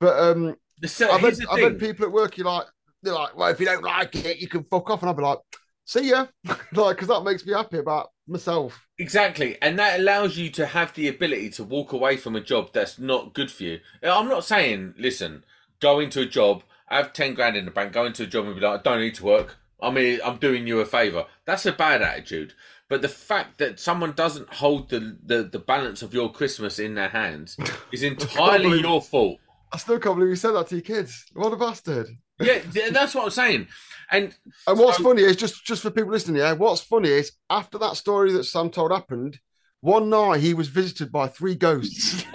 But 0.00 0.18
um, 0.18 0.54
The 0.80 0.88
se- 0.88 1.08
I've 1.10 1.20
had, 1.20 1.34
I've 1.50 1.60
had 1.62 1.78
people 1.78 2.04
at 2.06 2.12
work. 2.12 2.36
You 2.38 2.44
like 2.44 2.66
they're 3.02 3.14
like, 3.14 3.36
well, 3.36 3.48
if 3.48 3.58
you 3.60 3.66
don't 3.66 3.82
like 3.84 4.14
it, 4.16 4.38
you 4.38 4.48
can 4.48 4.64
fuck 4.64 4.88
off, 4.90 5.02
and 5.02 5.08
I'll 5.08 5.14
be 5.16 5.22
like, 5.22 5.38
see 5.84 6.10
ya, 6.10 6.26
like 6.72 6.96
because 6.96 7.08
that 7.08 7.24
makes 7.24 7.44
me 7.44 7.52
happy 7.54 7.78
about 7.78 8.10
myself. 8.26 8.86
Exactly, 8.98 9.56
and 9.60 9.78
that 9.78 10.00
allows 10.00 10.36
you 10.36 10.50
to 10.50 10.66
have 10.66 10.94
the 10.94 11.08
ability 11.08 11.50
to 11.50 11.64
walk 11.64 11.92
away 11.92 12.16
from 12.16 12.36
a 12.36 12.40
job 12.40 12.70
that's 12.72 12.98
not 12.98 13.34
good 13.34 13.50
for 13.50 13.64
you. 13.64 13.80
I'm 14.02 14.28
not 14.28 14.44
saying, 14.44 14.94
listen, 14.98 15.44
go 15.80 16.00
into 16.00 16.20
a 16.20 16.26
job, 16.26 16.62
have 16.88 17.12
ten 17.12 17.34
grand 17.34 17.56
in 17.56 17.64
the 17.64 17.70
bank, 17.70 17.92
go 17.92 18.04
into 18.06 18.22
a 18.22 18.26
job 18.26 18.46
and 18.46 18.54
be 18.54 18.60
like, 18.60 18.80
I 18.80 18.82
don't 18.82 19.00
need 19.00 19.14
to 19.16 19.24
work. 19.24 19.56
I 19.82 19.90
mean, 19.90 20.20
I'm 20.24 20.38
doing 20.38 20.66
you 20.66 20.80
a 20.80 20.86
favor. 20.86 21.26
That's 21.44 21.66
a 21.66 21.72
bad 21.72 22.00
attitude. 22.00 22.54
But 22.88 23.02
the 23.02 23.08
fact 23.08 23.58
that 23.58 23.80
someone 23.80 24.12
doesn't 24.12 24.52
hold 24.52 24.90
the, 24.90 25.16
the, 25.24 25.42
the 25.42 25.58
balance 25.58 26.02
of 26.02 26.14
your 26.14 26.30
Christmas 26.30 26.78
in 26.78 26.94
their 26.94 27.08
hands 27.08 27.56
is 27.92 28.02
entirely 28.02 28.64
believe- 28.64 28.84
your 28.84 29.02
fault. 29.02 29.38
I 29.72 29.76
still 29.78 29.98
can't 29.98 30.14
believe 30.14 30.30
you 30.30 30.36
said 30.36 30.52
that 30.52 30.68
to 30.68 30.76
your 30.76 30.82
kids. 30.82 31.24
What 31.32 31.52
a 31.52 31.56
bastard! 31.56 32.06
Yeah, 32.40 32.60
that's 32.90 33.14
what 33.14 33.24
I'm 33.24 33.30
saying. 33.30 33.68
And 34.10 34.34
And 34.66 34.78
what's 34.78 34.98
So- 34.98 35.04
funny 35.04 35.22
is 35.22 35.36
just 35.36 35.64
just 35.64 35.82
for 35.82 35.90
people 35.90 36.10
listening, 36.10 36.36
yeah. 36.36 36.52
What's 36.52 36.80
funny 36.82 37.08
is 37.08 37.32
after 37.48 37.78
that 37.78 37.96
story 37.96 38.32
that 38.32 38.44
Sam 38.44 38.70
told 38.70 38.92
happened, 38.92 39.38
one 39.80 40.10
night 40.10 40.40
he 40.40 40.54
was 40.54 40.68
visited 40.68 41.12
by 41.12 41.28
three 41.28 41.54
ghosts. 41.54 42.24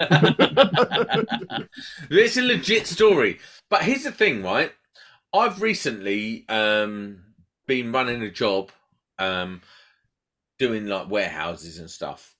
it's 2.10 2.36
a 2.36 2.42
legit 2.42 2.86
story. 2.86 3.38
But 3.68 3.82
here's 3.82 4.04
the 4.04 4.12
thing, 4.12 4.42
right? 4.42 4.72
I've 5.32 5.62
recently 5.62 6.44
um, 6.48 7.22
been 7.66 7.92
running 7.92 8.22
a 8.22 8.30
job 8.30 8.70
um, 9.18 9.60
doing 10.58 10.86
like 10.86 11.10
warehouses 11.10 11.78
and 11.78 11.90
stuff. 11.90 12.34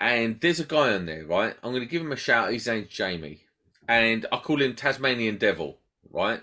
And 0.00 0.40
there's 0.40 0.60
a 0.60 0.64
guy 0.64 0.94
on 0.94 1.06
there, 1.06 1.24
right? 1.26 1.54
I'm 1.62 1.72
going 1.72 1.82
to 1.82 1.88
give 1.88 2.02
him 2.02 2.12
a 2.12 2.16
shout. 2.16 2.52
His 2.52 2.66
name's 2.66 2.88
Jamie. 2.88 3.40
And 3.88 4.26
I 4.30 4.36
call 4.36 4.60
him 4.60 4.74
Tasmanian 4.74 5.38
Devil, 5.38 5.78
right? 6.10 6.40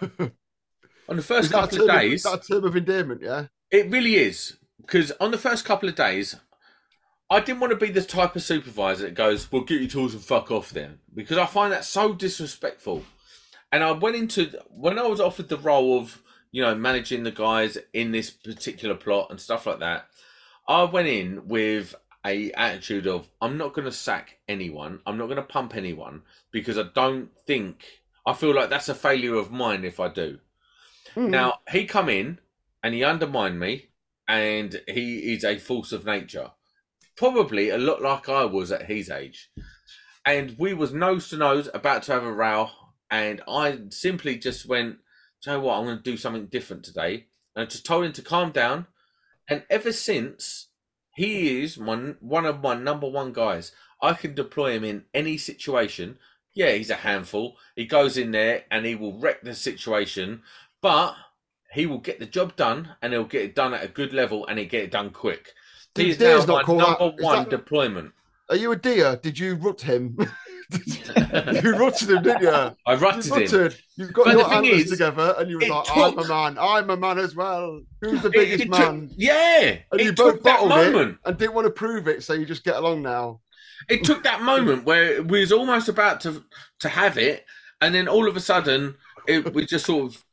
on 0.20 1.16
the 1.16 1.22
first 1.22 1.50
couple 1.50 1.82
of 1.82 1.88
of- 1.88 1.96
days. 1.96 2.12
is 2.14 2.22
that 2.24 2.44
a 2.44 2.46
term 2.46 2.64
of 2.64 2.76
endearment, 2.76 3.22
yeah. 3.22 3.46
It 3.70 3.90
really 3.90 4.16
is. 4.16 4.56
Because 4.80 5.12
on 5.12 5.30
the 5.30 5.38
first 5.38 5.64
couple 5.64 5.88
of 5.88 5.94
days, 5.94 6.36
I 7.30 7.40
didn't 7.40 7.60
want 7.60 7.70
to 7.72 7.76
be 7.76 7.90
the 7.90 8.02
type 8.02 8.36
of 8.36 8.42
supervisor 8.42 9.04
that 9.04 9.14
goes, 9.14 9.50
well, 9.50 9.62
get 9.62 9.80
your 9.80 9.90
tools 9.90 10.14
and 10.14 10.22
fuck 10.22 10.50
off 10.50 10.70
then. 10.70 10.98
Because 11.14 11.38
I 11.38 11.46
find 11.46 11.72
that 11.72 11.84
so 11.84 12.12
disrespectful. 12.12 13.02
And 13.72 13.82
I 13.82 13.92
went 13.92 14.16
into, 14.16 14.50
when 14.68 14.98
I 14.98 15.06
was 15.06 15.20
offered 15.20 15.48
the 15.48 15.58
role 15.58 15.98
of, 15.98 16.22
you 16.52 16.62
know, 16.62 16.74
managing 16.74 17.24
the 17.24 17.32
guys 17.32 17.78
in 17.92 18.12
this 18.12 18.30
particular 18.30 18.94
plot 18.94 19.28
and 19.30 19.40
stuff 19.40 19.66
like 19.66 19.80
that, 19.80 20.06
I 20.68 20.84
went 20.84 21.08
in 21.08 21.48
with 21.48 21.94
a 22.24 22.52
attitude 22.52 23.06
of, 23.06 23.28
I'm 23.40 23.58
not 23.58 23.74
going 23.74 23.86
to 23.86 23.92
sack 23.92 24.38
anyone. 24.48 25.00
I'm 25.06 25.18
not 25.18 25.26
going 25.26 25.36
to 25.36 25.42
pump 25.42 25.74
anyone 25.74 26.22
because 26.52 26.78
I 26.78 26.84
don't 26.94 27.30
think, 27.46 27.84
I 28.26 28.32
feel 28.32 28.54
like 28.54 28.70
that's 28.70 28.88
a 28.88 28.94
failure 28.94 29.34
of 29.34 29.50
mine 29.50 29.84
if 29.84 30.00
I 30.00 30.08
do. 30.08 30.38
Mm. 31.14 31.30
Now 31.30 31.60
he 31.70 31.84
come 31.84 32.08
in 32.08 32.38
and 32.82 32.94
he 32.94 33.04
undermined 33.04 33.60
me, 33.60 33.90
and 34.26 34.80
he 34.88 35.32
is 35.34 35.44
a 35.44 35.58
force 35.58 35.92
of 35.92 36.04
nature, 36.04 36.52
probably 37.16 37.70
a 37.70 37.78
lot 37.78 38.02
like 38.02 38.28
I 38.28 38.44
was 38.44 38.72
at 38.72 38.86
his 38.86 39.10
age. 39.10 39.50
And 40.24 40.56
we 40.58 40.72
was 40.72 40.92
nose 40.92 41.28
to 41.28 41.36
nose 41.36 41.68
about 41.74 42.04
to 42.04 42.12
have 42.12 42.24
a 42.24 42.32
row, 42.32 42.70
and 43.10 43.42
I 43.46 43.78
simply 43.90 44.38
just 44.38 44.66
went, 44.66 44.96
"Do 45.42 45.50
you 45.50 45.56
know 45.56 45.64
what? 45.64 45.78
I'm 45.78 45.84
going 45.84 45.98
to 45.98 46.02
do 46.02 46.16
something 46.16 46.46
different 46.46 46.84
today." 46.84 47.26
And 47.54 47.62
I 47.62 47.66
just 47.66 47.86
told 47.86 48.04
him 48.04 48.12
to 48.12 48.22
calm 48.22 48.50
down. 48.50 48.86
And 49.46 49.64
ever 49.68 49.92
since, 49.92 50.68
he 51.14 51.62
is 51.62 51.78
my 51.78 52.14
one 52.20 52.46
of 52.46 52.62
my 52.62 52.74
number 52.74 53.08
one 53.08 53.32
guys. 53.32 53.72
I 54.00 54.14
can 54.14 54.34
deploy 54.34 54.72
him 54.72 54.84
in 54.84 55.04
any 55.14 55.38
situation. 55.38 56.18
Yeah, 56.54 56.70
he's 56.72 56.90
a 56.90 56.94
handful. 56.94 57.56
He 57.76 57.84
goes 57.86 58.16
in 58.16 58.30
there 58.30 58.64
and 58.70 58.86
he 58.86 58.94
will 58.94 59.18
wreck 59.18 59.42
the 59.42 59.54
situation, 59.54 60.42
but 60.80 61.14
he 61.72 61.86
will 61.86 61.98
get 61.98 62.20
the 62.20 62.26
job 62.26 62.54
done 62.56 62.90
and 63.02 63.12
he'll 63.12 63.24
get 63.24 63.42
it 63.42 63.54
done 63.56 63.74
at 63.74 63.84
a 63.84 63.88
good 63.88 64.12
level 64.12 64.46
and 64.46 64.58
he'll 64.58 64.68
get 64.68 64.84
it 64.84 64.90
done 64.92 65.10
quick. 65.10 65.52
He 65.96 66.10
is 66.10 66.18
Deer's 66.18 66.46
now 66.46 66.58
not 66.58 66.68
my 66.68 66.74
number 66.76 67.22
one 67.22 67.38
that- 67.44 67.50
deployment. 67.50 68.12
Are 68.50 68.56
you 68.56 68.72
a 68.72 68.76
deer? 68.76 69.16
Did 69.22 69.38
you 69.38 69.54
rut 69.54 69.80
him? 69.80 70.18
you 71.62 71.76
rutted 71.76 72.10
him, 72.10 72.22
didn't 72.22 72.42
you? 72.42 72.50
I 72.50 72.74
You 72.88 72.96
rutted 72.98 73.32
him. 73.52 73.72
You've 73.96 74.12
got 74.12 74.24
But 74.26 74.32
your 74.34 74.52
antlers 74.52 74.90
together, 74.90 75.34
and 75.38 75.48
you 75.50 75.56
were 75.56 75.64
it 75.64 75.70
like, 75.70 75.86
"I'm 75.96 76.18
a 76.18 76.28
man. 76.28 76.58
I'm 76.60 76.90
a 76.90 76.96
man 76.96 77.18
as 77.18 77.34
well. 77.34 77.80
Who's 78.02 78.20
the 78.22 78.28
biggest 78.28 78.60
it 78.64 78.66
took- 78.66 78.78
man?" 78.78 79.10
yeah, 79.16 79.78
And 79.92 80.00
you 80.00 80.10
it 80.10 80.16
both 80.16 80.34
took 80.34 80.42
bottled 80.42 80.70
moment. 80.70 81.12
it 81.24 81.28
and 81.28 81.38
didn't 81.38 81.54
want 81.54 81.66
to 81.66 81.70
prove 81.70 82.06
it, 82.06 82.22
so 82.22 82.34
you 82.34 82.44
just 82.44 82.64
get 82.64 82.76
along 82.76 83.00
now. 83.02 83.40
It 83.88 84.04
took 84.04 84.24
that 84.24 84.42
moment 84.42 84.84
where 84.84 85.22
we 85.22 85.40
was 85.40 85.52
almost 85.52 85.88
about 85.88 86.20
to 86.22 86.44
to 86.80 86.88
have 86.88 87.18
it, 87.18 87.44
and 87.80 87.94
then 87.94 88.08
all 88.08 88.28
of 88.28 88.36
a 88.36 88.40
sudden, 88.40 88.96
it 89.26 89.52
we 89.54 89.66
just 89.66 89.86
sort 89.86 90.06
of 90.06 90.24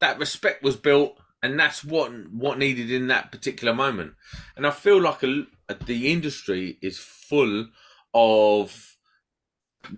that 0.00 0.18
respect 0.18 0.62
was 0.62 0.76
built, 0.76 1.18
and 1.42 1.58
that's 1.58 1.84
what 1.84 2.10
what 2.30 2.58
needed 2.58 2.90
in 2.90 3.08
that 3.08 3.32
particular 3.32 3.74
moment. 3.74 4.14
And 4.56 4.66
I 4.66 4.70
feel 4.70 5.00
like 5.00 5.22
a, 5.22 5.46
the 5.86 6.12
industry 6.12 6.78
is 6.82 6.98
full 6.98 7.66
of 8.14 8.96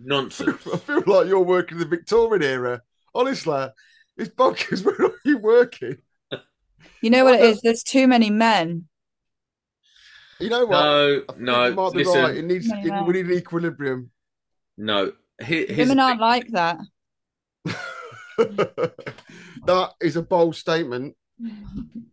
nonsense. 0.02 0.66
I 0.72 0.76
feel 0.78 1.02
like 1.06 1.28
you're 1.28 1.40
working 1.40 1.78
the 1.78 1.84
Victorian 1.84 2.42
era. 2.42 2.82
Honestly, 3.14 3.68
it's 4.16 4.30
bonkers. 4.30 4.84
Where 4.84 5.10
are 5.10 5.20
you 5.24 5.38
working? 5.38 5.98
You 7.02 7.10
know 7.10 7.24
what 7.24 7.34
it 7.34 7.42
is? 7.42 7.60
There's 7.62 7.82
too 7.82 8.06
many 8.06 8.30
men. 8.30 8.86
You 10.40 10.48
know 10.48 10.64
what? 10.64 10.70
No, 10.70 11.22
I 11.28 11.32
think 11.32 11.38
no, 11.40 11.64
you 11.66 11.74
might 11.74 11.92
be 11.92 11.98
listen, 11.98 12.22
right. 12.22 12.36
It 12.36 12.44
needs. 12.44 12.66
No, 12.68 12.78
it- 12.78 13.06
we 13.06 13.12
need 13.14 13.26
an 13.26 13.32
equilibrium. 13.32 14.10
no. 14.76 15.12
Here, 15.42 15.64
here's 15.66 15.88
Women 15.88 15.96
the 15.96 16.02
aren't 16.02 16.20
like 16.20 16.48
that. 16.48 16.78
that 18.36 19.92
is 20.02 20.16
a 20.16 20.22
bold 20.22 20.54
statement. 20.54 21.16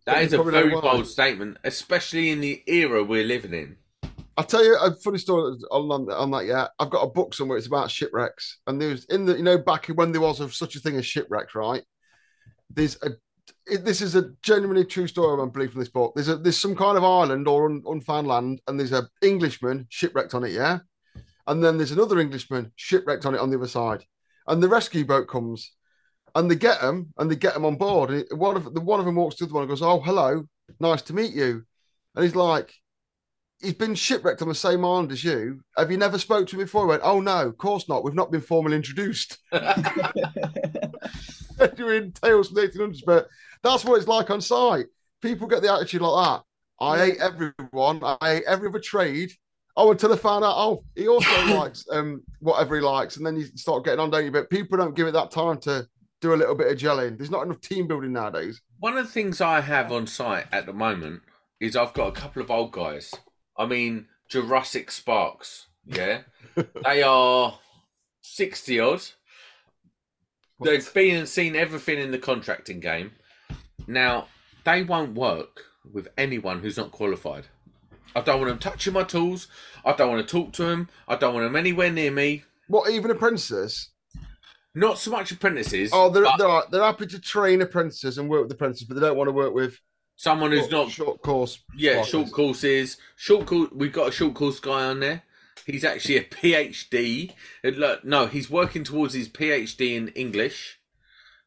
That 0.06 0.22
is 0.22 0.32
a 0.32 0.42
very 0.42 0.70
bold 0.70 1.06
statement, 1.06 1.58
especially 1.62 2.30
in 2.30 2.40
the 2.40 2.62
era 2.66 3.04
we're 3.04 3.24
living 3.24 3.52
in. 3.52 3.76
I'll 4.38 4.44
tell 4.44 4.64
you 4.64 4.78
a 4.80 4.94
funny 4.94 5.18
story 5.18 5.58
on, 5.70 5.90
on, 5.90 6.10
on 6.10 6.30
that. 6.30 6.46
Yeah, 6.46 6.68
I've 6.78 6.90
got 6.90 7.02
a 7.02 7.08
book 7.10 7.34
somewhere. 7.34 7.58
It's 7.58 7.66
about 7.66 7.90
shipwrecks, 7.90 8.60
and 8.66 8.80
there's 8.80 9.04
in 9.06 9.26
the 9.26 9.36
you 9.36 9.42
know 9.42 9.58
back 9.58 9.86
when 9.88 10.12
there 10.12 10.20
was 10.20 10.40
of 10.40 10.54
such 10.54 10.76
a 10.76 10.80
thing 10.80 10.96
as 10.96 11.04
shipwrecks, 11.04 11.54
right? 11.54 11.82
There's 12.70 12.96
a 13.02 13.10
it, 13.70 13.84
this 13.84 14.00
is 14.00 14.14
a 14.14 14.30
genuinely 14.42 14.84
true 14.84 15.06
story. 15.06 15.40
I 15.40 15.46
believe 15.46 15.72
from 15.72 15.80
this 15.80 15.88
book. 15.88 16.12
There's 16.14 16.28
a 16.28 16.36
there's 16.36 16.58
some 16.58 16.76
kind 16.76 16.96
of 16.96 17.04
island 17.04 17.48
or 17.48 17.66
un, 17.66 17.82
unfound 17.86 18.26
land, 18.26 18.60
and 18.66 18.78
there's 18.78 18.92
a 18.92 19.08
Englishman 19.22 19.86
shipwrecked 19.90 20.34
on 20.34 20.44
it. 20.44 20.52
Yeah, 20.52 20.78
and 21.46 21.62
then 21.62 21.76
there's 21.76 21.92
another 21.92 22.18
Englishman 22.18 22.72
shipwrecked 22.76 23.26
on 23.26 23.34
it 23.34 23.40
on 23.40 23.50
the 23.50 23.56
other 23.56 23.68
side, 23.68 24.04
and 24.46 24.62
the 24.62 24.68
rescue 24.68 25.04
boat 25.04 25.28
comes, 25.28 25.72
and 26.34 26.50
they 26.50 26.56
get 26.56 26.80
them 26.80 27.12
and 27.18 27.30
they 27.30 27.36
get 27.36 27.54
them 27.54 27.64
on 27.64 27.76
board. 27.76 28.10
And 28.10 28.38
one 28.38 28.56
of 28.56 28.72
the 28.72 28.80
one 28.80 29.00
of 29.00 29.06
them 29.06 29.16
walks 29.16 29.36
to 29.36 29.44
the 29.44 29.48
other 29.48 29.54
one 29.54 29.62
and 29.62 29.70
goes, 29.70 29.82
"Oh, 29.82 30.00
hello, 30.00 30.44
nice 30.80 31.02
to 31.02 31.14
meet 31.14 31.34
you," 31.34 31.64
and 32.14 32.24
he's 32.24 32.36
like 32.36 32.72
he's 33.60 33.74
been 33.74 33.94
shipwrecked 33.94 34.42
on 34.42 34.48
the 34.48 34.54
same 34.54 34.84
island 34.84 35.12
as 35.12 35.24
you. 35.24 35.60
Have 35.76 35.90
you 35.90 35.96
never 35.96 36.18
spoke 36.18 36.46
to 36.48 36.56
him 36.56 36.64
before? 36.64 36.84
He 36.84 36.88
went, 36.88 37.02
oh 37.04 37.20
no, 37.20 37.46
of 37.46 37.58
course 37.58 37.88
not. 37.88 38.04
We've 38.04 38.14
not 38.14 38.30
been 38.30 38.40
formally 38.40 38.76
introduced. 38.76 39.38
You're 41.76 41.94
in 41.94 42.12
Tales 42.12 42.48
from 42.48 42.54
the 42.56 42.68
1800s, 42.68 43.02
but 43.04 43.28
that's 43.62 43.84
what 43.84 43.96
it's 43.96 44.08
like 44.08 44.30
on 44.30 44.40
site. 44.40 44.86
People 45.20 45.48
get 45.48 45.62
the 45.62 45.72
attitude 45.72 46.02
like 46.02 46.24
that. 46.24 46.42
I 46.80 46.98
hate 46.98 47.18
everyone. 47.18 48.00
I 48.02 48.16
hate 48.34 48.44
every 48.46 48.68
other 48.68 48.78
trade. 48.78 49.32
Oh, 49.76 49.90
until 49.90 50.12
I 50.12 50.16
found 50.16 50.44
out, 50.44 50.54
oh, 50.56 50.84
he 50.94 51.08
also 51.08 51.30
likes 51.54 51.84
um 51.90 52.22
whatever 52.40 52.76
he 52.76 52.82
likes, 52.82 53.16
and 53.16 53.26
then 53.26 53.36
you 53.36 53.46
start 53.56 53.84
getting 53.84 54.00
on, 54.00 54.10
don't 54.10 54.24
you? 54.24 54.30
But 54.30 54.50
people 54.50 54.78
don't 54.78 54.94
give 54.94 55.08
it 55.08 55.12
that 55.12 55.30
time 55.30 55.58
to 55.62 55.86
do 56.20 56.34
a 56.34 56.36
little 56.36 56.54
bit 56.54 56.70
of 56.70 56.78
gelling. 56.78 57.16
There's 57.16 57.30
not 57.30 57.44
enough 57.44 57.60
team 57.60 57.86
building 57.86 58.12
nowadays. 58.12 58.60
One 58.78 58.96
of 58.96 59.06
the 59.06 59.12
things 59.12 59.40
I 59.40 59.60
have 59.60 59.92
on 59.92 60.06
site 60.06 60.46
at 60.52 60.66
the 60.66 60.72
moment 60.72 61.22
is 61.60 61.76
I've 61.76 61.94
got 61.94 62.08
a 62.08 62.12
couple 62.12 62.42
of 62.42 62.50
old 62.50 62.72
guys. 62.72 63.12
I 63.58 63.66
mean, 63.66 64.06
Jurassic 64.28 64.90
Sparks. 64.90 65.66
Yeah, 65.84 66.22
they 66.84 67.02
are 67.02 67.58
sixty 68.22 68.78
odd. 68.78 69.02
They've 70.60 70.92
been 70.92 71.16
and 71.16 71.28
seen 71.28 71.54
everything 71.54 71.98
in 71.98 72.10
the 72.10 72.18
contracting 72.18 72.80
game. 72.80 73.12
Now, 73.86 74.26
they 74.64 74.82
won't 74.82 75.14
work 75.14 75.62
with 75.92 76.08
anyone 76.18 76.60
who's 76.60 76.76
not 76.76 76.90
qualified. 76.90 77.46
I 78.16 78.20
don't 78.22 78.40
want 78.40 78.48
them 78.48 78.58
touching 78.58 78.92
my 78.92 79.04
tools. 79.04 79.48
I 79.84 79.92
don't 79.92 80.10
want 80.10 80.26
to 80.26 80.30
talk 80.30 80.52
to 80.54 80.64
them. 80.64 80.88
I 81.06 81.16
don't 81.16 81.34
want 81.34 81.46
them 81.46 81.56
anywhere 81.56 81.92
near 81.92 82.10
me. 82.10 82.42
What 82.66 82.90
even 82.90 83.10
apprentices? 83.10 83.90
Not 84.74 84.98
so 84.98 85.10
much 85.10 85.32
apprentices. 85.32 85.90
Oh, 85.92 86.10
they're 86.10 86.24
but 86.24 86.36
they're, 86.38 86.62
they're 86.70 86.82
happy 86.82 87.06
to 87.06 87.20
train 87.20 87.62
apprentices 87.62 88.18
and 88.18 88.28
work 88.28 88.42
with 88.42 88.52
apprentices, 88.52 88.86
but 88.86 88.94
they 88.94 89.00
don't 89.00 89.16
want 89.16 89.28
to 89.28 89.32
work 89.32 89.54
with 89.54 89.78
someone 90.18 90.50
who's 90.50 90.70
not 90.70 90.90
short 90.90 91.22
course. 91.22 91.60
Yeah, 91.74 92.02
short 92.02 92.32
courses. 92.32 92.98
Short 93.16 93.46
course. 93.46 93.70
We've 93.72 93.92
got 93.92 94.08
a 94.08 94.12
short 94.12 94.34
course 94.34 94.60
guy 94.60 94.84
on 94.84 95.00
there. 95.00 95.22
He's 95.64 95.84
actually 95.84 96.16
a 96.16 96.24
PhD. 96.24 97.32
No, 98.04 98.26
he's 98.26 98.50
working 98.50 98.84
towards 98.84 99.14
his 99.14 99.28
PhD 99.28 99.96
in 99.96 100.08
English 100.08 100.78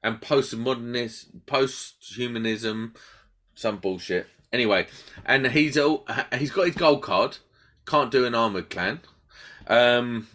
and 0.01 0.21
postmodernist, 0.21 1.45
post-humanism, 1.45 2.93
some 3.55 3.77
bullshit. 3.77 4.27
Anyway, 4.53 4.87
and 5.25 5.47
he's 5.47 5.77
all, 5.77 6.05
he's 6.37 6.51
got 6.51 6.67
his 6.67 6.75
gold 6.75 7.01
card. 7.01 7.37
Can't 7.85 8.11
do 8.11 8.25
an 8.25 8.35
armored 8.35 8.69
gland. 8.69 9.01
Um, 9.67 10.27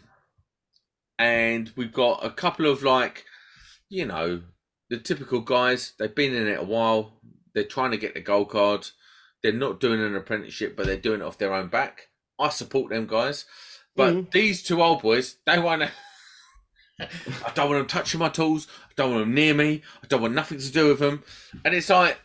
and 1.18 1.72
we've 1.74 1.93
got 1.93 2.24
a 2.24 2.30
couple 2.30 2.66
of 2.66 2.82
like, 2.82 3.24
you 3.89 4.05
know, 4.05 4.43
the 4.91 4.99
typical 4.99 5.41
guys. 5.41 5.95
They've 5.99 6.14
been 6.14 6.34
in 6.34 6.49
it 6.49 6.61
a 6.61 6.64
while. 6.64 7.16
They're 7.57 7.65
trying 7.65 7.93
to 7.93 7.97
get 7.97 8.13
the 8.13 8.21
gold 8.21 8.51
card. 8.51 8.87
They're 9.43 9.51
not 9.51 9.81
doing 9.81 9.99
an 9.99 10.15
apprenticeship, 10.15 10.77
but 10.77 10.85
they're 10.85 10.99
doing 10.99 11.23
it 11.23 11.25
off 11.25 11.39
their 11.39 11.55
own 11.55 11.69
back. 11.69 12.09
I 12.39 12.51
support 12.51 12.91
them 12.91 13.07
guys. 13.07 13.47
But 13.97 14.15
Mhm. 14.15 14.31
these 14.31 14.63
two 14.63 14.83
old 14.83 15.01
boys, 15.01 15.39
they 15.47 15.59
want 15.59 15.81
to. 15.81 15.91
I 17.01 17.51
don't 17.55 17.71
want 17.71 17.81
them 17.81 17.87
touching 17.87 18.21
my 18.21 18.29
tools. 18.29 18.69
I 18.91 18.93
don't 18.95 19.11
want 19.13 19.23
them 19.23 19.35
near 19.35 19.55
me. 19.55 19.83
I 20.05 20.07
don't 20.07 20.21
want 20.21 20.35
nothing 20.35 20.59
to 20.59 20.71
do 20.71 20.89
with 20.89 20.99
them. 20.99 21.25
And 21.65 21.75
it's 21.75 21.89
like, 21.89 22.19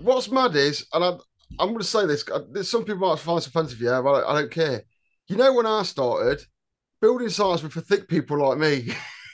What's 0.00 0.30
mad 0.30 0.54
is, 0.54 0.86
and 0.92 1.02
I'm, 1.02 1.18
I'm 1.58 1.68
going 1.68 1.78
to 1.78 1.84
say 1.84 2.06
this. 2.06 2.22
uh, 2.30 2.42
There's 2.52 2.70
some 2.70 2.84
people 2.84 3.08
might 3.08 3.18
find 3.18 3.38
this 3.38 3.46
offensive, 3.48 3.80
yeah, 3.80 4.00
but 4.00 4.24
I, 4.24 4.30
I 4.30 4.40
don't 4.40 4.50
care. 4.50 4.82
You 5.26 5.36
know, 5.36 5.54
when 5.54 5.66
I 5.66 5.82
started, 5.82 6.40
building 7.00 7.30
sites 7.30 7.62
were 7.64 7.70
for 7.70 7.80
thick 7.80 8.06
people 8.06 8.38
like 8.38 8.58
me, 8.58 8.92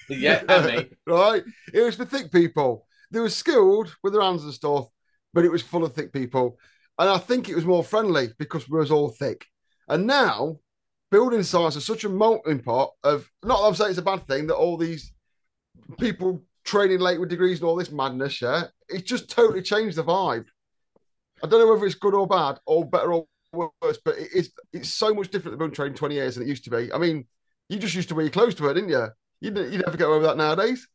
yeah, 0.09 0.43
and 0.49 0.67
me. 0.67 0.91
right? 1.07 1.43
It 1.75 1.83
was 1.83 1.97
for 1.97 2.05
thick 2.07 2.31
people. 2.33 2.87
They 3.11 3.19
were 3.21 3.29
skilled 3.29 3.95
with 4.03 4.13
their 4.15 4.23
hands 4.23 4.45
and 4.45 4.55
stuff, 4.55 4.87
but 5.35 5.45
it 5.45 5.53
was 5.53 5.63
full 5.63 5.85
of 5.85 5.95
thick 5.95 6.13
people. 6.13 6.59
And 6.99 7.09
I 7.09 7.19
think 7.19 7.49
it 7.49 7.55
was 7.55 7.65
more 7.65 7.85
friendly 7.85 8.29
because 8.39 8.69
we 8.69 8.79
was 8.79 8.91
all 8.91 9.09
thick. 9.09 9.47
And 9.89 10.07
now, 10.07 10.59
building 11.11 11.43
sites 11.43 11.77
are 11.77 11.81
such 11.81 12.05
a 12.05 12.09
melting 12.09 12.61
pot 12.61 12.93
of 13.05 13.31
not 13.43 13.61
that 13.61 13.67
I'm 13.67 13.75
saying 13.75 13.91
it's 13.91 13.99
a 13.99 14.03
bad 14.03 14.27
thing 14.27 14.47
that 14.47 14.57
all 14.57 14.77
these 14.77 15.13
people 15.99 16.43
training 16.65 17.01
late 17.01 17.21
with 17.21 17.29
degrees 17.29 17.61
and 17.61 17.69
all 17.69 17.77
this 17.77 17.91
madness, 17.91 18.41
yeah, 18.41 18.65
it's 18.89 19.09
just 19.09 19.31
totally 19.31 19.63
changed 19.63 19.97
the 19.97 20.05
vibe. 20.05 20.47
I 21.43 21.47
don't 21.47 21.61
know 21.61 21.73
whether 21.73 21.87
it's 21.87 21.95
good 21.97 22.15
or 22.15 22.27
bad 22.27 22.61
or 22.67 22.85
better 22.85 23.13
or 23.13 23.27
worse, 23.53 23.99
but 24.05 24.15
it's 24.19 24.51
it's 24.73 24.93
so 24.93 25.13
much 25.13 25.31
different 25.31 25.59
than 25.59 25.71
trained 25.71 25.97
20 25.97 26.15
years 26.15 26.35
than 26.35 26.45
it 26.45 26.49
used 26.49 26.65
to 26.65 26.71
be. 26.71 26.93
I 26.93 26.99
mean, 26.99 27.27
you 27.69 27.79
just 27.79 27.95
used 27.95 28.09
to 28.11 28.15
wear 28.15 28.25
your 28.25 28.33
clothes 28.33 28.55
to 28.57 28.69
it, 28.69 28.75
didn't 28.75 28.91
you? 28.91 29.07
You 29.41 29.51
you 29.65 29.79
never 29.79 29.97
get 29.97 30.09
away 30.09 30.19
with 30.19 30.27
that 30.27 30.37
nowadays. 30.37 30.87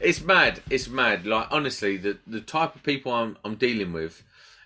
It's 0.00 0.20
mad. 0.20 0.62
It's 0.70 0.88
mad. 0.88 1.26
Like 1.26 1.48
honestly, 1.50 1.96
the 1.96 2.18
the 2.26 2.40
type 2.40 2.74
of 2.74 2.82
people 2.82 3.12
I'm 3.12 3.36
I'm 3.44 3.56
dealing 3.56 3.92
with 3.92 4.22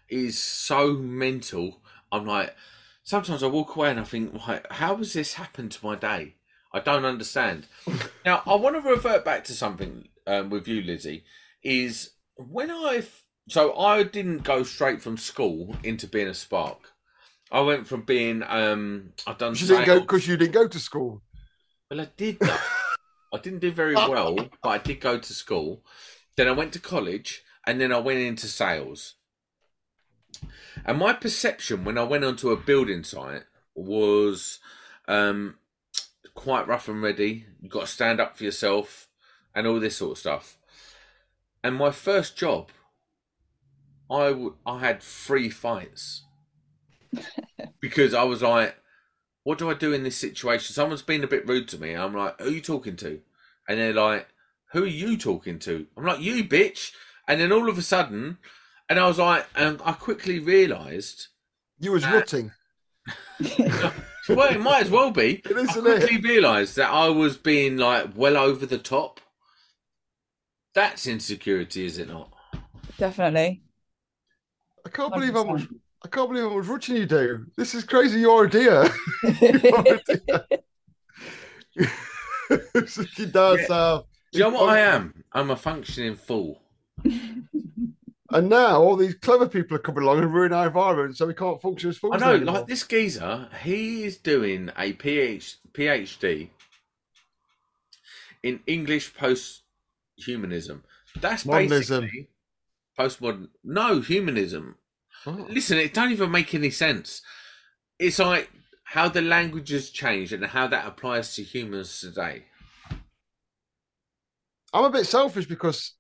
is 0.08 0.38
so 0.38 0.94
mental. 0.94 1.80
I'm 2.12 2.26
like, 2.26 2.54
sometimes 3.02 3.42
I 3.42 3.48
walk 3.48 3.76
away 3.76 3.90
and 3.90 4.00
I 4.00 4.04
think, 4.04 4.34
like, 4.46 4.70
how 4.72 4.96
has 4.96 5.12
this 5.12 5.34
happened 5.34 5.72
to 5.72 5.84
my 5.84 5.96
day? 5.96 6.34
I 6.72 6.80
don't 6.80 7.04
understand. 7.04 7.66
now 8.24 8.42
I 8.46 8.54
want 8.54 8.76
to 8.76 8.88
revert 8.88 9.24
back 9.24 9.44
to 9.44 9.52
something 9.52 10.08
um, 10.26 10.50
with 10.50 10.68
you, 10.68 10.82
Lizzie. 10.82 11.24
Is 11.62 12.10
when 12.36 12.70
I 12.70 13.02
so 13.48 13.76
I 13.78 14.02
didn't 14.02 14.42
go 14.42 14.62
straight 14.62 15.00
from 15.00 15.16
school 15.16 15.76
into 15.82 16.06
being 16.06 16.28
a 16.28 16.34
spark. 16.34 16.92
I 17.50 17.60
went 17.60 17.86
from 17.86 18.02
being 18.02 18.42
um 18.46 19.12
I've 19.26 19.38
done 19.38 19.54
You 19.54 19.66
didn't 19.66 19.86
go 19.86 20.00
because 20.00 20.26
you 20.26 20.36
didn't 20.36 20.52
go 20.52 20.68
to 20.68 20.78
school. 20.78 21.22
Well, 21.90 22.00
I 22.00 22.08
did. 22.16 22.40
I 23.32 23.38
didn't 23.38 23.60
do 23.60 23.72
very 23.72 23.94
well, 23.94 24.36
but 24.62 24.68
I 24.68 24.78
did 24.78 25.00
go 25.00 25.18
to 25.18 25.32
school. 25.32 25.82
Then 26.36 26.48
I 26.48 26.52
went 26.52 26.72
to 26.74 26.80
college, 26.80 27.42
and 27.66 27.80
then 27.80 27.92
I 27.92 27.98
went 27.98 28.20
into 28.20 28.46
sales. 28.46 29.14
And 30.84 30.98
my 30.98 31.12
perception 31.12 31.84
when 31.84 31.98
I 31.98 32.04
went 32.04 32.24
onto 32.24 32.50
a 32.50 32.56
building 32.56 33.02
site 33.02 33.44
was 33.74 34.58
um, 35.08 35.56
quite 36.34 36.68
rough 36.68 36.88
and 36.88 37.02
ready. 37.02 37.46
You've 37.60 37.72
got 37.72 37.82
to 37.82 37.86
stand 37.86 38.20
up 38.20 38.36
for 38.36 38.44
yourself, 38.44 39.08
and 39.54 39.66
all 39.66 39.80
this 39.80 39.96
sort 39.96 40.12
of 40.12 40.18
stuff. 40.18 40.58
And 41.64 41.74
my 41.74 41.90
first 41.90 42.36
job, 42.36 42.70
I 44.10 44.28
w- 44.28 44.56
I 44.64 44.78
had 44.78 45.02
three 45.02 45.50
fights 45.50 46.24
because 47.80 48.14
I 48.14 48.22
was 48.22 48.42
like, 48.42 48.76
what 49.46 49.58
do 49.58 49.70
I 49.70 49.74
do 49.74 49.92
in 49.92 50.02
this 50.02 50.16
situation? 50.16 50.74
Someone's 50.74 51.02
been 51.02 51.22
a 51.22 51.28
bit 51.28 51.46
rude 51.46 51.68
to 51.68 51.78
me. 51.78 51.94
I'm 51.94 52.16
like, 52.16 52.36
who 52.40 52.48
are 52.48 52.50
you 52.50 52.60
talking 52.60 52.96
to? 52.96 53.20
And 53.68 53.78
they're 53.78 53.94
like, 53.94 54.26
who 54.72 54.82
are 54.82 54.88
you 54.88 55.16
talking 55.16 55.60
to? 55.60 55.86
I'm 55.96 56.04
like, 56.04 56.20
you 56.20 56.42
bitch. 56.42 56.90
And 57.28 57.40
then 57.40 57.52
all 57.52 57.68
of 57.68 57.78
a 57.78 57.82
sudden, 57.82 58.38
and 58.88 58.98
I 58.98 59.06
was 59.06 59.18
like, 59.20 59.46
and 59.54 59.80
I 59.84 59.92
quickly 59.92 60.40
realised, 60.40 61.28
You 61.78 61.92
was 61.92 62.02
Uh, 62.04 62.10
rutting. 62.14 62.50
well, 64.28 64.52
it 64.52 64.60
might 64.60 64.82
as 64.82 64.90
well 64.90 65.12
be. 65.12 65.42
It 65.48 65.56
I 65.56 65.80
quickly 65.80 66.20
realised 66.20 66.74
that 66.74 66.90
I 66.90 67.08
was 67.10 67.36
being 67.36 67.76
like 67.76 68.10
well 68.16 68.36
over 68.36 68.66
the 68.66 68.78
top. 68.78 69.20
That's 70.74 71.06
insecurity, 71.06 71.86
is 71.86 71.98
it 71.98 72.08
not? 72.08 72.32
Definitely. 72.98 73.62
I 74.84 74.88
can't 74.88 75.14
believe 75.14 75.34
how 75.34 75.44
much 75.44 75.68
100%. 75.68 75.68
I 76.04 76.08
can't 76.08 76.28
believe 76.28 76.44
how 76.44 76.56
much 76.56 76.66
rutting 76.66 76.96
you 76.96 77.06
do. 77.06 77.46
This 77.56 77.74
is 77.74 77.84
crazy. 77.84 78.20
Your 78.20 78.46
idea. 78.46 78.88
Your 79.40 79.78
idea. 79.78 80.46
He 83.16 83.26
does 83.26 83.60
have. 83.62 83.70
Uh, 83.70 84.02
do 84.30 84.38
you 84.38 84.44
know 84.44 84.50
what 84.50 84.68
I 84.68 84.78
am? 84.78 85.24
I'm 85.32 85.50
a 85.50 85.56
functioning 85.56 86.14
fool. 86.14 86.60
And 88.30 88.48
now 88.48 88.82
all 88.82 88.96
these 88.96 89.14
clever 89.14 89.48
people 89.48 89.76
are 89.76 89.80
coming 89.80 90.02
along 90.02 90.18
and 90.18 90.34
ruin 90.34 90.52
our 90.52 90.66
environment, 90.66 91.16
so 91.16 91.26
we 91.26 91.34
can't 91.34 91.62
function 91.62 91.90
as 91.90 91.96
fools. 91.96 92.14
I 92.16 92.18
know, 92.18 92.34
anymore. 92.34 92.54
like 92.56 92.66
this 92.66 92.82
geezer, 92.82 93.48
he 93.62 94.02
is 94.02 94.16
doing 94.16 94.70
a 94.76 94.94
PH, 94.94 95.58
PhD 95.72 96.48
in 98.42 98.60
English 98.66 99.14
post 99.14 99.62
humanism. 100.16 100.82
That's 101.20 101.46
Modernism. 101.46 102.02
basically 102.02 102.28
postmodern. 102.98 103.48
No, 103.62 104.00
humanism. 104.00 104.76
Oh. 105.26 105.46
Listen, 105.48 105.78
it 105.78 105.92
don't 105.92 106.12
even 106.12 106.30
make 106.30 106.54
any 106.54 106.70
sense. 106.70 107.22
It's 107.98 108.18
like 108.18 108.50
how 108.84 109.08
the 109.08 109.22
language 109.22 109.70
has 109.70 109.90
changed 109.90 110.32
and 110.32 110.44
how 110.44 110.68
that 110.68 110.86
applies 110.86 111.34
to 111.34 111.42
humans 111.42 112.00
today. 112.00 112.44
I'm 114.72 114.84
a 114.84 114.90
bit 114.90 115.06
selfish 115.06 115.46
because 115.46 115.94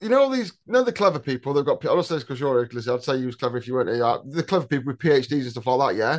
you 0.00 0.08
know 0.08 0.22
all 0.22 0.30
these, 0.30 0.52
you 0.66 0.72
know 0.72 0.82
the 0.82 0.92
clever 0.92 1.18
people. 1.18 1.54
They've 1.54 1.64
got. 1.64 1.84
I'm 1.84 1.96
not 1.96 2.06
saying 2.06 2.20
because 2.20 2.40
you're 2.40 2.68
Lizzie. 2.72 2.90
I'd 2.90 3.02
say 3.02 3.16
you 3.16 3.26
was 3.26 3.36
clever 3.36 3.56
if 3.56 3.66
you 3.66 3.74
weren't 3.74 3.90
here. 3.90 4.04
Uh, 4.04 4.18
The 4.24 4.42
clever 4.42 4.66
people 4.66 4.92
with 4.92 4.98
PhDs 4.98 5.42
and 5.42 5.50
stuff 5.50 5.66
like 5.66 5.96
that. 5.96 5.98
Yeah, 5.98 6.18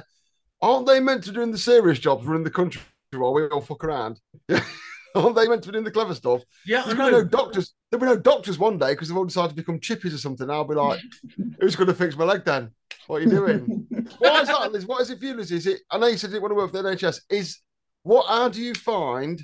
aren't 0.62 0.88
they 0.88 1.00
meant 1.00 1.24
to 1.26 1.32
doing 1.32 1.52
the 1.52 1.58
serious 1.58 2.00
jobs 2.00 2.26
running 2.26 2.44
the 2.44 2.50
country 2.50 2.82
while 3.14 3.34
we 3.34 3.46
all 3.48 3.62
fuck 3.62 3.84
around? 3.84 4.20
aren't 5.16 5.36
they 5.36 5.48
meant 5.48 5.64
to 5.64 5.70
be 5.70 5.74
doing 5.74 5.84
the 5.84 5.92
clever 5.92 6.16
stuff? 6.16 6.42
Yeah, 6.66 6.84
There'll 6.86 7.06
be 7.06 7.12
no 7.12 7.24
doctors. 7.24 7.74
There'll 7.90 8.06
be 8.06 8.12
no 8.12 8.20
doctors 8.20 8.60
one 8.60 8.78
day 8.78 8.92
because 8.92 9.08
they've 9.08 9.18
all 9.18 9.26
decided 9.26 9.50
to 9.50 9.56
become 9.56 9.80
chippies 9.80 10.14
or 10.14 10.18
something. 10.18 10.50
I'll 10.50 10.64
be 10.64 10.76
like, 10.76 11.00
who's 11.60 11.76
going 11.76 11.88
to 11.88 11.94
fix 11.94 12.16
my 12.18 12.26
leg 12.26 12.46
then? 12.46 12.72
What 13.08 13.18
are 13.18 13.22
you 13.22 13.30
doing? 13.30 13.88
Why 14.20 14.42
is 14.42 14.48
that, 14.48 14.72
Liz? 14.72 14.86
What 14.86 15.02
is 15.02 15.10
it 15.10 15.20
for 15.20 15.26
you, 15.26 15.34
Liz? 15.36 15.52
Is 15.52 15.68
it? 15.68 15.82
I 15.90 15.98
know 15.98 16.08
you 16.08 16.18
said 16.18 16.28
you 16.30 16.34
didn't 16.34 16.44
want 16.44 16.52
to 16.52 16.56
work 16.56 16.72
for 16.72 16.82
the 16.82 16.90
NHS. 16.90 17.22
Is 17.30 17.60
what? 18.04 18.28
How 18.28 18.50
do 18.50 18.62
you 18.62 18.74
find 18.74 19.42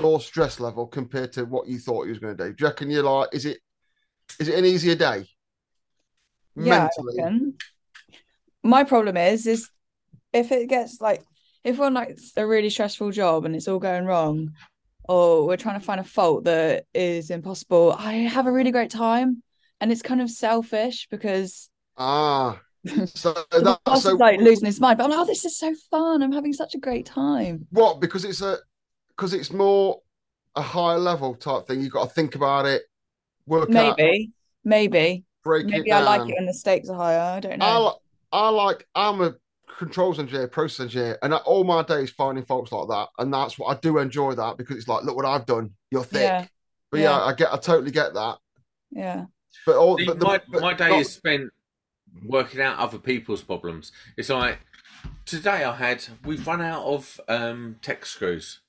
your 0.00 0.20
stress 0.20 0.60
level 0.60 0.86
compared 0.86 1.32
to 1.32 1.44
what 1.44 1.66
you 1.66 1.78
thought 1.78 2.04
you 2.04 2.10
was 2.10 2.18
going 2.18 2.36
to 2.36 2.44
do? 2.44 2.52
Do 2.52 2.62
you 2.62 2.68
reckon 2.68 2.90
you're 2.90 3.02
like? 3.02 3.28
Is 3.32 3.46
it? 3.46 3.58
Is 4.38 4.48
it 4.48 4.58
an 4.58 4.64
easier 4.64 4.94
day? 4.94 5.26
Yeah, 6.56 6.74
I 6.74 6.78
Mentally, 6.78 7.14
reckon. 7.18 7.54
My 8.62 8.84
problem 8.84 9.16
is, 9.16 9.46
is 9.46 9.70
if 10.32 10.52
it 10.52 10.68
gets 10.68 11.00
like, 11.00 11.22
if 11.64 11.78
we're 11.78 11.86
on 11.86 11.94
like 11.94 12.18
a 12.36 12.46
really 12.46 12.70
stressful 12.70 13.10
job 13.10 13.44
and 13.44 13.56
it's 13.56 13.68
all 13.68 13.78
going 13.78 14.04
wrong, 14.04 14.52
or 15.10 15.46
we're 15.46 15.56
trying 15.56 15.78
to 15.80 15.84
find 15.84 16.00
a 16.00 16.04
fault 16.04 16.44
that 16.44 16.86
is 16.94 17.30
impossible, 17.30 17.92
I 17.98 18.12
have 18.14 18.46
a 18.46 18.52
really 18.52 18.70
great 18.70 18.90
time, 18.90 19.42
and 19.80 19.90
it's 19.92 20.02
kind 20.02 20.20
of 20.20 20.30
selfish 20.30 21.08
because 21.10 21.68
ah. 21.96 22.60
So 23.14 23.34
the 23.50 23.60
that, 23.60 23.80
boss 23.84 24.02
so 24.04 24.14
like 24.14 24.40
losing 24.40 24.66
his 24.66 24.80
mind. 24.80 24.98
But 24.98 25.04
I'm 25.04 25.10
like, 25.10 25.20
oh, 25.20 25.26
this 25.26 25.44
is 25.44 25.58
so 25.58 25.74
fun. 25.90 26.22
I'm 26.22 26.32
having 26.32 26.52
such 26.52 26.74
a 26.74 26.78
great 26.78 27.06
time. 27.06 27.66
what? 27.70 28.00
Because 28.00 28.24
it's 28.24 28.40
a 28.42 28.58
because 29.08 29.34
it's 29.34 29.52
more 29.52 30.00
a 30.56 30.62
higher 30.62 30.98
level 30.98 31.34
type 31.34 31.66
thing. 31.66 31.80
You've 31.82 31.92
got 31.92 32.08
to 32.08 32.14
think 32.14 32.34
about 32.34 32.66
it, 32.66 32.82
work 33.46 33.74
out, 33.76 33.98
Maybe, 33.98 34.32
maybe, 34.64 35.24
break 35.44 35.66
maybe 35.66 35.92
I 35.92 36.00
down. 36.00 36.04
like 36.04 36.28
it 36.28 36.34
when 36.36 36.46
the 36.46 36.54
stakes 36.54 36.88
are 36.88 36.96
higher. 36.96 37.20
I 37.20 37.40
don't 37.40 37.58
know. 37.58 37.86
li- 37.86 37.92
I 38.32 38.48
like 38.50 38.86
I'm 38.94 39.20
a 39.20 39.34
controls 39.78 40.18
engineer, 40.18 40.48
process 40.48 40.80
engineer, 40.84 41.18
and 41.22 41.34
I, 41.34 41.38
all 41.38 41.64
my 41.64 41.82
days 41.82 42.10
finding 42.10 42.44
faults 42.44 42.72
like 42.72 42.88
that, 42.88 43.08
and 43.18 43.32
that's 43.32 43.58
what 43.58 43.76
I 43.76 43.80
do 43.80 43.98
enjoy 43.98 44.34
that 44.34 44.56
because 44.56 44.76
it's 44.76 44.88
like, 44.88 45.04
look 45.04 45.16
what 45.16 45.24
I've 45.26 45.46
done. 45.46 45.70
You're 45.90 46.04
thick, 46.04 46.22
Yeah, 46.22 46.46
but 46.90 47.00
yeah, 47.00 47.10
yeah. 47.18 47.24
I 47.24 47.32
get, 47.34 47.52
I 47.52 47.56
totally 47.56 47.90
get 47.90 48.14
that. 48.14 48.38
yeah, 48.90 49.24
But 49.66 49.76
all, 49.76 49.98
See, 49.98 50.06
but 50.06 50.18
the, 50.18 50.24
my, 50.26 50.40
but 50.50 50.60
my 50.62 50.74
day 50.74 50.90
not- 50.90 51.00
is 51.00 51.12
spent 51.12 51.50
working 52.26 52.60
out 52.60 52.78
other 52.78 52.98
people's 52.98 53.42
problems. 53.42 53.92
It's 54.16 54.28
like 54.28 54.58
today 55.24 55.64
I 55.64 55.74
had 55.76 56.04
we've 56.24 56.46
run 56.46 56.60
out 56.60 56.84
of 56.84 57.20
um, 57.28 57.76
tech 57.82 58.04
screws, 58.06 58.60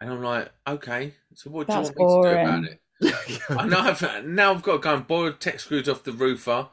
and 0.00 0.10
I'm 0.10 0.22
like, 0.22 0.50
okay, 0.66 1.14
so 1.34 1.50
what 1.50 1.66
do 1.66 1.72
you 1.72 1.80
want 1.80 1.96
me 1.96 2.04
to 2.04 2.34
do 2.34 2.40
about 2.40 2.64
it? 2.64 2.80
I 3.50 3.66
know 3.66 3.78
I've, 3.80 4.24
now 4.26 4.52
I've 4.52 4.62
got 4.62 4.72
to 4.74 4.78
go 4.78 4.94
and 4.94 5.06
borrow 5.06 5.32
tech 5.32 5.60
screws 5.60 5.88
off 5.88 6.04
the 6.04 6.12
roofer, 6.12 6.68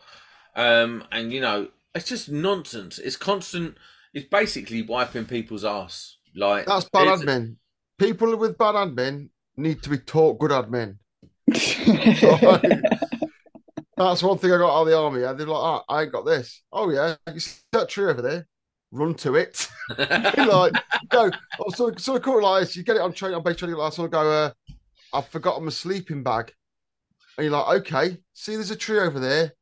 um, 0.56 1.04
and 1.12 1.32
you 1.34 1.42
know 1.42 1.70
it's 1.96 2.08
just 2.10 2.30
nonsense. 2.30 3.00
It's 3.00 3.18
constant. 3.18 3.78
It's 4.14 4.28
basically 4.28 4.82
wiping 4.82 5.26
people's 5.26 5.66
ass. 5.66 6.18
Like 6.36 6.66
that's 6.66 6.90
bad 6.90 7.08
admin. 7.08 7.58
People 7.98 8.36
with 8.38 8.58
bad 8.58 8.76
admin 8.76 9.30
need 9.58 9.84
to 9.84 9.90
be 9.90 9.98
taught 9.98 10.40
good 10.40 10.52
admin. 10.52 10.98
That's 13.98 14.24
one 14.24 14.38
thing 14.40 14.52
I 14.52 14.58
got 14.58 14.76
out 14.76 14.82
of 14.82 14.88
the 14.88 14.98
army. 14.98 15.20
They're 15.20 15.34
like, 15.34 15.48
oh, 15.48 15.84
I 15.88 16.04
ain't 16.04 16.12
got 16.12 16.26
this. 16.26 16.64
Oh 16.72 16.90
yeah, 16.90 17.16
you 17.32 17.40
see 17.40 17.62
that 17.74 17.90
tree 17.90 18.10
over 18.10 18.22
there? 18.22 18.48
Run 18.92 19.14
to 19.16 19.36
it. 19.36 19.70
You're 19.98 20.46
like, 20.48 20.74
go. 21.10 21.30
Oh, 21.60 21.70
so 21.70 21.92
so 21.98 22.20
cool 22.20 22.42
like 22.42 22.64
this. 22.64 22.76
You 22.76 22.84
get 22.84 22.96
it 22.96 23.02
on 23.02 23.14
train 23.14 23.34
on 23.34 23.44
base 23.44 23.58
training 23.58 23.78
like 23.78 23.94
someone 23.94 24.10
go, 24.10 24.30
uh, 24.30 24.52
I've 25.14 25.28
forgotten 25.28 25.66
my 25.66 25.72
sleeping 25.72 26.24
bag. 26.24 26.52
And 27.38 27.46
you're 27.46 27.54
like, 27.54 27.82
okay, 27.82 28.18
see 28.34 28.56
there's 28.56 28.72
a 28.72 28.76
tree 28.76 29.00
over 29.00 29.20
there, 29.20 29.54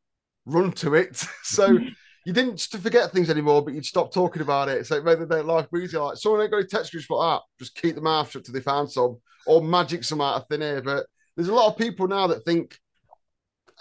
run 0.46 0.72
to 0.74 0.96
it. 0.96 1.18
so 1.44 1.78
you 2.26 2.34
didn't 2.34 2.58
just 2.58 2.76
forget 2.78 3.12
things 3.12 3.30
anymore, 3.30 3.64
but 3.64 3.74
you'd 3.74 3.86
stop 3.86 4.14
talking 4.14 4.42
about 4.42 4.70
it. 4.70 4.86
So 4.86 4.96
it 4.96 5.06
made 5.06 5.20
their 5.28 5.44
life 5.44 5.68
easier. 5.76 6.02
Like 6.02 6.18
someone 6.18 6.42
ain't 6.42 6.52
got 6.52 6.58
any 6.58 6.68
tech 6.68 6.86
screws 6.86 7.10
like 7.10 7.40
that, 7.40 7.42
just 7.60 7.76
keep 7.76 7.96
the 7.96 8.02
mouth 8.02 8.30
shut 8.30 8.46
till 8.46 8.54
they 8.54 8.62
found 8.62 8.92
some, 8.92 9.18
or 9.46 9.62
magic 9.62 10.04
some 10.04 10.22
out 10.22 10.36
of 10.36 10.48
thin 10.48 10.62
air. 10.62 10.82
But 10.82 11.06
there's 11.36 11.50
a 11.50 11.54
lot 11.54 11.72
of 11.72 11.78
people 11.78 12.08
now 12.08 12.28
that 12.28 12.46
think 12.46 12.78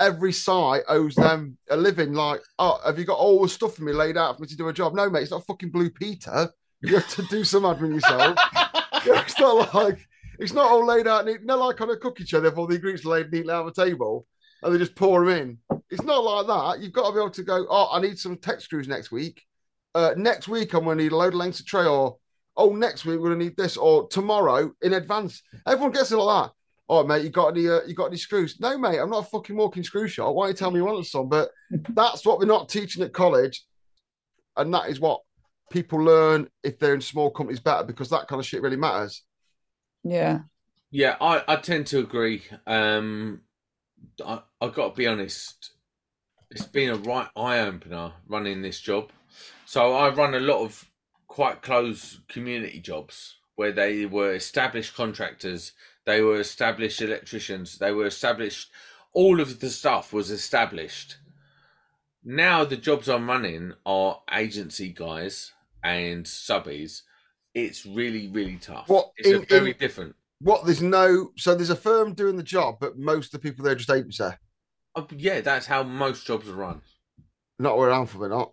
every 0.01 0.33
site 0.33 0.83
owes 0.89 1.15
them 1.15 1.59
a 1.71 1.77
living. 1.77 2.13
Like, 2.13 2.41
oh, 2.59 2.79
have 2.85 2.99
you 2.99 3.05
got 3.05 3.19
all 3.19 3.43
the 3.43 3.49
stuff 3.49 3.75
for 3.75 3.83
me 3.83 3.93
laid 3.93 4.17
out 4.17 4.37
for 4.37 4.43
me 4.43 4.49
to 4.49 4.57
do 4.57 4.69
a 4.69 4.73
job? 4.73 4.95
No, 4.95 5.11
mate, 5.11 5.23
it's 5.23 5.31
not 5.33 5.47
fucking 5.47 5.71
Blue 5.71 5.91
Peter. 5.91 6.49
You 6.81 6.95
have 6.95 7.09
to 7.17 7.23
do 7.23 7.43
some 7.43 7.65
admin 7.65 7.95
yourself. 7.95 8.39
it's 9.05 9.41
not 9.41 9.75
like 9.75 9.99
it's 10.39 10.53
not 10.53 10.71
all 10.71 10.87
laid 10.87 11.09
out 11.09 11.27
neat. 11.27 11.45
Not 11.45 11.59
like 11.59 11.81
on 11.81 11.91
a 11.91 11.97
cookie 11.97 12.25
tray, 12.25 12.41
they've 12.41 12.57
all 12.57 12.69
the 12.69 12.77
ingredients 12.77 13.05
laid 13.05 13.33
neatly 13.33 13.53
out 13.53 13.67
on 13.67 13.73
the 13.75 13.85
table 13.85 14.27
and 14.63 14.75
they 14.75 14.79
just 14.79 14.95
pour 14.95 15.25
them 15.25 15.37
in. 15.71 15.81
It's 15.91 16.03
not 16.03 16.25
like 16.25 16.47
that. 16.47 16.83
You've 16.83 16.93
got 16.93 17.09
to 17.09 17.13
be 17.13 17.19
able 17.19 17.31
to 17.31 17.43
go, 17.43 17.67
oh, 17.69 17.89
I 17.93 18.01
need 18.01 18.19
some 18.19 18.37
tech 18.37 18.61
screws 18.61 18.89
next 18.89 19.11
week. 19.11 19.43
Uh, 19.95 20.15
next 20.17 20.49
week, 20.49 20.75
I'm 20.75 20.85
going 20.85 20.99
to 20.99 21.05
need 21.05 21.13
a 21.13 21.17
load 21.17 21.33
of 21.35 21.39
lengths 21.39 21.61
of 21.61 21.67
tray, 21.67 21.87
or 21.87 22.17
oh, 22.57 22.71
next 22.71 23.05
week, 23.05 23.19
we're 23.19 23.29
going 23.29 23.39
to 23.39 23.45
need 23.45 23.57
this, 23.57 23.77
or 23.77 24.09
tomorrow 24.09 24.73
in 24.83 24.95
advance. 24.95 25.43
Everyone 25.67 25.93
gets 25.93 26.13
it 26.13 26.17
like 26.17 26.47
that. 26.47 26.53
Oh, 26.91 27.05
mate, 27.05 27.23
you 27.23 27.31
got 27.31 27.49
any? 27.49 27.69
Uh, 27.69 27.81
you 27.87 27.95
got 27.95 28.07
any 28.07 28.17
screws? 28.17 28.59
No, 28.61 28.79
mate, 28.79 28.99
I'm 28.99 29.11
not 29.11 29.27
a 29.27 29.31
fucking 29.31 29.57
walking 29.57 29.83
screw 29.83 30.09
shop. 30.09 30.35
Why 30.35 30.47
don't 30.47 30.51
you 30.51 30.57
tell 30.57 30.71
me 30.71 30.79
you 30.79 30.85
want 30.85 31.07
some? 31.07 31.29
But 31.29 31.51
that's 31.91 32.25
what 32.25 32.39
we're 32.39 32.47
not 32.47 32.69
teaching 32.69 33.03
at 33.03 33.13
college, 33.13 33.65
and 34.57 34.73
that 34.73 34.89
is 34.89 35.01
what 35.01 35.21
people 35.71 36.03
learn 36.03 36.49
if 36.63 36.79
they're 36.79 36.95
in 36.95 37.01
small 37.01 37.31
companies 37.31 37.61
better 37.61 37.85
because 37.85 38.09
that 38.11 38.27
kind 38.27 38.41
of 38.41 38.47
shit 38.47 38.63
really 38.63 38.77
matters. 38.77 39.23
yeah, 40.03 40.41
Yeah, 40.91 41.17
I, 41.21 41.43
I 41.47 41.57
tend 41.57 41.89
to 41.89 41.99
agree. 41.99 42.43
Um, 42.67 43.43
I 44.25 44.41
I 44.61 44.69
got 44.69 44.91
to 44.95 44.97
be 44.97 45.07
honest. 45.07 45.71
It's 46.51 46.67
been 46.67 46.91
a 46.91 46.97
right 46.97 47.29
eye 47.37 47.61
opener 47.61 48.13
running 48.27 48.63
this 48.63 48.81
job. 48.81 49.11
So 49.67 49.93
I 49.95 50.09
run 50.09 50.35
a 50.35 50.41
lot 50.41 50.65
of 50.65 50.91
quite 51.27 51.61
close 51.63 52.21
community 52.29 52.81
jobs 52.81 53.37
where 53.57 53.73
they 53.73 54.07
were 54.07 54.33
established 54.35 54.95
contractors, 54.97 55.73
they 56.07 56.23
were 56.23 56.41
established 56.41 57.03
electricians, 57.03 57.79
they 57.79 57.93
were 57.93 58.07
established. 58.07 58.71
All 59.13 59.41
of 59.41 59.61
the 59.61 59.69
stuff 59.69 60.13
was 60.13 60.31
established. 60.31 61.17
Now 62.25 62.65
the 62.65 62.77
jobs 62.77 63.09
I'm 63.09 63.29
running 63.29 63.75
are 63.85 64.23
agency 64.33 64.93
guys 64.93 65.53
and 65.83 66.25
subbies. 66.25 67.03
It's 67.55 67.85
really 67.85 68.29
really 68.29 68.57
tough. 68.57 68.89
What, 68.89 69.13
it's 69.17 69.29
in- 69.29 69.43
a 69.43 69.47
very 69.47 69.73
in- 69.73 69.77
different. 69.79 70.17
What 70.41 70.65
there's 70.65 70.83
no 70.83 71.31
so 71.37 71.55
there's 71.55 71.71
a 71.71 71.77
firm 71.77 72.15
doing 72.15 72.37
the 72.37 72.43
job, 72.43 72.77
but 72.81 72.99
most 72.99 73.35
of 73.35 73.41
the 73.41 73.49
people 73.49 73.65
there 73.65 73.73
are 73.73 73.77
just 73.77 73.91
agency. 73.91 74.25
Oh, 74.95 75.07
yeah, 75.17 75.41
that's 75.41 75.67
how 75.67 75.83
most 75.83 76.27
jobs 76.27 76.49
are 76.49 76.55
run. 76.55 76.81
Not 77.59 77.77
where 77.77 77.91
I'm 77.91 78.07
from, 78.07 78.29
not. 78.31 78.53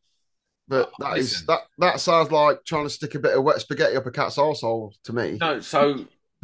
But 0.68 0.90
Oh, 1.00 1.06
that 1.06 1.18
is 1.20 1.32
listen. 1.32 1.46
that 1.48 1.60
that 1.78 2.00
sounds 2.00 2.32
like 2.32 2.64
trying 2.66 2.86
to 2.86 2.90
stick 2.90 3.14
a 3.16 3.20
bit 3.20 3.38
of 3.38 3.44
wet 3.44 3.62
spaghetti 3.62 3.96
up 3.96 4.06
a 4.06 4.12
cat's 4.12 4.38
arsehole 4.38 4.94
to 5.04 5.14
me. 5.14 5.38
No, 5.40 5.60
so 5.60 6.06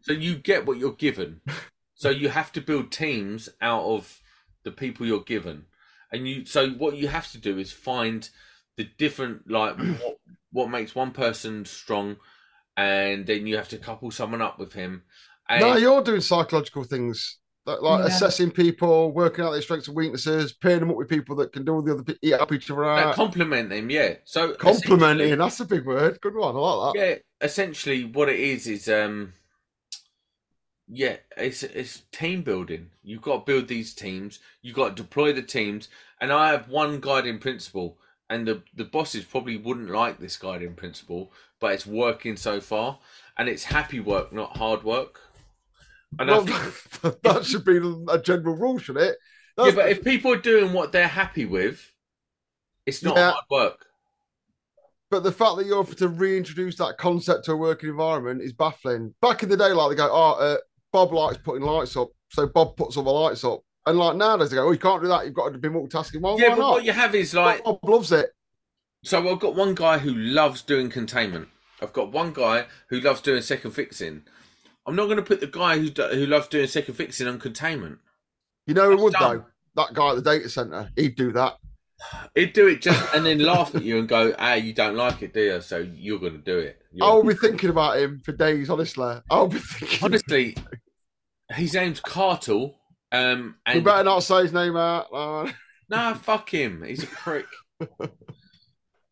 so 0.00 0.12
you 0.12 0.36
get 0.36 0.66
what 0.66 0.78
you're 0.78 0.92
given. 0.92 1.40
So 1.94 2.10
you 2.10 2.28
have 2.30 2.52
to 2.52 2.60
build 2.60 2.92
teams 2.92 3.48
out 3.60 3.84
of 3.84 4.20
the 4.64 4.72
people 4.72 5.06
you're 5.06 5.20
given, 5.20 5.66
and 6.12 6.26
you. 6.26 6.44
So 6.46 6.70
what 6.70 6.96
you 6.96 7.08
have 7.08 7.30
to 7.32 7.38
do 7.38 7.58
is 7.58 7.72
find 7.72 8.28
the 8.76 8.84
different 8.98 9.50
like 9.50 9.76
what 9.76 10.16
what 10.50 10.70
makes 10.70 10.94
one 10.94 11.10
person 11.10 11.64
strong, 11.66 12.16
and 12.76 13.26
then 13.26 13.46
you 13.46 13.56
have 13.56 13.68
to 13.70 13.78
couple 13.78 14.10
someone 14.10 14.42
up 14.42 14.58
with 14.58 14.72
him. 14.72 15.02
And 15.48 15.60
no, 15.60 15.76
you're 15.76 16.02
doing 16.02 16.20
psychological 16.20 16.84
things 16.84 17.38
like, 17.66 17.82
like 17.82 18.00
Yeah. 18.00 18.06
assessing 18.06 18.50
people, 18.50 19.12
working 19.12 19.44
out 19.44 19.52
their 19.52 19.62
strengths 19.62 19.88
and 19.88 19.96
weaknesses, 19.96 20.52
pairing 20.52 20.80
them 20.80 20.90
up 20.90 20.96
with 20.96 21.08
people 21.08 21.36
that 21.36 21.52
can 21.52 21.64
do 21.64 21.74
all 21.74 21.82
the 21.82 21.92
other 21.92 22.02
pe- 22.02 22.14
eat 22.22 22.34
up 22.34 22.52
each 22.52 22.70
other 22.70 22.82
no, 22.82 22.88
out. 22.88 23.14
compliment 23.14 23.70
them. 23.70 23.90
Yeah. 23.90 24.14
So 24.24 24.54
complimenting, 24.54 25.36
that's 25.38 25.60
a 25.60 25.64
big 25.64 25.84
word. 25.84 26.20
Good 26.20 26.34
one. 26.34 26.54
I 26.56 26.58
like 26.58 26.94
that. 26.94 27.00
Yeah, 27.00 27.14
essentially 27.40 28.04
what 28.04 28.28
it 28.28 28.38
is 28.38 28.66
is 28.66 28.88
um 28.88 29.32
yeah, 30.88 31.16
it's 31.36 31.62
it's 31.64 32.02
team 32.12 32.42
building. 32.42 32.90
You've 33.02 33.22
got 33.22 33.44
to 33.44 33.52
build 33.52 33.68
these 33.68 33.94
teams, 33.94 34.38
you've 34.62 34.76
got 34.76 34.96
to 34.96 35.02
deploy 35.02 35.32
the 35.32 35.42
teams, 35.42 35.88
and 36.20 36.32
I 36.32 36.52
have 36.52 36.68
one 36.68 37.00
guiding 37.00 37.38
principle 37.38 37.98
and 38.30 38.46
the 38.46 38.62
the 38.74 38.84
bosses 38.84 39.24
probably 39.24 39.56
wouldn't 39.56 39.90
like 39.90 40.18
this 40.18 40.36
guiding 40.36 40.74
principle, 40.74 41.32
but 41.60 41.72
it's 41.72 41.86
working 41.86 42.36
so 42.36 42.60
far 42.60 42.98
and 43.38 43.48
it's 43.48 43.64
happy 43.64 44.00
work, 44.00 44.32
not 44.32 44.56
hard 44.56 44.82
work. 44.82 45.20
And 46.18 46.28
Well, 46.30 46.46
think, 46.46 47.20
that 47.22 47.44
should 47.44 47.64
be 47.64 47.76
a 48.08 48.18
general 48.18 48.56
rule, 48.56 48.78
should 48.78 48.96
it? 48.96 49.16
yeah, 49.58 49.64
That's- 49.64 49.74
but 49.74 49.88
if 49.90 50.02
people 50.04 50.32
are 50.32 50.36
doing 50.40 50.72
what 50.72 50.92
they're 50.92 51.06
happy 51.08 51.44
with, 51.44 51.92
it's 52.86 53.02
not 53.02 53.16
Yeah. 53.16 53.32
hard 53.32 53.44
work. 53.50 53.86
But 55.10 55.22
the 55.22 55.32
fact 55.32 55.56
that 55.56 55.66
you're 55.66 55.78
offered 55.78 55.98
to 55.98 56.08
reintroduce 56.08 56.76
that 56.76 56.98
concept 56.98 57.44
to 57.44 57.52
a 57.52 57.56
working 57.56 57.90
environment 57.90 58.42
is 58.42 58.52
baffling. 58.52 59.14
Back 59.22 59.42
in 59.42 59.48
the 59.48 59.56
day, 59.56 59.72
like 59.72 59.90
they 59.90 59.96
go, 59.96 60.08
oh, 60.10 60.32
uh, 60.32 60.56
Bob 60.92 61.12
likes 61.12 61.38
putting 61.38 61.62
lights 61.64 61.96
up, 61.96 62.08
so 62.30 62.46
Bob 62.46 62.76
puts 62.76 62.96
all 62.96 63.04
the 63.04 63.10
lights 63.10 63.44
up. 63.44 63.60
And 63.86 63.98
like 63.98 64.16
nowadays, 64.16 64.50
they 64.50 64.56
go, 64.56 64.66
oh, 64.68 64.72
you 64.72 64.78
can't 64.78 65.00
do 65.02 65.08
that. 65.08 65.24
You've 65.24 65.34
got 65.34 65.52
to 65.52 65.58
be 65.58 65.68
multitasking. 65.68 66.20
Well, 66.20 66.38
yeah, 66.40 66.50
but 66.50 66.58
not? 66.58 66.70
what 66.72 66.84
you 66.84 66.92
have 66.92 67.14
is 67.14 67.32
like 67.34 67.62
Bob 67.64 67.78
loves 67.84 68.10
it. 68.12 68.30
So 69.04 69.28
I've 69.30 69.38
got 69.38 69.54
one 69.54 69.74
guy 69.74 69.98
who 69.98 70.12
loves 70.12 70.62
doing 70.62 70.90
containment. 70.90 71.48
I've 71.80 71.92
got 71.92 72.10
one 72.10 72.32
guy 72.32 72.66
who 72.88 72.98
loves 73.00 73.20
doing 73.20 73.42
second 73.42 73.70
fixing. 73.72 74.22
I'm 74.86 74.96
not 74.96 75.04
going 75.04 75.16
to 75.18 75.22
put 75.22 75.40
the 75.40 75.46
guy 75.46 75.78
who 75.78 75.90
do- 75.90 76.08
who 76.08 76.26
loves 76.26 76.48
doing 76.48 76.66
second 76.66 76.94
fixing 76.94 77.28
on 77.28 77.38
containment. 77.38 77.98
You 78.66 78.74
know 78.74 78.90
who 78.90 79.02
would 79.04 79.12
dumb. 79.12 79.36
though? 79.38 79.44
That 79.84 79.94
guy 79.94 80.10
at 80.10 80.16
the 80.16 80.22
data 80.22 80.48
center. 80.48 80.90
He'd 80.96 81.14
do 81.16 81.32
that. 81.32 81.58
He'd 82.34 82.52
do 82.52 82.66
it 82.66 82.82
just 82.82 83.14
and 83.14 83.24
then 83.24 83.38
laugh 83.38 83.74
at 83.74 83.82
you 83.84 83.98
and 83.98 84.08
go, 84.08 84.34
"Ah, 84.38 84.54
you 84.54 84.72
don't 84.72 84.96
like 84.96 85.22
it, 85.22 85.32
do 85.32 85.40
you? 85.40 85.60
So 85.60 85.78
you're 85.94 86.18
going 86.18 86.32
to 86.32 86.38
do 86.38 86.58
it." 86.58 86.80
You're- 86.92 87.08
I'll 87.08 87.22
be 87.22 87.34
thinking 87.34 87.70
about 87.70 87.98
him 87.98 88.20
for 88.24 88.32
days. 88.32 88.68
Honestly, 88.68 89.20
I'll 89.30 89.46
be 89.48 89.58
thinking. 89.58 89.98
Honestly, 90.02 90.56
his 91.52 91.74
name's 91.74 92.00
Cartel. 92.00 92.74
Um, 93.12 93.56
we 93.66 93.72
and 93.74 93.84
better 93.84 94.04
not 94.04 94.22
say 94.22 94.42
his 94.42 94.52
name 94.52 94.76
out. 94.76 95.12
man. 95.12 95.54
Nah, 95.88 96.14
fuck 96.14 96.50
him. 96.52 96.82
He's 96.82 97.04
a 97.04 97.06
prick. 97.06 97.46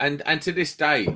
and 0.01 0.23
and 0.27 0.43
to 0.43 0.51
this 0.53 0.77
day, 0.77 1.07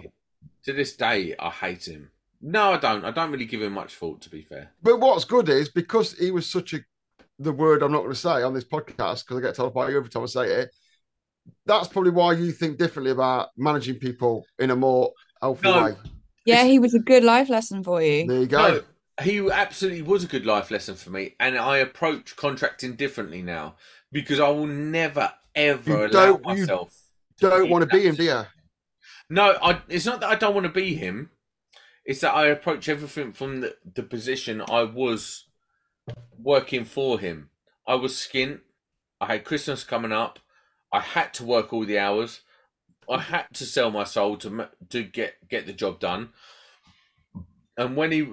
to 0.64 0.72
this 0.72 0.96
day, 0.96 1.34
I 1.38 1.50
hate 1.50 1.88
him. 1.88 2.10
No, 2.40 2.72
I 2.72 2.76
don't. 2.78 3.04
I 3.04 3.10
don't 3.10 3.32
really 3.32 3.44
give 3.44 3.62
him 3.62 3.72
much 3.72 3.94
thought, 3.96 4.20
to 4.22 4.30
be 4.30 4.42
fair. 4.42 4.70
But 4.82 5.00
what's 5.00 5.24
good 5.24 5.48
is 5.48 5.68
because 5.68 6.12
he 6.16 6.30
was 6.30 6.48
such 6.48 6.74
a 6.74 6.78
the 7.40 7.52
word 7.52 7.82
I'm 7.82 7.90
not 7.92 7.98
going 8.02 8.10
to 8.12 8.16
say 8.16 8.42
on 8.42 8.54
this 8.54 8.64
podcast 8.64 9.24
because 9.26 9.38
I 9.38 9.40
get 9.40 9.54
told 9.56 9.74
by 9.74 9.88
you 9.90 9.96
every 9.96 10.10
time 10.10 10.22
I 10.22 10.26
say 10.26 10.46
it. 10.46 10.70
That's 11.66 11.88
probably 11.88 12.10
why 12.12 12.34
you 12.34 12.52
think 12.52 12.78
differently 12.78 13.10
about 13.10 13.48
managing 13.56 13.96
people 13.96 14.44
in 14.58 14.70
a 14.70 14.76
more 14.76 15.12
healthy 15.40 15.62
No. 15.68 15.84
way. 15.84 15.92
Yeah, 16.44 16.64
he 16.64 16.78
was 16.78 16.94
a 16.94 16.98
good 16.98 17.24
life 17.24 17.48
lesson 17.48 17.82
for 17.82 18.02
you. 18.02 18.26
There 18.26 18.40
you 18.40 18.46
go. 18.46 18.68
No, 18.74 18.82
he 19.22 19.50
absolutely 19.50 20.02
was 20.02 20.24
a 20.24 20.28
good 20.28 20.46
life 20.46 20.70
lesson 20.70 20.94
for 20.96 21.10
me, 21.10 21.34
and 21.40 21.56
I 21.58 21.78
approach 21.78 22.36
contracting 22.36 22.94
differently 22.94 23.42
now 23.42 23.76
because 24.12 24.40
I 24.40 24.48
will 24.48 24.66
never 24.66 25.32
ever 25.54 25.90
You 25.90 25.96
allow 25.98 26.08
don't- 26.08 26.38
you 26.56 26.60
myself. 26.62 26.94
Don't 27.40 27.70
want 27.70 27.88
to 27.88 27.96
be 27.96 28.02
him, 28.04 28.16
do 28.16 28.24
you? 28.24 28.42
No, 29.30 29.56
I, 29.62 29.80
it's 29.88 30.06
not 30.06 30.20
that 30.20 30.30
I 30.30 30.34
don't 30.34 30.54
want 30.54 30.66
to 30.66 30.72
be 30.72 30.94
him. 30.94 31.30
It's 32.04 32.20
that 32.20 32.34
I 32.34 32.46
approach 32.46 32.88
everything 32.88 33.32
from 33.32 33.60
the, 33.60 33.76
the 33.94 34.02
position 34.02 34.62
I 34.68 34.82
was 34.82 35.44
working 36.42 36.84
for 36.84 37.20
him. 37.20 37.50
I 37.86 37.94
was 37.96 38.14
skint. 38.14 38.60
I 39.20 39.26
had 39.34 39.44
Christmas 39.44 39.84
coming 39.84 40.10
up. 40.12 40.38
I 40.92 41.00
had 41.00 41.34
to 41.34 41.44
work 41.44 41.72
all 41.72 41.84
the 41.84 41.98
hours. 41.98 42.40
I 43.10 43.20
had 43.20 43.46
to 43.54 43.64
sell 43.66 43.90
my 43.90 44.04
soul 44.04 44.36
to 44.38 44.68
to 44.90 45.02
get 45.02 45.48
get 45.48 45.66
the 45.66 45.72
job 45.72 46.00
done. 46.00 46.30
And 47.78 47.96
when 47.96 48.12
he 48.12 48.28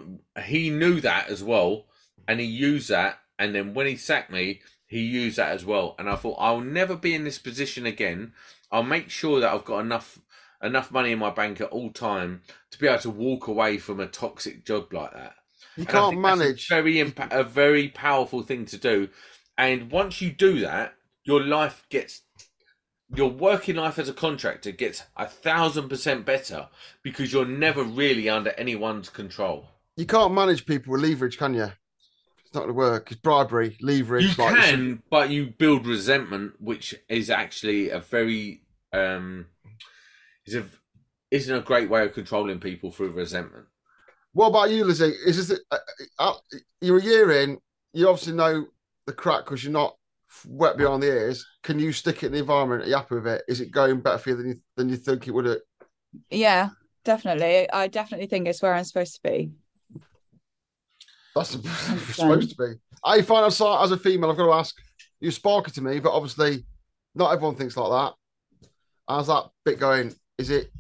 he 0.46 0.70
knew 0.70 1.00
that 1.02 1.30
as 1.30 1.44
well, 1.44 1.88
and 2.28 2.42
he 2.42 2.46
used 2.48 2.90
that. 2.90 3.20
And 3.40 3.56
then 3.56 3.74
when 3.74 3.88
he 3.88 3.96
sacked 3.98 4.32
me, 4.32 4.62
he 4.88 5.02
used 5.02 5.38
that 5.38 5.54
as 5.54 5.66
well. 5.66 5.96
And 6.00 6.10
I 6.10 6.18
thought 6.18 6.38
I'll 6.40 6.62
never 6.62 6.98
be 6.98 7.16
in 7.16 7.24
this 7.24 7.40
position 7.40 7.86
again. 7.86 8.34
I'll 8.72 8.84
make 8.84 9.10
sure 9.10 9.40
that 9.40 9.54
I've 9.54 9.66
got 9.66 9.80
enough 9.80 10.20
enough 10.64 10.92
money 10.92 11.12
in 11.14 11.20
my 11.20 11.30
bank 11.30 11.62
at 11.62 11.70
all 11.70 11.92
time 11.92 12.42
to 12.72 12.80
be 12.80 12.88
able 12.88 13.00
to 13.00 13.10
walk 13.10 13.48
away 13.48 13.78
from 13.78 14.02
a 14.02 14.08
toxic 14.08 14.66
job 14.66 14.92
like 14.94 15.14
that. 15.14 15.36
You 15.78 15.86
And 15.86 15.98
can't 15.98 16.20
manage. 16.20 16.66
a 16.70 16.76
very 16.76 16.96
impa- 16.96 17.32
a 17.32 17.44
very 17.44 17.90
powerful 17.90 18.44
thing 18.44 18.66
to 18.66 18.78
do. 18.78 19.10
And 19.58 19.92
once 19.92 20.22
you 20.22 20.32
do 20.32 20.60
that, 20.62 20.96
your 21.24 21.44
life 21.44 21.86
gets 21.90 22.22
your 23.14 23.30
working 23.30 23.76
life 23.76 24.00
as 24.00 24.10
a 24.10 24.14
contractor 24.14 24.72
gets 24.72 25.04
a 25.16 25.28
thousand 25.28 25.90
percent 25.90 26.26
better 26.26 26.68
because 27.04 27.32
you're 27.32 27.46
never 27.46 27.84
really 27.84 28.30
under 28.30 28.52
anyone's 28.52 29.10
control. 29.10 29.68
You 29.96 30.06
can't 30.06 30.34
manage 30.34 30.66
people 30.66 30.94
with 30.94 31.02
leverage, 31.02 31.38
can 31.38 31.54
you? 31.54 31.64
It's 31.64 32.54
not 32.54 32.62
going 32.62 32.70
to 32.70 32.74
work. 32.74 33.12
It's 33.12 33.22
bribery, 33.22 33.78
leverage. 33.82 34.38
You 34.38 34.44
like 34.44 34.56
this- 34.56 34.66
can, 34.72 35.04
but 35.10 35.30
you 35.30 35.48
build 35.48 35.86
resentment, 35.86 36.54
which 36.60 36.96
is 37.10 37.30
actually 37.30 37.90
a 37.90 38.00
very 38.00 38.62
um 38.94 39.48
is 40.46 40.56
a 40.56 40.66
isn't 41.32 41.56
a 41.56 41.62
great 41.62 41.90
way 41.90 42.06
of 42.06 42.14
controlling 42.14 42.60
people 42.60 42.92
through 42.92 43.12
resentment. 43.12 43.66
What 44.34 44.48
about 44.48 44.70
you, 44.70 44.84
Lizzie? 44.86 45.14
Is 45.26 45.48
this 45.48 45.60
uh, 45.72 45.78
uh, 46.20 46.34
you're 46.82 47.00
a 47.00 47.04
year 47.04 47.32
in? 47.32 47.58
You 47.94 48.10
obviously 48.10 48.34
know 48.34 48.68
the 49.06 49.14
crack 49.14 49.46
because 49.46 49.64
you're 49.64 49.72
not 49.74 49.96
wet 50.48 50.78
behind 50.78 51.04
the 51.04 51.08
ears. 51.08 51.46
Can 51.64 51.80
you 51.80 51.92
stick 51.92 52.24
it 52.24 52.28
in 52.28 52.32
the 52.34 52.40
environment? 52.40 52.84
Are 52.84 52.88
you 52.88 52.96
happy 52.96 53.16
with 53.16 53.28
it? 53.28 53.44
Is 53.48 53.62
it 53.62 53.72
going 53.72 54.02
better 54.02 54.18
for 54.18 54.30
you 54.30 54.36
than 54.36 54.48
you 54.48 54.56
than 54.76 54.90
you 54.90 54.98
think 54.98 55.28
it 55.28 55.32
would? 55.32 55.46
Have? 55.46 55.58
Yeah, 56.30 56.70
definitely. 57.04 57.70
I 57.72 57.88
definitely 57.88 58.28
think 58.28 58.48
it's 58.48 58.62
where 58.62 58.74
I'm 58.74 58.84
supposed 58.84 59.16
to 59.16 59.22
be. 59.24 59.52
That's 61.36 61.50
supposed 62.16 62.52
to 62.52 62.56
be. 62.56 62.80
I 63.04 63.22
find 63.22 63.46
out 63.46 63.84
as 63.84 63.92
a 63.92 63.98
female, 63.98 64.32
I've 64.32 64.38
got 64.38 64.46
to 64.46 64.54
ask. 64.54 64.76
You're 65.20 65.32
sparky 65.32 65.72
to 65.72 65.82
me, 65.82 66.00
but 66.00 66.12
obviously, 66.12 66.66
not 67.16 67.32
everyone 67.32 67.56
thinks 67.56 67.78
like 67.78 67.90
that. 67.90 68.14
How's 69.08 69.28
that 69.28 69.50
bit 69.64 69.80
going? 69.80 70.14
Is 70.38 70.50
it? 70.50 70.72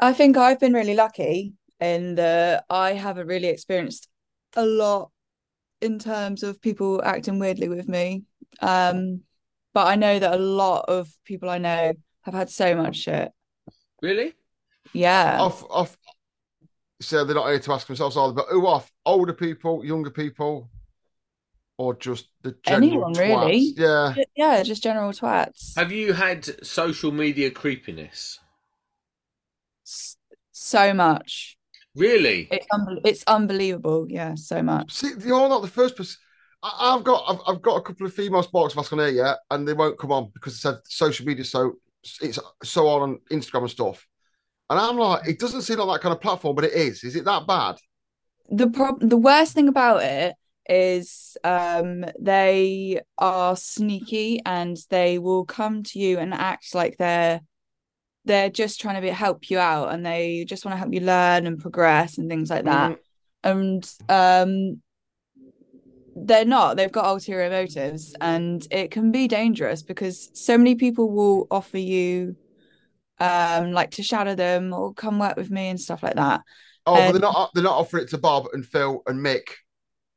I 0.00 0.12
think 0.12 0.36
I've 0.36 0.60
been 0.60 0.72
really 0.72 0.94
lucky 0.94 1.54
in 1.80 2.16
that 2.16 2.64
I 2.68 2.92
haven't 2.92 3.26
really 3.26 3.48
experienced 3.48 4.08
a 4.56 4.64
lot 4.64 5.10
in 5.80 5.98
terms 5.98 6.42
of 6.42 6.60
people 6.60 7.02
acting 7.04 7.38
weirdly 7.38 7.68
with 7.68 7.88
me. 7.88 8.24
Um, 8.60 9.20
but 9.72 9.86
I 9.86 9.96
know 9.96 10.18
that 10.18 10.32
a 10.34 10.38
lot 10.38 10.84
of 10.88 11.08
people 11.24 11.50
I 11.50 11.58
know 11.58 11.92
have 12.22 12.34
had 12.34 12.50
so 12.50 12.74
much 12.74 12.96
shit. 12.96 13.30
Really? 14.02 14.34
Yeah. 14.92 15.38
off 15.40 15.64
off 15.70 15.96
so 17.00 17.24
they're 17.24 17.34
not 17.34 17.48
here 17.48 17.58
to 17.58 17.72
ask 17.72 17.86
themselves 17.86 18.16
either, 18.16 18.32
but 18.32 18.46
who 18.50 18.66
off? 18.66 18.90
Older 19.04 19.32
people, 19.32 19.84
younger 19.84 20.10
people, 20.10 20.70
or 21.76 21.94
just 21.94 22.28
the 22.42 22.56
general 22.64 22.76
Anyone, 22.88 23.12
really. 23.14 23.74
Yeah. 23.76 24.14
Yeah, 24.36 24.62
just 24.62 24.82
general 24.82 25.12
twats. 25.12 25.76
Have 25.76 25.92
you 25.92 26.12
had 26.12 26.64
social 26.64 27.10
media 27.12 27.50
creepiness? 27.50 28.38
S- 29.86 30.16
So 30.52 30.94
much. 30.94 31.58
Really? 31.96 32.48
It's 32.50 32.66
unbel- 32.72 33.00
it's 33.04 33.24
unbelievable. 33.26 34.06
Yeah, 34.08 34.34
so 34.36 34.62
much. 34.62 34.92
See, 34.92 35.12
you're 35.24 35.48
not 35.48 35.62
the 35.62 35.68
first 35.68 35.96
person. 35.96 36.16
I, 36.64 36.94
I've 36.94 37.04
got 37.04 37.24
I've, 37.28 37.40
I've 37.46 37.62
got 37.62 37.76
a 37.76 37.82
couple 37.82 38.06
of 38.06 38.14
female 38.14 38.42
sparks 38.42 38.74
of 38.74 38.80
ask 38.80 38.92
on 38.92 38.98
here, 38.98 39.08
yeah, 39.08 39.34
and 39.50 39.68
they 39.68 39.74
won't 39.74 39.98
come 39.98 40.10
on 40.10 40.30
because 40.34 40.54
it 40.54 40.58
said 40.58 40.76
social 40.88 41.26
media 41.26 41.44
so 41.44 41.74
it's 42.20 42.38
so 42.64 42.88
on 42.88 43.02
on 43.02 43.20
Instagram 43.30 43.62
and 43.62 43.70
stuff. 43.70 44.06
And 44.70 44.80
I'm 44.80 44.96
like, 44.96 45.28
it 45.28 45.38
doesn't 45.38 45.62
seem 45.62 45.78
like 45.78 46.00
that 46.00 46.02
kind 46.02 46.14
of 46.14 46.20
platform, 46.20 46.56
but 46.56 46.64
it 46.64 46.72
is. 46.72 47.04
Is 47.04 47.14
it 47.16 47.24
that 47.26 47.46
bad? 47.46 47.76
the 48.50 48.68
problem 48.68 49.08
the 49.08 49.16
worst 49.16 49.52
thing 49.54 49.68
about 49.68 50.02
it 50.02 50.34
is 50.68 51.36
um 51.44 52.04
they 52.18 53.00
are 53.18 53.56
sneaky 53.56 54.40
and 54.44 54.78
they 54.90 55.18
will 55.18 55.44
come 55.44 55.82
to 55.82 55.98
you 55.98 56.18
and 56.18 56.32
act 56.32 56.74
like 56.74 56.96
they're 56.96 57.40
they're 58.26 58.48
just 58.48 58.80
trying 58.80 58.94
to 58.94 59.02
be, 59.02 59.08
help 59.08 59.50
you 59.50 59.58
out 59.58 59.92
and 59.92 60.04
they 60.04 60.46
just 60.48 60.64
want 60.64 60.72
to 60.72 60.78
help 60.78 60.92
you 60.94 61.00
learn 61.00 61.46
and 61.46 61.60
progress 61.60 62.16
and 62.16 62.30
things 62.30 62.48
like 62.48 62.64
that 62.64 62.98
and 63.42 63.90
um 64.08 64.80
they're 66.14 66.44
not 66.44 66.76
they've 66.76 66.92
got 66.92 67.06
ulterior 67.06 67.50
motives 67.50 68.14
and 68.20 68.66
it 68.70 68.90
can 68.90 69.10
be 69.12 69.26
dangerous 69.28 69.82
because 69.82 70.30
so 70.34 70.56
many 70.56 70.74
people 70.74 71.10
will 71.10 71.46
offer 71.50 71.78
you 71.78 72.36
um 73.20 73.72
like 73.72 73.90
to 73.92 74.02
shadow 74.02 74.34
them 74.34 74.72
or 74.72 74.92
come 74.94 75.18
work 75.18 75.36
with 75.36 75.50
me 75.50 75.68
and 75.68 75.80
stuff 75.80 76.02
like 76.02 76.14
that 76.16 76.40
Oh, 76.86 76.94
but 76.96 77.06
Um, 77.06 77.12
they're 77.12 77.20
not 77.22 77.50
they're 77.54 77.62
not 77.64 77.78
offering 77.78 78.04
it 78.04 78.10
to 78.10 78.18
Bob 78.18 78.46
and 78.52 78.64
Phil 78.64 79.02
and 79.06 79.18
Mick. 79.24 79.44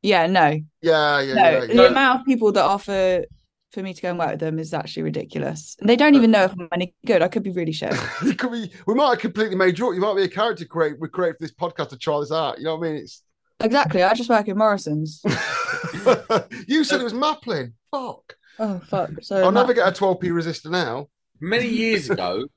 yeah 0.01 0.27
no 0.27 0.59
Yeah, 0.81 1.21
yeah, 1.21 1.33
no, 1.33 1.49
yeah. 1.49 1.59
the 1.65 1.73
yeah. 1.73 1.87
amount 1.87 2.19
of 2.21 2.25
people 2.25 2.51
that 2.51 2.63
offer 2.63 3.23
for 3.71 3.83
me 3.83 3.93
to 3.93 4.01
go 4.01 4.09
and 4.09 4.19
work 4.19 4.31
with 4.31 4.39
them 4.39 4.59
is 4.59 4.73
actually 4.73 5.03
ridiculous. 5.03 5.75
And 5.79 5.89
they 5.89 5.97
don't 5.97 6.15
even 6.15 6.31
know 6.31 6.45
if 6.45 6.53
I'm 6.53 6.69
any 6.71 6.93
good. 7.05 7.21
I 7.21 7.27
could 7.27 7.43
be 7.43 7.51
really 7.51 7.73
shit. 7.73 7.91
Could 8.37 8.51
be. 8.51 8.71
We 8.87 8.93
might 8.95 9.09
have 9.09 9.19
completely 9.19 9.55
made 9.57 9.77
you 9.77 9.89
up. 9.89 9.93
You 9.93 9.99
might 9.99 10.15
be 10.15 10.23
a 10.23 10.29
character 10.29 10.63
create. 10.65 10.95
We 10.99 11.09
create 11.09 11.33
for 11.33 11.39
this 11.41 11.53
podcast 11.53 11.89
to 11.89 11.97
try 11.97 12.17
this 12.21 12.31
out. 12.31 12.57
You 12.59 12.63
know 12.63 12.77
what 12.77 12.87
I 12.87 12.91
mean? 12.93 13.01
It's. 13.03 13.23
Exactly. 13.59 14.03
I 14.03 14.13
just 14.13 14.29
work 14.29 14.47
in 14.47 14.57
Morrison's. 14.57 15.21
you 16.67 16.83
said 16.83 17.01
it 17.01 17.03
was 17.03 17.13
Maplin. 17.13 17.73
Fuck. 17.91 18.37
Oh 18.59 18.79
fuck. 18.79 19.11
So 19.21 19.37
I'll 19.37 19.51
ma- 19.51 19.61
never 19.61 19.73
get 19.73 19.87
a 19.87 19.91
12p 19.91 20.23
resistor 20.23 20.71
now. 20.71 21.09
Many 21.39 21.67
years 21.67 22.09
ago, 22.09 22.47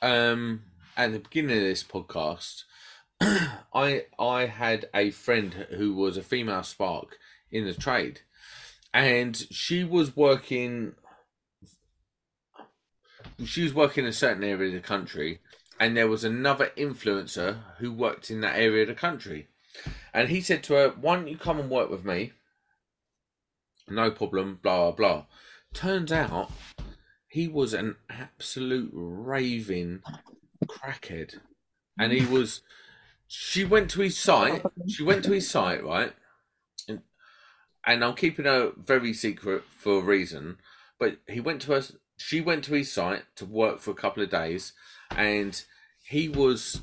um, 0.00 0.62
at 0.96 1.12
the 1.12 1.18
beginning 1.18 1.58
of 1.58 1.62
this 1.62 1.84
podcast, 1.84 2.64
I 3.20 4.06
I 4.18 4.46
had 4.46 4.86
a 4.94 5.10
friend 5.10 5.66
who 5.76 5.94
was 5.94 6.16
a 6.16 6.22
female 6.22 6.62
spark 6.62 7.18
in 7.50 7.64
the 7.64 7.74
trade, 7.74 8.20
and 8.94 9.36
she 9.36 9.84
was 9.84 10.16
working. 10.16 10.94
She 13.44 13.62
was 13.62 13.74
working 13.74 14.04
in 14.04 14.10
a 14.10 14.14
certain 14.14 14.44
area 14.44 14.68
of 14.68 14.74
the 14.74 14.80
country, 14.80 15.40
and 15.78 15.96
there 15.96 16.08
was 16.08 16.24
another 16.24 16.70
influencer 16.76 17.58
who 17.78 17.92
worked 17.92 18.30
in 18.30 18.40
that 18.40 18.56
area 18.56 18.82
of 18.82 18.88
the 18.88 18.94
country, 18.94 19.48
and 20.14 20.28
he 20.28 20.40
said 20.40 20.62
to 20.64 20.74
her, 20.74 20.88
"Why 20.90 21.16
don't 21.16 21.28
you 21.28 21.38
come 21.38 21.58
and 21.58 21.70
work 21.70 21.90
with 21.90 22.04
me?" 22.04 22.32
No 23.88 24.10
problem. 24.10 24.60
Blah 24.62 24.90
blah 24.90 24.92
blah. 24.92 25.26
Turns 25.74 26.12
out 26.12 26.50
he 27.32 27.48
was 27.48 27.72
an 27.72 27.96
absolute 28.10 28.90
raving 28.92 30.02
crackhead 30.66 31.36
and 31.98 32.12
he 32.12 32.26
was 32.26 32.60
she 33.26 33.64
went 33.64 33.90
to 33.90 34.02
his 34.02 34.18
site 34.18 34.62
she 34.86 35.02
went 35.02 35.24
to 35.24 35.32
his 35.32 35.50
site 35.50 35.82
right 35.82 36.12
and, 36.86 38.04
i'm 38.04 38.14
keeping 38.14 38.44
her 38.44 38.72
very 38.76 39.14
secret 39.14 39.64
for 39.78 39.98
a 39.98 40.02
reason 40.02 40.58
but 40.98 41.16
he 41.26 41.40
went 41.40 41.62
to 41.62 41.72
her 41.72 41.82
she 42.18 42.40
went 42.40 42.62
to 42.64 42.74
his 42.74 42.92
site 42.92 43.24
to 43.34 43.46
work 43.46 43.80
for 43.80 43.90
a 43.90 43.94
couple 43.94 44.22
of 44.22 44.30
days 44.30 44.74
and 45.10 45.64
he 46.04 46.28
was 46.28 46.82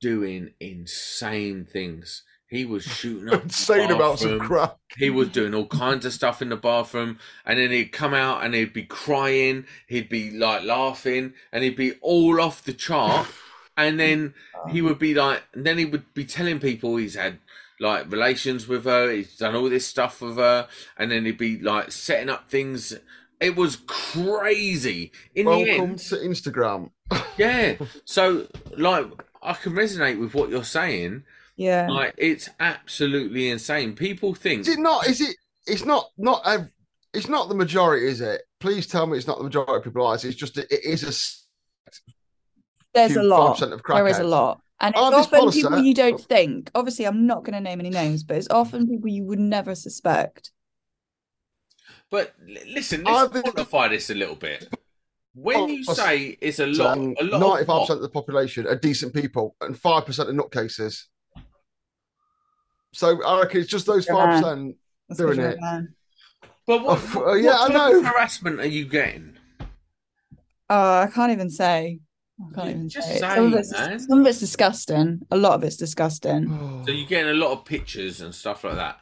doing 0.00 0.52
insane 0.60 1.64
things 1.64 2.22
He 2.48 2.64
was 2.64 2.84
shooting 2.84 3.28
up. 3.28 3.40
the 3.40 3.44
Insane 3.44 3.90
about 3.90 4.20
some 4.20 4.38
crap. 4.38 4.78
He 4.96 5.10
was 5.10 5.28
doing 5.28 5.54
all 5.54 5.66
kinds 5.66 6.04
of 6.04 6.12
stuff 6.12 6.40
in 6.40 6.50
the 6.50 6.56
bathroom, 6.56 7.18
and 7.44 7.58
then 7.58 7.70
he'd 7.70 7.92
come 7.92 8.14
out 8.14 8.44
and 8.44 8.54
he'd 8.54 8.72
be 8.72 8.84
crying, 8.84 9.66
he'd 9.88 10.08
be 10.08 10.30
like 10.30 10.62
laughing, 10.62 11.34
and 11.52 11.64
he'd 11.64 11.76
be 11.76 11.94
all 12.00 12.40
off 12.40 12.62
the 12.62 12.72
chart. 12.72 13.26
And 13.78 14.00
then 14.00 14.32
uh-huh. 14.54 14.72
he 14.72 14.80
would 14.80 14.98
be 14.98 15.12
like, 15.12 15.42
and 15.52 15.66
then 15.66 15.76
he 15.76 15.84
would 15.84 16.14
be 16.14 16.24
telling 16.24 16.60
people 16.60 16.96
he's 16.96 17.14
had 17.14 17.40
like 17.78 18.10
relations 18.10 18.66
with 18.66 18.84
her, 18.84 19.10
he's 19.10 19.36
done 19.36 19.54
all 19.54 19.68
this 19.68 19.86
stuff 19.86 20.22
with 20.22 20.36
her, 20.36 20.68
and 20.96 21.10
then 21.10 21.24
he'd 21.24 21.38
be 21.38 21.58
like 21.58 21.92
setting 21.92 22.30
up 22.30 22.48
things. 22.48 22.94
It 23.40 23.54
was 23.54 23.76
crazy. 23.86 25.12
In 25.34 25.44
the 25.44 25.50
Welcome 25.50 25.90
end, 25.90 25.98
to 25.98 26.16
Instagram. 26.16 26.90
yeah. 27.36 27.76
So, 28.06 28.46
like, 28.76 29.06
I 29.42 29.52
can 29.52 29.74
resonate 29.74 30.18
with 30.18 30.34
what 30.34 30.48
you're 30.48 30.64
saying. 30.64 31.24
Yeah. 31.56 31.88
Like, 31.90 32.14
it's 32.18 32.48
absolutely 32.60 33.48
insane. 33.50 33.94
People 33.94 34.34
think 34.34 34.60
Is 34.62 34.68
it 34.68 34.78
not? 34.78 35.06
Is 35.06 35.20
it? 35.20 35.36
It's 35.66 35.84
not. 35.84 36.10
Not. 36.18 36.42
ev- 36.46 36.70
It's 37.14 37.28
not 37.28 37.48
the 37.48 37.54
majority, 37.54 38.06
is 38.06 38.20
it? 38.20 38.42
Please 38.60 38.86
tell 38.86 39.06
me 39.06 39.16
it's 39.16 39.26
not 39.26 39.38
the 39.38 39.44
majority 39.44 39.72
of 39.74 39.84
people 39.84 40.04
like. 40.04 40.22
It's 40.24 40.36
just. 40.36 40.58
it 40.58 40.66
is 40.70 41.02
a. 41.02 41.12
There's 42.94 43.16
a 43.16 43.22
lot. 43.22 43.60
of 43.62 43.82
There 43.86 44.06
is 44.06 44.18
a 44.18 44.24
lot. 44.24 44.60
And 44.80 44.94
it's 44.94 45.00
Oh, 45.00 45.14
often 45.14 45.38
policy- 45.40 45.62
people 45.62 45.78
you 45.82 45.94
don't 45.94 46.20
think. 46.20 46.70
Obviously, 46.74 47.06
I'm 47.06 47.26
not 47.26 47.44
going 47.44 47.54
to 47.54 47.60
name 47.60 47.80
any 47.80 47.88
names, 47.90 48.22
but 48.22 48.36
it's 48.36 48.48
often 48.50 48.86
people 48.86 49.08
you 49.08 49.24
would 49.24 49.38
never 49.38 49.74
suspect. 49.74 50.50
But 52.10 52.34
listen, 52.74 53.06
I 53.06 53.22
let's 53.22 53.32
think- 53.32 53.46
quantify 53.46 53.88
this 53.90 54.10
a 54.10 54.14
little 54.14 54.36
bit. 54.36 54.68
When 55.34 55.68
you 55.68 55.84
say 55.84 56.38
it's 56.40 56.60
a 56.60 56.66
lot, 56.66 56.96
a 56.96 57.00
lot 57.24 57.40
Ninety-five 57.40 57.60
of 57.60 57.68
what? 57.68 57.80
percent 57.82 57.96
of 57.98 58.02
the 58.02 58.08
population 58.08 58.66
are 58.66 58.74
decent 58.76 59.12
people, 59.12 59.54
and 59.60 59.78
five 59.78 60.06
percent 60.06 60.28
are 60.30 60.32
nutcases. 60.32 61.04
So 62.96 63.22
I 63.22 63.40
reckon 63.40 63.60
it's 63.60 63.70
just 63.70 63.84
those 63.86 64.06
five 64.06 64.42
percent. 64.42 64.76
Doing 65.16 65.38
it. 65.38 65.60
man. 65.60 65.94
But 66.66 66.82
what, 66.82 66.98
Oh, 67.14 67.20
what, 67.20 67.34
yeah, 67.36 67.50
what 67.50 67.70
I 67.70 67.74
type 67.74 67.94
of 67.94 68.02
know. 68.02 68.08
harassment 68.10 68.58
are 68.60 68.66
you 68.66 68.86
getting? 68.86 69.36
Oh, 70.70 71.00
I 71.00 71.06
can't 71.12 71.30
even 71.30 71.50
say. 71.50 72.00
I 72.40 72.54
can't 72.54 72.66
You 72.68 72.74
even 72.74 72.88
just 72.88 73.08
say. 73.08 73.18
say, 73.18 73.34
Some 73.36 73.52
of 73.52 73.54
it's 73.60 73.72
man. 73.72 73.98
some 74.00 74.20
of 74.20 74.26
it's 74.26 74.40
disgusting. 74.40 75.20
A 75.30 75.36
lot 75.36 75.54
of 75.54 75.62
it's 75.64 75.76
disgusting. 75.76 76.82
So 76.86 76.92
you're 76.92 77.06
getting 77.06 77.30
a 77.30 77.34
lot 77.34 77.52
of 77.52 77.64
pictures 77.64 78.20
and 78.20 78.34
stuff 78.34 78.64
like 78.64 78.76
that. 78.76 78.98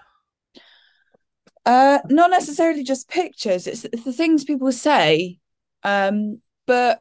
Uh, 1.66 1.99
not 2.11 2.30
necessarily 2.30 2.82
just 2.82 3.09
pictures. 3.09 3.66
It's 3.66 3.82
the 3.82 4.12
things 4.12 4.45
people 4.45 4.70
say. 4.72 5.38
Um, 5.82 6.40
but 6.66 7.01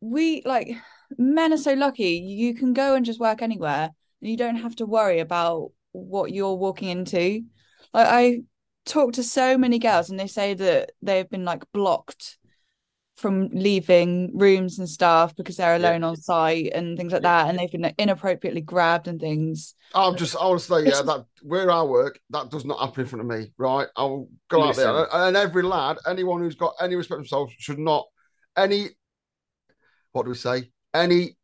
we 0.00 0.42
like 0.44 0.70
men 1.18 1.52
are 1.52 1.56
so 1.58 1.74
lucky. 1.74 2.14
You 2.18 2.54
can 2.54 2.72
go 2.72 2.94
and 2.94 3.04
just 3.06 3.20
work 3.20 3.42
anywhere, 3.42 3.90
and 4.20 4.30
you 4.30 4.36
don't 4.36 4.56
have 4.56 4.76
to 4.76 4.86
worry 4.86 5.20
about 5.20 5.72
what 5.92 6.32
you're 6.32 6.54
walking 6.54 6.88
into. 6.88 7.42
Like 7.92 8.06
I 8.08 8.40
talk 8.84 9.14
to 9.14 9.22
so 9.22 9.58
many 9.58 9.78
girls, 9.78 10.10
and 10.10 10.18
they 10.18 10.26
say 10.26 10.54
that 10.54 10.92
they've 11.02 11.28
been 11.28 11.44
like 11.44 11.64
blocked 11.72 12.38
from 13.16 13.48
leaving 13.48 14.36
rooms 14.36 14.78
and 14.78 14.86
stuff 14.86 15.34
because 15.34 15.56
they're 15.56 15.78
Yeah. 15.78 15.88
alone 15.90 16.04
on 16.04 16.16
site 16.16 16.72
and 16.74 16.98
things 16.98 17.12
like 17.12 17.22
that, 17.22 17.48
and 17.48 17.58
they've 17.58 17.72
been 17.72 17.94
inappropriately 17.96 18.60
grabbed 18.60 19.08
and 19.08 19.18
things. 19.18 19.74
I'm 19.94 20.16
just, 20.16 20.36
I 20.36 20.46
want 20.46 20.60
to 20.60 20.66
say, 20.66 20.84
yeah, 20.84 21.00
that 21.00 21.24
where 21.42 21.70
I 21.70 21.82
work, 21.82 22.20
that 22.30 22.50
does 22.50 22.66
not 22.66 22.78
happen 22.78 23.00
in 23.02 23.06
front 23.06 23.20
of 23.22 23.38
me, 23.38 23.52
right? 23.56 23.88
I'll 23.96 24.28
go 24.48 24.62
out 24.64 24.76
there, 24.76 25.08
and 25.10 25.34
every 25.34 25.62
lad, 25.62 25.96
anyone 26.06 26.40
who's 26.40 26.56
got 26.56 26.74
any 26.78 26.94
respect 26.94 27.16
for 27.16 27.22
themselves, 27.22 27.54
should 27.58 27.78
not 27.78 28.04
any. 28.54 28.88
What 30.12 30.24
do 30.24 30.30
we 30.30 30.36
say? 30.36 30.70
Any 30.92 31.36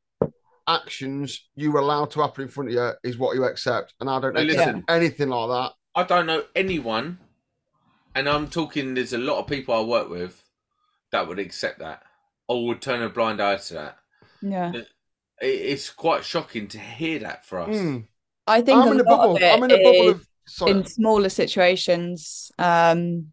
actions 0.66 1.48
you 1.54 1.78
allow 1.78 2.04
to 2.06 2.20
happen 2.20 2.42
in 2.44 2.48
front 2.48 2.70
of 2.70 2.74
you 2.74 2.92
is 3.02 3.18
what 3.18 3.34
you 3.36 3.44
accept, 3.44 3.94
and 4.00 4.08
I 4.08 4.20
don't 4.20 4.36
Hey, 4.36 4.44
accept 4.44 4.66
listen. 4.66 4.84
anything 4.88 5.28
like 5.28 5.48
that. 5.48 5.72
I 5.94 6.04
don't 6.04 6.26
know 6.26 6.44
anyone, 6.54 7.18
and 8.14 8.28
I'm 8.28 8.48
talking. 8.48 8.94
There's 8.94 9.12
a 9.12 9.18
lot 9.18 9.38
of 9.38 9.46
people 9.46 9.74
I 9.74 9.80
work 9.82 10.08
with 10.08 10.42
that 11.10 11.28
would 11.28 11.38
accept 11.38 11.78
that 11.80 12.02
or 12.48 12.66
would 12.66 12.80
turn 12.80 13.02
a 13.02 13.08
blind 13.08 13.40
eye 13.42 13.56
to 13.56 13.74
that. 13.74 13.96
Yeah, 14.40 14.72
it's 15.40 15.90
quite 15.90 16.24
shocking 16.24 16.68
to 16.68 16.78
hear 16.78 17.18
that 17.20 17.44
for 17.44 17.60
us. 17.60 17.76
Hmm. 17.76 17.98
I 18.46 18.60
think 18.62 18.80
I'm 18.82 18.88
a 18.88 18.90
in 18.92 19.00
a 19.00 19.04
bubble. 19.04 19.36
of 19.36 19.42
it 19.42 19.52
I'm 19.54 19.62
in 19.64 19.70
a 19.70 19.82
bubble 19.82 20.08
of. 20.10 20.26
Sorry. 20.48 20.72
in 20.72 20.84
smaller 20.84 21.28
situations, 21.28 22.50
um, 22.58 23.28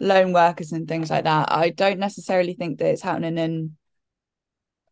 lone 0.00 0.32
workers 0.32 0.72
and 0.72 0.88
things 0.88 1.10
like 1.10 1.24
that. 1.24 1.52
I 1.52 1.68
don't 1.68 1.98
necessarily 1.98 2.54
think 2.54 2.78
that 2.78 2.86
it's 2.90 3.02
happening 3.02 3.36
in 3.36 3.76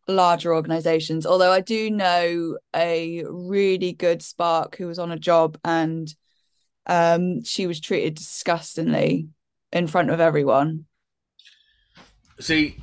larger 0.07 0.53
organizations, 0.53 1.25
although 1.25 1.51
I 1.51 1.61
do 1.61 1.89
know 1.89 2.57
a 2.75 3.23
really 3.29 3.93
good 3.93 4.21
spark 4.21 4.77
who 4.77 4.87
was 4.87 4.99
on 4.99 5.11
a 5.11 5.19
job 5.19 5.57
and 5.63 6.13
um, 6.85 7.43
she 7.43 7.67
was 7.67 7.79
treated 7.79 8.15
disgustingly 8.15 9.29
in 9.71 9.87
front 9.87 10.09
of 10.09 10.19
everyone. 10.19 10.85
See, 12.39 12.77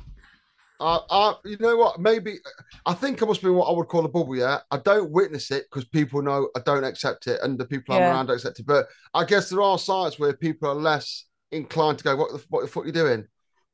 I, 0.79 0.99
I, 1.09 1.35
you 1.45 1.57
know 1.59 1.77
what? 1.77 1.99
Maybe 1.99 2.37
I 2.85 2.93
think 2.93 3.21
I 3.21 3.25
must 3.25 3.43
be 3.43 3.49
what 3.49 3.65
I 3.65 3.73
would 3.73 3.87
call 3.87 4.05
a 4.05 4.09
bubble. 4.09 4.35
Yeah, 4.35 4.59
I 4.71 4.77
don't 4.77 5.11
witness 5.11 5.51
it 5.51 5.65
because 5.69 5.85
people 5.85 6.21
know 6.21 6.49
I 6.55 6.61
don't 6.61 6.83
accept 6.83 7.27
it, 7.27 7.39
and 7.43 7.59
the 7.59 7.65
people 7.65 7.95
I'm 7.95 8.01
around 8.01 8.25
don't 8.27 8.37
accept 8.37 8.59
it. 8.59 8.65
But 8.65 8.87
I 9.13 9.23
guess 9.23 9.49
there 9.49 9.61
are 9.61 9.77
sites 9.77 10.17
where 10.17 10.33
people 10.33 10.69
are 10.69 10.75
less 10.75 11.25
inclined 11.51 11.99
to 11.99 12.03
go, 12.03 12.15
"What 12.15 12.31
the 12.31 12.43
what 12.49 12.61
the 12.61 12.67
fuck 12.67 12.83
are 12.83 12.87
you 12.87 12.93
doing?" 12.93 13.27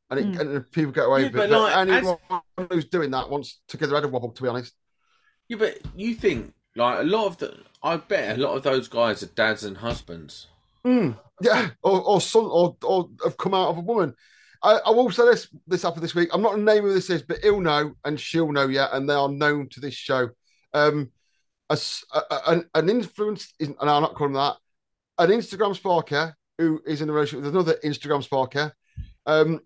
And, 0.10 0.20
it, 0.20 0.26
Mm. 0.26 0.40
and 0.40 0.72
people 0.72 0.92
get 0.94 1.06
away 1.06 1.22
Yeah, 1.22 1.26
with 1.28 1.34
but 1.36 1.44
it. 1.46 1.52
But 1.52 1.62
like, 1.62 1.88
as- 1.90 1.90
anyone 1.90 2.70
who's 2.72 2.86
doing 2.86 3.12
that 3.12 3.30
wants 3.30 3.60
to 3.68 3.78
get 3.78 3.88
their 3.90 3.96
head 3.98 4.06
a 4.06 4.08
wobble. 4.08 4.32
To 4.32 4.42
be 4.44 4.48
honest, 4.48 4.74
yeah, 5.50 5.58
but 5.58 5.80
you 5.96 6.14
think 6.16 6.54
like 6.76 7.00
a 7.00 7.04
lot 7.04 7.26
of 7.26 7.38
the, 7.40 7.58
I 7.84 7.98
bet 7.98 8.38
a 8.38 8.42
lot 8.42 8.56
of 8.56 8.64
those 8.64 8.88
guys 8.88 9.22
are 9.24 9.28
dads 9.28 9.64
and 9.66 9.76
husbands. 9.78 10.48
Mm, 10.86 11.18
yeah, 11.42 11.72
or 11.84 12.02
or 12.02 12.22
son, 12.22 12.46
or 12.46 12.78
or 12.84 13.10
have 13.24 13.36
come 13.38 13.54
out 13.54 13.70
of 13.70 13.78
a 13.78 13.82
woman. 13.82 14.16
I, 14.64 14.80
I 14.86 14.90
will 14.92 15.12
say 15.12 15.26
this 15.26 15.50
this 15.68 15.84
happened 15.84 16.04
this 16.04 16.16
week. 16.16 16.30
I'm 16.32 16.42
not 16.42 16.54
the 16.56 16.62
name 16.62 16.86
of 16.86 16.94
this 16.94 17.10
is, 17.10 17.22
but 17.24 17.40
he'll 17.44 17.60
know 17.60 17.94
and 18.06 18.18
she'll 18.20 18.52
know 18.54 18.68
yet, 18.68 18.90
and 18.94 19.10
they 19.10 19.14
are 19.14 19.30
known 19.30 19.68
to 19.70 19.80
this 19.82 19.94
show. 19.94 20.30
Um, 20.74 21.12
a 21.70 21.74
s- 21.74 22.06
a- 22.14 22.24
a- 22.32 22.42
an, 22.54 22.70
an 22.76 22.90
influence, 22.90 23.54
and 23.60 23.76
I'm 23.82 24.02
not 24.02 24.16
calling 24.16 24.34
that, 24.34 24.56
an 25.18 25.32
Instagram 25.32 25.78
sparker 25.78 26.34
who 26.58 26.82
is 26.88 27.02
in 27.02 27.10
a 27.10 27.12
relationship 27.14 27.44
with 27.44 27.54
another 27.54 27.78
Instagram 27.84 28.26
sparker. 28.26 28.72
Um, 29.26 29.60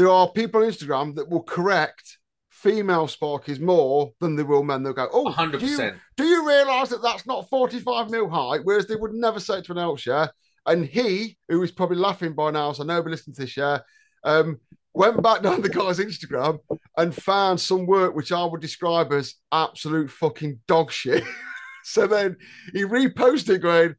there 0.00 0.08
are 0.08 0.30
people 0.30 0.62
on 0.62 0.68
Instagram 0.70 1.14
that 1.16 1.28
will 1.28 1.42
correct 1.42 2.18
female 2.48 3.06
sparkies 3.06 3.60
more 3.60 4.10
than 4.20 4.34
they 4.34 4.42
will 4.42 4.62
men. 4.62 4.82
They'll 4.82 4.94
go, 4.94 5.08
"Oh, 5.12 5.30
hundred 5.30 5.60
do 5.60 5.66
you- 5.66 5.76
do 6.16 6.24
you 6.24 6.48
realise 6.48 6.88
that 6.88 7.02
that's 7.02 7.26
not 7.26 7.48
45 7.50 8.08
mil 8.10 8.28
high? 8.30 8.58
Whereas 8.58 8.86
they 8.86 8.96
would 8.96 9.12
never 9.12 9.38
say 9.40 9.58
it 9.58 9.64
to 9.66 9.72
an 9.72 9.78
else, 9.78 10.06
yeah? 10.06 10.28
And 10.64 10.84
he, 10.86 11.36
who 11.48 11.62
is 11.62 11.70
probably 11.70 11.98
laughing 11.98 12.32
by 12.34 12.50
now, 12.50 12.72
so 12.72 12.84
be 12.84 13.10
listening 13.10 13.34
to 13.34 13.42
this, 13.42 13.56
yeah, 13.58 13.80
um, 14.24 14.58
went 14.94 15.22
back 15.22 15.42
down 15.42 15.60
the 15.60 15.68
guy's 15.68 15.98
Instagram 15.98 16.58
and 16.96 17.14
found 17.14 17.60
some 17.60 17.84
work 17.86 18.14
which 18.14 18.32
I 18.32 18.44
would 18.44 18.60
describe 18.62 19.12
as 19.12 19.34
absolute 19.52 20.10
fucking 20.10 20.60
dog 20.66 20.90
shit. 20.90 21.24
so 21.84 22.06
then 22.06 22.36
he 22.72 22.84
reposted 22.84 23.56
it 23.56 23.58
going, 23.58 23.94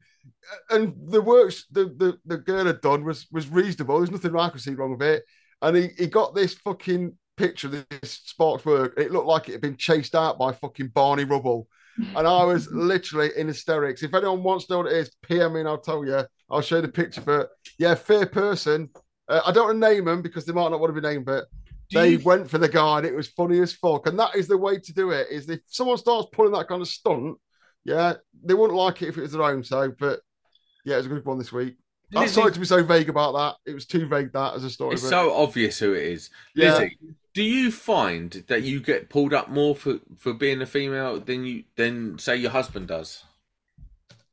and 0.71 0.93
the 1.07 1.21
works 1.21 1.65
the, 1.71 1.85
the, 1.85 2.17
the 2.25 2.37
girl 2.37 2.65
had 2.65 2.81
done 2.81 3.03
was 3.03 3.27
was 3.31 3.49
reasonable. 3.49 3.97
There's 3.97 4.11
nothing 4.11 4.35
I 4.35 4.49
could 4.49 4.61
see 4.61 4.73
wrong 4.73 4.97
with 4.97 5.03
it. 5.03 5.23
And 5.62 5.78
he, 5.78 5.89
he 5.97 6.07
got 6.07 6.34
this 6.34 6.53
fucking 6.55 7.16
picture 7.38 7.68
of 7.68 7.86
this 7.89 8.22
Sparks 8.26 8.66
work. 8.66 8.93
It 8.97 9.12
looked 9.12 9.28
like 9.28 9.49
it 9.49 9.53
had 9.53 9.62
been 9.62 9.78
chased 9.78 10.16
out 10.16 10.38
by 10.38 10.51
fucking 10.53 10.89
Barney 10.89 11.24
Rubble. 11.24 11.68
And 12.16 12.28
I 12.28 12.43
was 12.43 12.68
literally 12.72 13.30
in 13.38 13.47
hysterics. 13.47 14.03
If 14.03 14.14
anyone 14.14 14.43
wants 14.43 14.66
to 14.66 14.74
know 14.74 14.78
what 14.80 14.91
it 14.91 14.97
is, 14.97 15.12
PM 15.24 15.53
me 15.53 15.59
and 15.59 15.70
I'll 15.70 15.78
tell 15.78 16.05
you. 16.05 16.24
I'll 16.49 16.62
show 16.62 16.78
you 16.78 16.82
the 16.82 16.88
picture. 16.88 17.22
But 17.22 17.49
yeah, 17.78 17.95
fair 17.95 18.26
person. 18.26 18.89
Uh, 19.28 19.41
I 19.45 19.51
don't 19.51 19.68
want 19.68 19.82
to 19.82 19.89
name 19.89 20.05
them 20.05 20.22
because 20.22 20.45
they 20.45 20.53
might 20.53 20.70
not 20.70 20.80
want 20.80 20.93
to 20.93 21.01
be 21.01 21.07
named, 21.07 21.26
but 21.26 21.45
Do 21.89 21.99
they 21.99 22.09
you, 22.12 22.20
went 22.20 22.49
for 22.49 22.57
the 22.57 22.70
guy 22.70 22.97
and 22.97 23.07
it 23.07 23.16
was 23.16 23.28
funny 23.28 23.59
as 23.59 23.74
fuck. 23.74 24.07
And 24.07 24.20
that 24.20 24.36
is 24.36 24.47
the 24.47 24.57
way 24.57 24.78
to 24.80 24.93
do 24.93 25.12
it. 25.12 25.28
Is 25.30 25.49
if 25.49 25.62
someone 25.68 25.97
starts 25.97 26.30
pulling 26.34 26.53
that 26.53 26.68
kind 26.68 26.82
of 26.82 26.88
stunt, 26.88 27.38
yeah, 27.86 28.14
they 28.43 28.53
wouldn't 28.53 28.78
like 28.78 29.01
it 29.01 29.09
if 29.09 29.18
it 29.18 29.22
was 29.22 29.32
their 29.32 29.43
own. 29.43 29.64
So, 29.64 29.93
but 29.99 30.20
yeah, 30.86 30.95
it 30.95 30.97
was 30.97 31.05
a 31.07 31.09
good 31.09 31.26
one 31.26 31.38
this 31.38 31.51
week. 31.51 31.78
I'm 32.16 32.24
Lizzie, 32.24 32.34
sorry 32.34 32.51
to 32.51 32.59
be 32.59 32.66
so 32.66 32.84
vague 32.84 33.09
about 33.09 33.34
that. 33.34 33.70
It 33.70 33.74
was 33.74 33.86
too 33.86 34.07
vague 34.07 34.34
that 34.34 34.55
as 34.55 34.64
a 34.64 34.70
story. 34.70 34.93
it's 34.93 35.03
but- 35.03 35.09
so 35.09 35.34
obvious 35.34 35.80
who 35.80 35.93
it 35.93 36.03
is. 36.03 36.30
Yeah. 36.55 36.74
Lizzie, 36.74 36.97
do 37.34 37.43
you 37.43 37.72
find 37.72 38.43
that 38.47 38.64
you 38.64 38.82
get 38.82 39.09
pulled 39.09 39.34
up 39.34 39.49
more 39.49 39.76
for, 39.76 39.99
for 40.18 40.34
being 40.34 40.62
a 40.62 40.66
female 40.66 41.20
than 41.20 41.45
you 41.45 41.64
than 41.78 42.20
say 42.20 42.36
your 42.36 42.51
husband 42.51 42.88
does? 42.89 43.24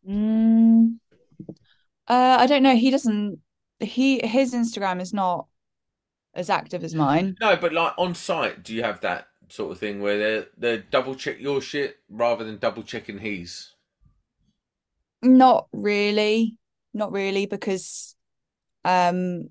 Mm, 0.08 0.98
uh, 2.08 2.36
I 2.40 2.46
don't 2.46 2.62
know. 2.62 2.76
He 2.76 2.90
doesn't. 2.90 3.38
He 3.80 4.26
his 4.26 4.54
Instagram 4.54 5.00
is 5.00 5.14
not 5.14 5.46
as 6.34 6.50
active 6.50 6.82
as 6.82 6.94
mine. 6.94 7.36
No, 7.40 7.56
but 7.56 7.72
like 7.72 7.92
on 7.96 8.14
site, 8.14 8.64
do 8.64 8.74
you 8.74 8.82
have 8.82 9.00
that 9.02 9.28
sort 9.48 9.72
of 9.72 9.78
thing 9.78 10.00
where 10.00 10.18
they 10.18 10.46
they 10.56 10.82
double 10.90 11.14
check 11.14 11.38
your 11.40 11.60
shit 11.60 11.98
rather 12.08 12.44
than 12.44 12.58
double 12.58 12.82
checking 12.82 13.18
his? 13.18 13.70
Not 15.22 15.68
really, 15.72 16.57
not 16.94 17.12
really, 17.12 17.46
because 17.46 18.16
um, 18.84 19.50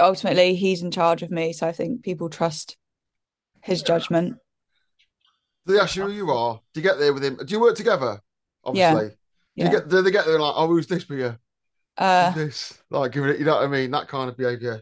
ultimately 0.00 0.54
he's 0.54 0.82
in 0.82 0.90
charge 0.90 1.22
of 1.22 1.30
me, 1.30 1.52
so 1.52 1.66
I 1.66 1.72
think 1.72 2.02
people 2.02 2.28
trust 2.28 2.76
his 3.62 3.82
judgment. 3.82 4.36
Do 5.66 5.74
they 5.74 5.80
ask 5.80 5.96
you 5.96 6.04
who 6.04 6.12
you 6.12 6.30
are? 6.30 6.60
Do 6.72 6.80
you 6.80 6.86
get 6.86 6.98
there 6.98 7.12
with 7.12 7.22
him? 7.24 7.36
Do 7.36 7.46
you 7.48 7.60
work 7.60 7.76
together 7.76 8.20
Obviously, 8.64 9.10
Yeah. 9.54 9.64
you 9.66 9.70
get 9.70 9.88
do 9.88 10.02
they 10.02 10.10
get 10.10 10.26
there 10.26 10.38
like, 10.38 10.54
oh, 10.56 10.66
who's 10.66 10.86
this 10.86 11.04
for 11.04 11.14
you? 11.14 11.36
Uh, 11.96 12.30
this 12.32 12.78
like 12.90 13.12
giving 13.12 13.30
it, 13.30 13.38
you 13.38 13.44
know 13.44 13.54
what 13.56 13.64
I 13.64 13.68
mean? 13.68 13.90
That 13.90 14.08
kind 14.08 14.28
of 14.30 14.36
behaviour. 14.36 14.80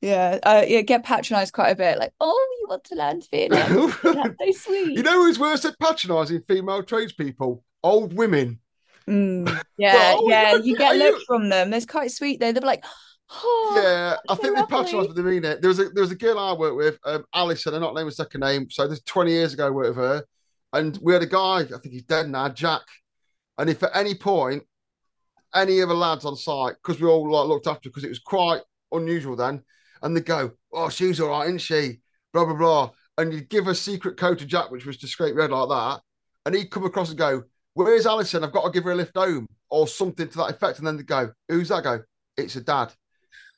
yeah, 0.00 0.38
uh, 0.42 0.64
yeah, 0.66 0.80
get 0.82 1.04
patronized 1.04 1.52
quite 1.52 1.70
a 1.70 1.74
bit. 1.74 1.98
Like, 1.98 2.12
oh, 2.20 2.56
you 2.60 2.66
want 2.68 2.84
to 2.84 2.94
learn 2.94 3.20
to 3.20 3.30
be 3.30 3.44
an? 3.44 3.50
That's 3.50 4.02
so 4.02 4.50
sweet. 4.52 4.96
You 4.96 5.02
know 5.02 5.22
who's 5.24 5.38
worse 5.38 5.64
at 5.64 5.78
patronising 5.78 6.42
female 6.46 6.82
tradespeople? 6.82 7.64
Old 7.82 8.14
women. 8.14 8.60
Mm, 9.08 9.62
yeah, 9.78 10.14
Oh, 10.16 10.28
yeah, 10.28 10.54
you 10.62 10.76
get 10.76 10.96
looks 10.96 11.24
from 11.24 11.48
them. 11.48 11.72
It's 11.72 11.86
quite 11.86 12.10
sweet 12.10 12.40
though. 12.40 12.52
They're 12.52 12.62
like, 12.62 12.84
oh, 13.30 13.80
yeah, 13.82 14.16
I 14.28 14.34
so 14.34 14.42
think 14.42 14.54
they 14.54 14.62
lovely. 14.62 14.84
patronise, 14.84 15.06
but 15.06 15.16
they 15.16 15.22
mean 15.22 15.44
it. 15.44 15.60
There 15.60 15.68
was 15.68 15.78
a 15.78 15.88
there 15.90 16.02
was 16.02 16.12
a 16.12 16.16
girl 16.16 16.38
I 16.38 16.52
worked 16.52 16.76
with, 16.76 16.98
um, 17.04 17.24
Alison. 17.34 17.74
I'm 17.74 17.80
not 17.80 17.94
naming 17.94 18.08
a 18.08 18.12
second 18.12 18.40
name. 18.40 18.70
So 18.70 18.86
this 18.88 19.02
20 19.02 19.30
years 19.30 19.54
ago, 19.54 19.66
I 19.66 19.70
worked 19.70 19.96
with 19.96 20.04
her, 20.04 20.24
and 20.72 20.98
we 21.02 21.12
had 21.12 21.22
a 21.22 21.26
guy. 21.26 21.60
I 21.60 21.64
think 21.64 21.92
he's 21.92 22.02
dead 22.04 22.28
now, 22.28 22.48
Jack. 22.48 22.82
And 23.58 23.68
if 23.70 23.82
at 23.82 23.96
any 23.96 24.14
point 24.14 24.62
any 25.54 25.80
of 25.80 25.88
the 25.88 25.94
lads 25.94 26.24
on 26.24 26.36
site, 26.36 26.74
because 26.82 27.00
we 27.00 27.08
all 27.08 27.30
like 27.30 27.48
looked 27.48 27.66
after, 27.66 27.88
because 27.88 28.04
it 28.04 28.08
was 28.10 28.18
quite 28.18 28.62
unusual 28.92 29.36
then, 29.36 29.62
and 30.02 30.16
they 30.16 30.20
go, 30.20 30.52
"Oh, 30.72 30.88
she's 30.88 31.20
all 31.20 31.30
right, 31.30 31.46
isn't 31.46 31.58
she?" 31.58 32.00
Blah 32.32 32.44
blah 32.44 32.54
blah, 32.54 32.90
and 33.16 33.32
you'd 33.32 33.48
give 33.48 33.66
a 33.66 33.74
secret 33.74 34.16
code 34.18 34.38
to 34.40 34.46
Jack, 34.46 34.70
which 34.70 34.86
was 34.86 34.98
to 34.98 35.08
scrape 35.08 35.34
red 35.34 35.50
like 35.50 35.68
that, 35.70 36.00
and 36.46 36.54
he'd 36.54 36.70
come 36.70 36.84
across 36.84 37.08
and 37.10 37.18
go, 37.18 37.44
"Where's 37.86 38.06
Alison? 38.06 38.44
I've 38.44 38.52
got 38.52 38.64
to 38.64 38.70
give 38.70 38.84
her 38.84 38.92
a 38.92 38.96
lift 38.96 39.16
home," 39.16 39.46
or 39.70 39.86
something 39.86 40.28
to 40.28 40.36
that 40.38 40.50
effect, 40.50 40.78
and 40.78 40.86
then 40.86 40.96
they 40.96 41.02
go, 41.02 41.32
"Who's 41.48 41.68
that?" 41.68 41.76
I 41.76 41.80
go, 41.82 42.02
"It's 42.36 42.56
a 42.56 42.60
dad." 42.60 42.92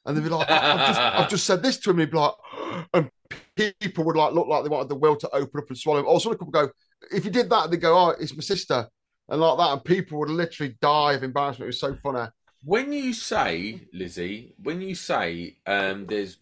And 0.04 0.16
they'd 0.16 0.22
be 0.24 0.30
like, 0.30 0.50
"I- 0.50 0.72
I've 0.72 0.86
just, 0.86 1.00
I've 1.00 1.28
just 1.30 1.46
said 1.46 1.62
this 1.62 1.78
to 1.80 1.90
him. 1.90 1.98
He'd 1.98 2.10
be 2.10 2.16
like, 2.16 2.32
and 2.94 3.10
people 3.56 4.04
would 4.04 4.16
like 4.16 4.32
look 4.32 4.46
like 4.46 4.62
they 4.62 4.68
wanted 4.70 4.88
the 4.88 4.94
will 4.94 5.16
to 5.16 5.28
open 5.34 5.60
up 5.60 5.68
and 5.68 5.78
swallow 5.78 6.00
him. 6.00 6.06
Or 6.06 6.20
some 6.20 6.32
people 6.32 6.46
go, 6.48 6.70
if 7.12 7.24
you 7.24 7.30
did 7.30 7.50
that, 7.50 7.70
they 7.70 7.76
go, 7.76 7.96
oh, 7.98 8.10
it's 8.10 8.34
my 8.34 8.40
sister. 8.40 8.88
And 9.28 9.40
like 9.40 9.58
that. 9.58 9.72
And 9.72 9.84
people 9.84 10.18
would 10.18 10.30
literally 10.30 10.76
die 10.80 11.12
of 11.12 11.22
embarrassment. 11.22 11.64
It 11.64 11.66
was 11.66 11.80
so 11.80 11.96
funny. 12.02 12.28
When 12.64 12.92
you 12.92 13.12
say, 13.12 13.82
Lizzie, 13.92 14.54
when 14.62 14.80
you 14.80 14.94
say 14.94 15.58
um, 15.66 16.06
there's 16.06 16.38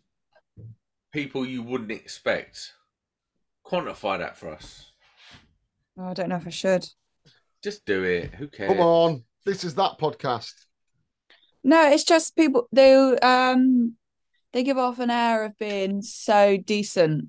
people 1.13 1.45
you 1.45 1.63
wouldn't 1.63 1.93
expect, 1.93 2.73
quantify 3.67 4.19
that 4.19 4.37
for 4.37 4.51
us. 4.51 4.93
Oh, 5.99 6.07
I 6.07 6.15
don't 6.15 6.29
know 6.29 6.37
if 6.37 6.47
I 6.47 6.51
should. 6.51 6.89
Just 7.63 7.85
do 7.85 8.05
it. 8.05 8.35
Who 8.35 8.49
cares? 8.49 8.69
Come 8.71 8.81
on. 8.81 9.25
This 9.45 9.65
is 9.65 9.75
that 9.77 9.99
podcast. 9.99 10.53
No, 11.65 11.91
it's 11.91 12.05
just 12.05 12.37
people 12.37 12.69
they 12.73 12.95
um 13.19 13.95
they 14.53 14.63
give 14.63 14.79
off 14.79 14.99
an 15.01 15.11
air 15.11 15.45
of 15.45 15.59
being 15.59 16.03
so 16.03 16.57
decent. 16.57 17.29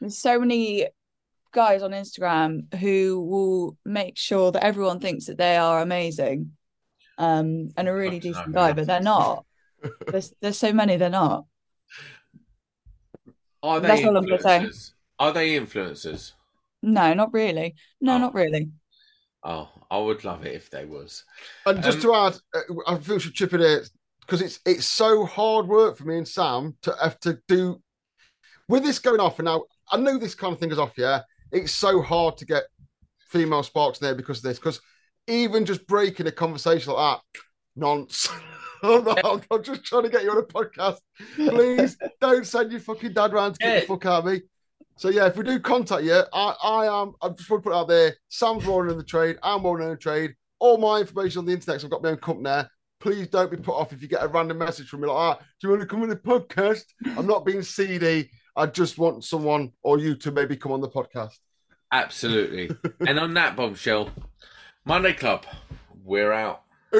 There's 0.00 0.18
so 0.18 0.40
many 0.40 0.86
guys 1.52 1.82
on 1.82 1.90
Instagram 1.90 2.72
who 2.76 3.20
will 3.20 3.76
make 3.84 4.16
sure 4.16 4.50
that 4.52 4.64
everyone 4.64 5.00
thinks 5.00 5.26
that 5.26 5.36
they 5.38 5.56
are 5.56 5.80
amazing. 5.82 6.52
Um 7.18 7.70
and 7.76 7.86
a 7.88 7.92
really 7.92 8.16
I'd 8.16 8.24
love 8.24 8.24
to 8.24 8.28
know 8.28 8.32
decent 8.32 8.54
guy, 8.54 8.66
that 8.68 8.76
but 8.76 8.86
they're 8.86 9.00
not. 9.00 9.44
There's 10.08 10.32
there's 10.40 10.58
so 10.58 10.72
many 10.72 10.96
they're 10.96 11.10
not. 11.10 11.44
Are 13.62 13.78
they 13.80 13.88
That's 13.88 14.04
all 14.04 14.16
I'm 14.16 14.24
gonna 14.24 14.40
say. 14.40 14.60
influencers? 14.60 14.92
Are 15.18 15.32
they 15.32 15.50
influencers? 15.58 16.32
No, 16.82 17.14
not 17.14 17.32
really. 17.32 17.74
No, 18.00 18.14
Oh. 18.14 18.18
not 18.18 18.34
really. 18.34 18.70
Oh, 19.42 19.70
I 19.90 19.98
would 19.98 20.22
love 20.24 20.44
it 20.44 20.54
if 20.54 20.68
they 20.70 20.84
was. 20.84 21.24
And 21.66 21.82
just 21.82 21.98
Um, 21.98 22.02
to 22.02 22.14
add, 22.14 22.36
uh, 22.54 22.60
I 22.86 22.98
feel 22.98 23.16
we 23.16 23.20
should 23.20 23.34
chip 23.34 23.54
in 23.54 23.60
here 23.60 23.84
because 24.20 24.42
it's 24.42 24.60
it's 24.66 24.86
so 24.86 25.24
hard 25.24 25.66
work 25.66 25.96
for 25.96 26.04
me 26.04 26.18
and 26.18 26.28
Sam 26.28 26.76
to 26.82 26.94
have 27.02 27.18
to 27.20 27.38
do 27.48 27.82
with 28.68 28.82
this 28.82 28.98
going 28.98 29.20
off. 29.20 29.38
And 29.38 29.46
now 29.46 29.64
I 29.90 29.96
know 29.96 30.18
this 30.18 30.34
kind 30.34 30.52
of 30.52 30.60
thing 30.60 30.70
is 30.72 30.78
off, 30.78 30.92
yeah. 30.98 31.22
It's 31.52 31.72
so 31.72 32.02
hard 32.02 32.36
to 32.38 32.44
get 32.46 32.64
female 33.28 33.62
sparks 33.62 34.00
in 34.00 34.06
there 34.06 34.14
because 34.14 34.38
of 34.38 34.44
this. 34.44 34.58
Because 34.58 34.80
even 35.26 35.64
just 35.64 35.86
breaking 35.86 36.26
a 36.26 36.32
conversation 36.32 36.92
like 36.92 37.18
that, 37.34 37.40
nonce. 37.76 38.28
I'm, 38.82 39.04
not, 39.04 39.24
I'm 39.24 39.42
not 39.50 39.62
just 39.64 39.84
trying 39.84 40.04
to 40.04 40.08
get 40.08 40.22
you 40.22 40.30
on 40.30 40.38
a 40.38 40.42
podcast. 40.42 40.98
Please 41.36 41.96
don't 42.20 42.46
send 42.46 42.72
your 42.72 42.80
fucking 42.80 43.12
dad 43.14 43.32
round 43.32 43.54
to 43.54 43.58
get 43.60 43.74
Yeah. 43.74 43.80
the 43.80 43.86
fuck 43.86 44.06
out 44.06 44.18
of 44.20 44.32
me. 44.32 44.42
So 45.00 45.08
yeah, 45.08 45.28
if 45.28 45.34
we 45.38 45.44
do 45.44 45.58
contact 45.58 46.02
you, 46.02 46.22
I, 46.30 46.54
I 46.62 47.00
am. 47.00 47.14
I 47.22 47.30
just 47.30 47.48
want 47.48 47.64
to 47.64 47.70
put 47.70 47.74
out 47.74 47.88
there. 47.88 48.16
Sam's 48.28 48.66
rolling 48.66 48.90
in 48.90 48.98
the 48.98 49.02
trade. 49.02 49.38
I'm 49.42 49.62
rolling 49.62 49.84
in 49.84 49.88
the 49.88 49.96
trade. 49.96 50.34
All 50.58 50.76
my 50.76 51.00
information 51.00 51.38
on 51.38 51.46
the 51.46 51.54
internet. 51.54 51.80
So 51.80 51.86
I've 51.86 51.90
got 51.90 52.02
my 52.02 52.10
own 52.10 52.18
company. 52.18 52.68
Please 53.00 53.26
don't 53.28 53.50
be 53.50 53.56
put 53.56 53.72
off 53.72 53.94
if 53.94 54.02
you 54.02 54.08
get 54.08 54.22
a 54.22 54.28
random 54.28 54.58
message 54.58 54.90
from 54.90 55.00
me 55.00 55.08
like, 55.08 55.16
ah, 55.16 55.38
"Do 55.38 55.66
you 55.66 55.70
want 55.70 55.80
to 55.80 55.86
come 55.86 56.02
on 56.02 56.10
the 56.10 56.16
podcast?" 56.16 56.84
I'm 57.16 57.26
not 57.26 57.46
being 57.46 57.62
seedy. 57.62 58.28
I 58.54 58.66
just 58.66 58.98
want 58.98 59.24
someone 59.24 59.72
or 59.82 59.98
you 59.98 60.16
to 60.16 60.30
maybe 60.32 60.54
come 60.54 60.72
on 60.72 60.82
the 60.82 60.88
podcast. 60.90 61.32
Absolutely. 61.90 62.70
and 63.08 63.18
on 63.18 63.32
that 63.32 63.56
bombshell, 63.56 64.10
Monday 64.84 65.14
Club, 65.14 65.46
we're 66.04 66.30
out. 66.30 66.64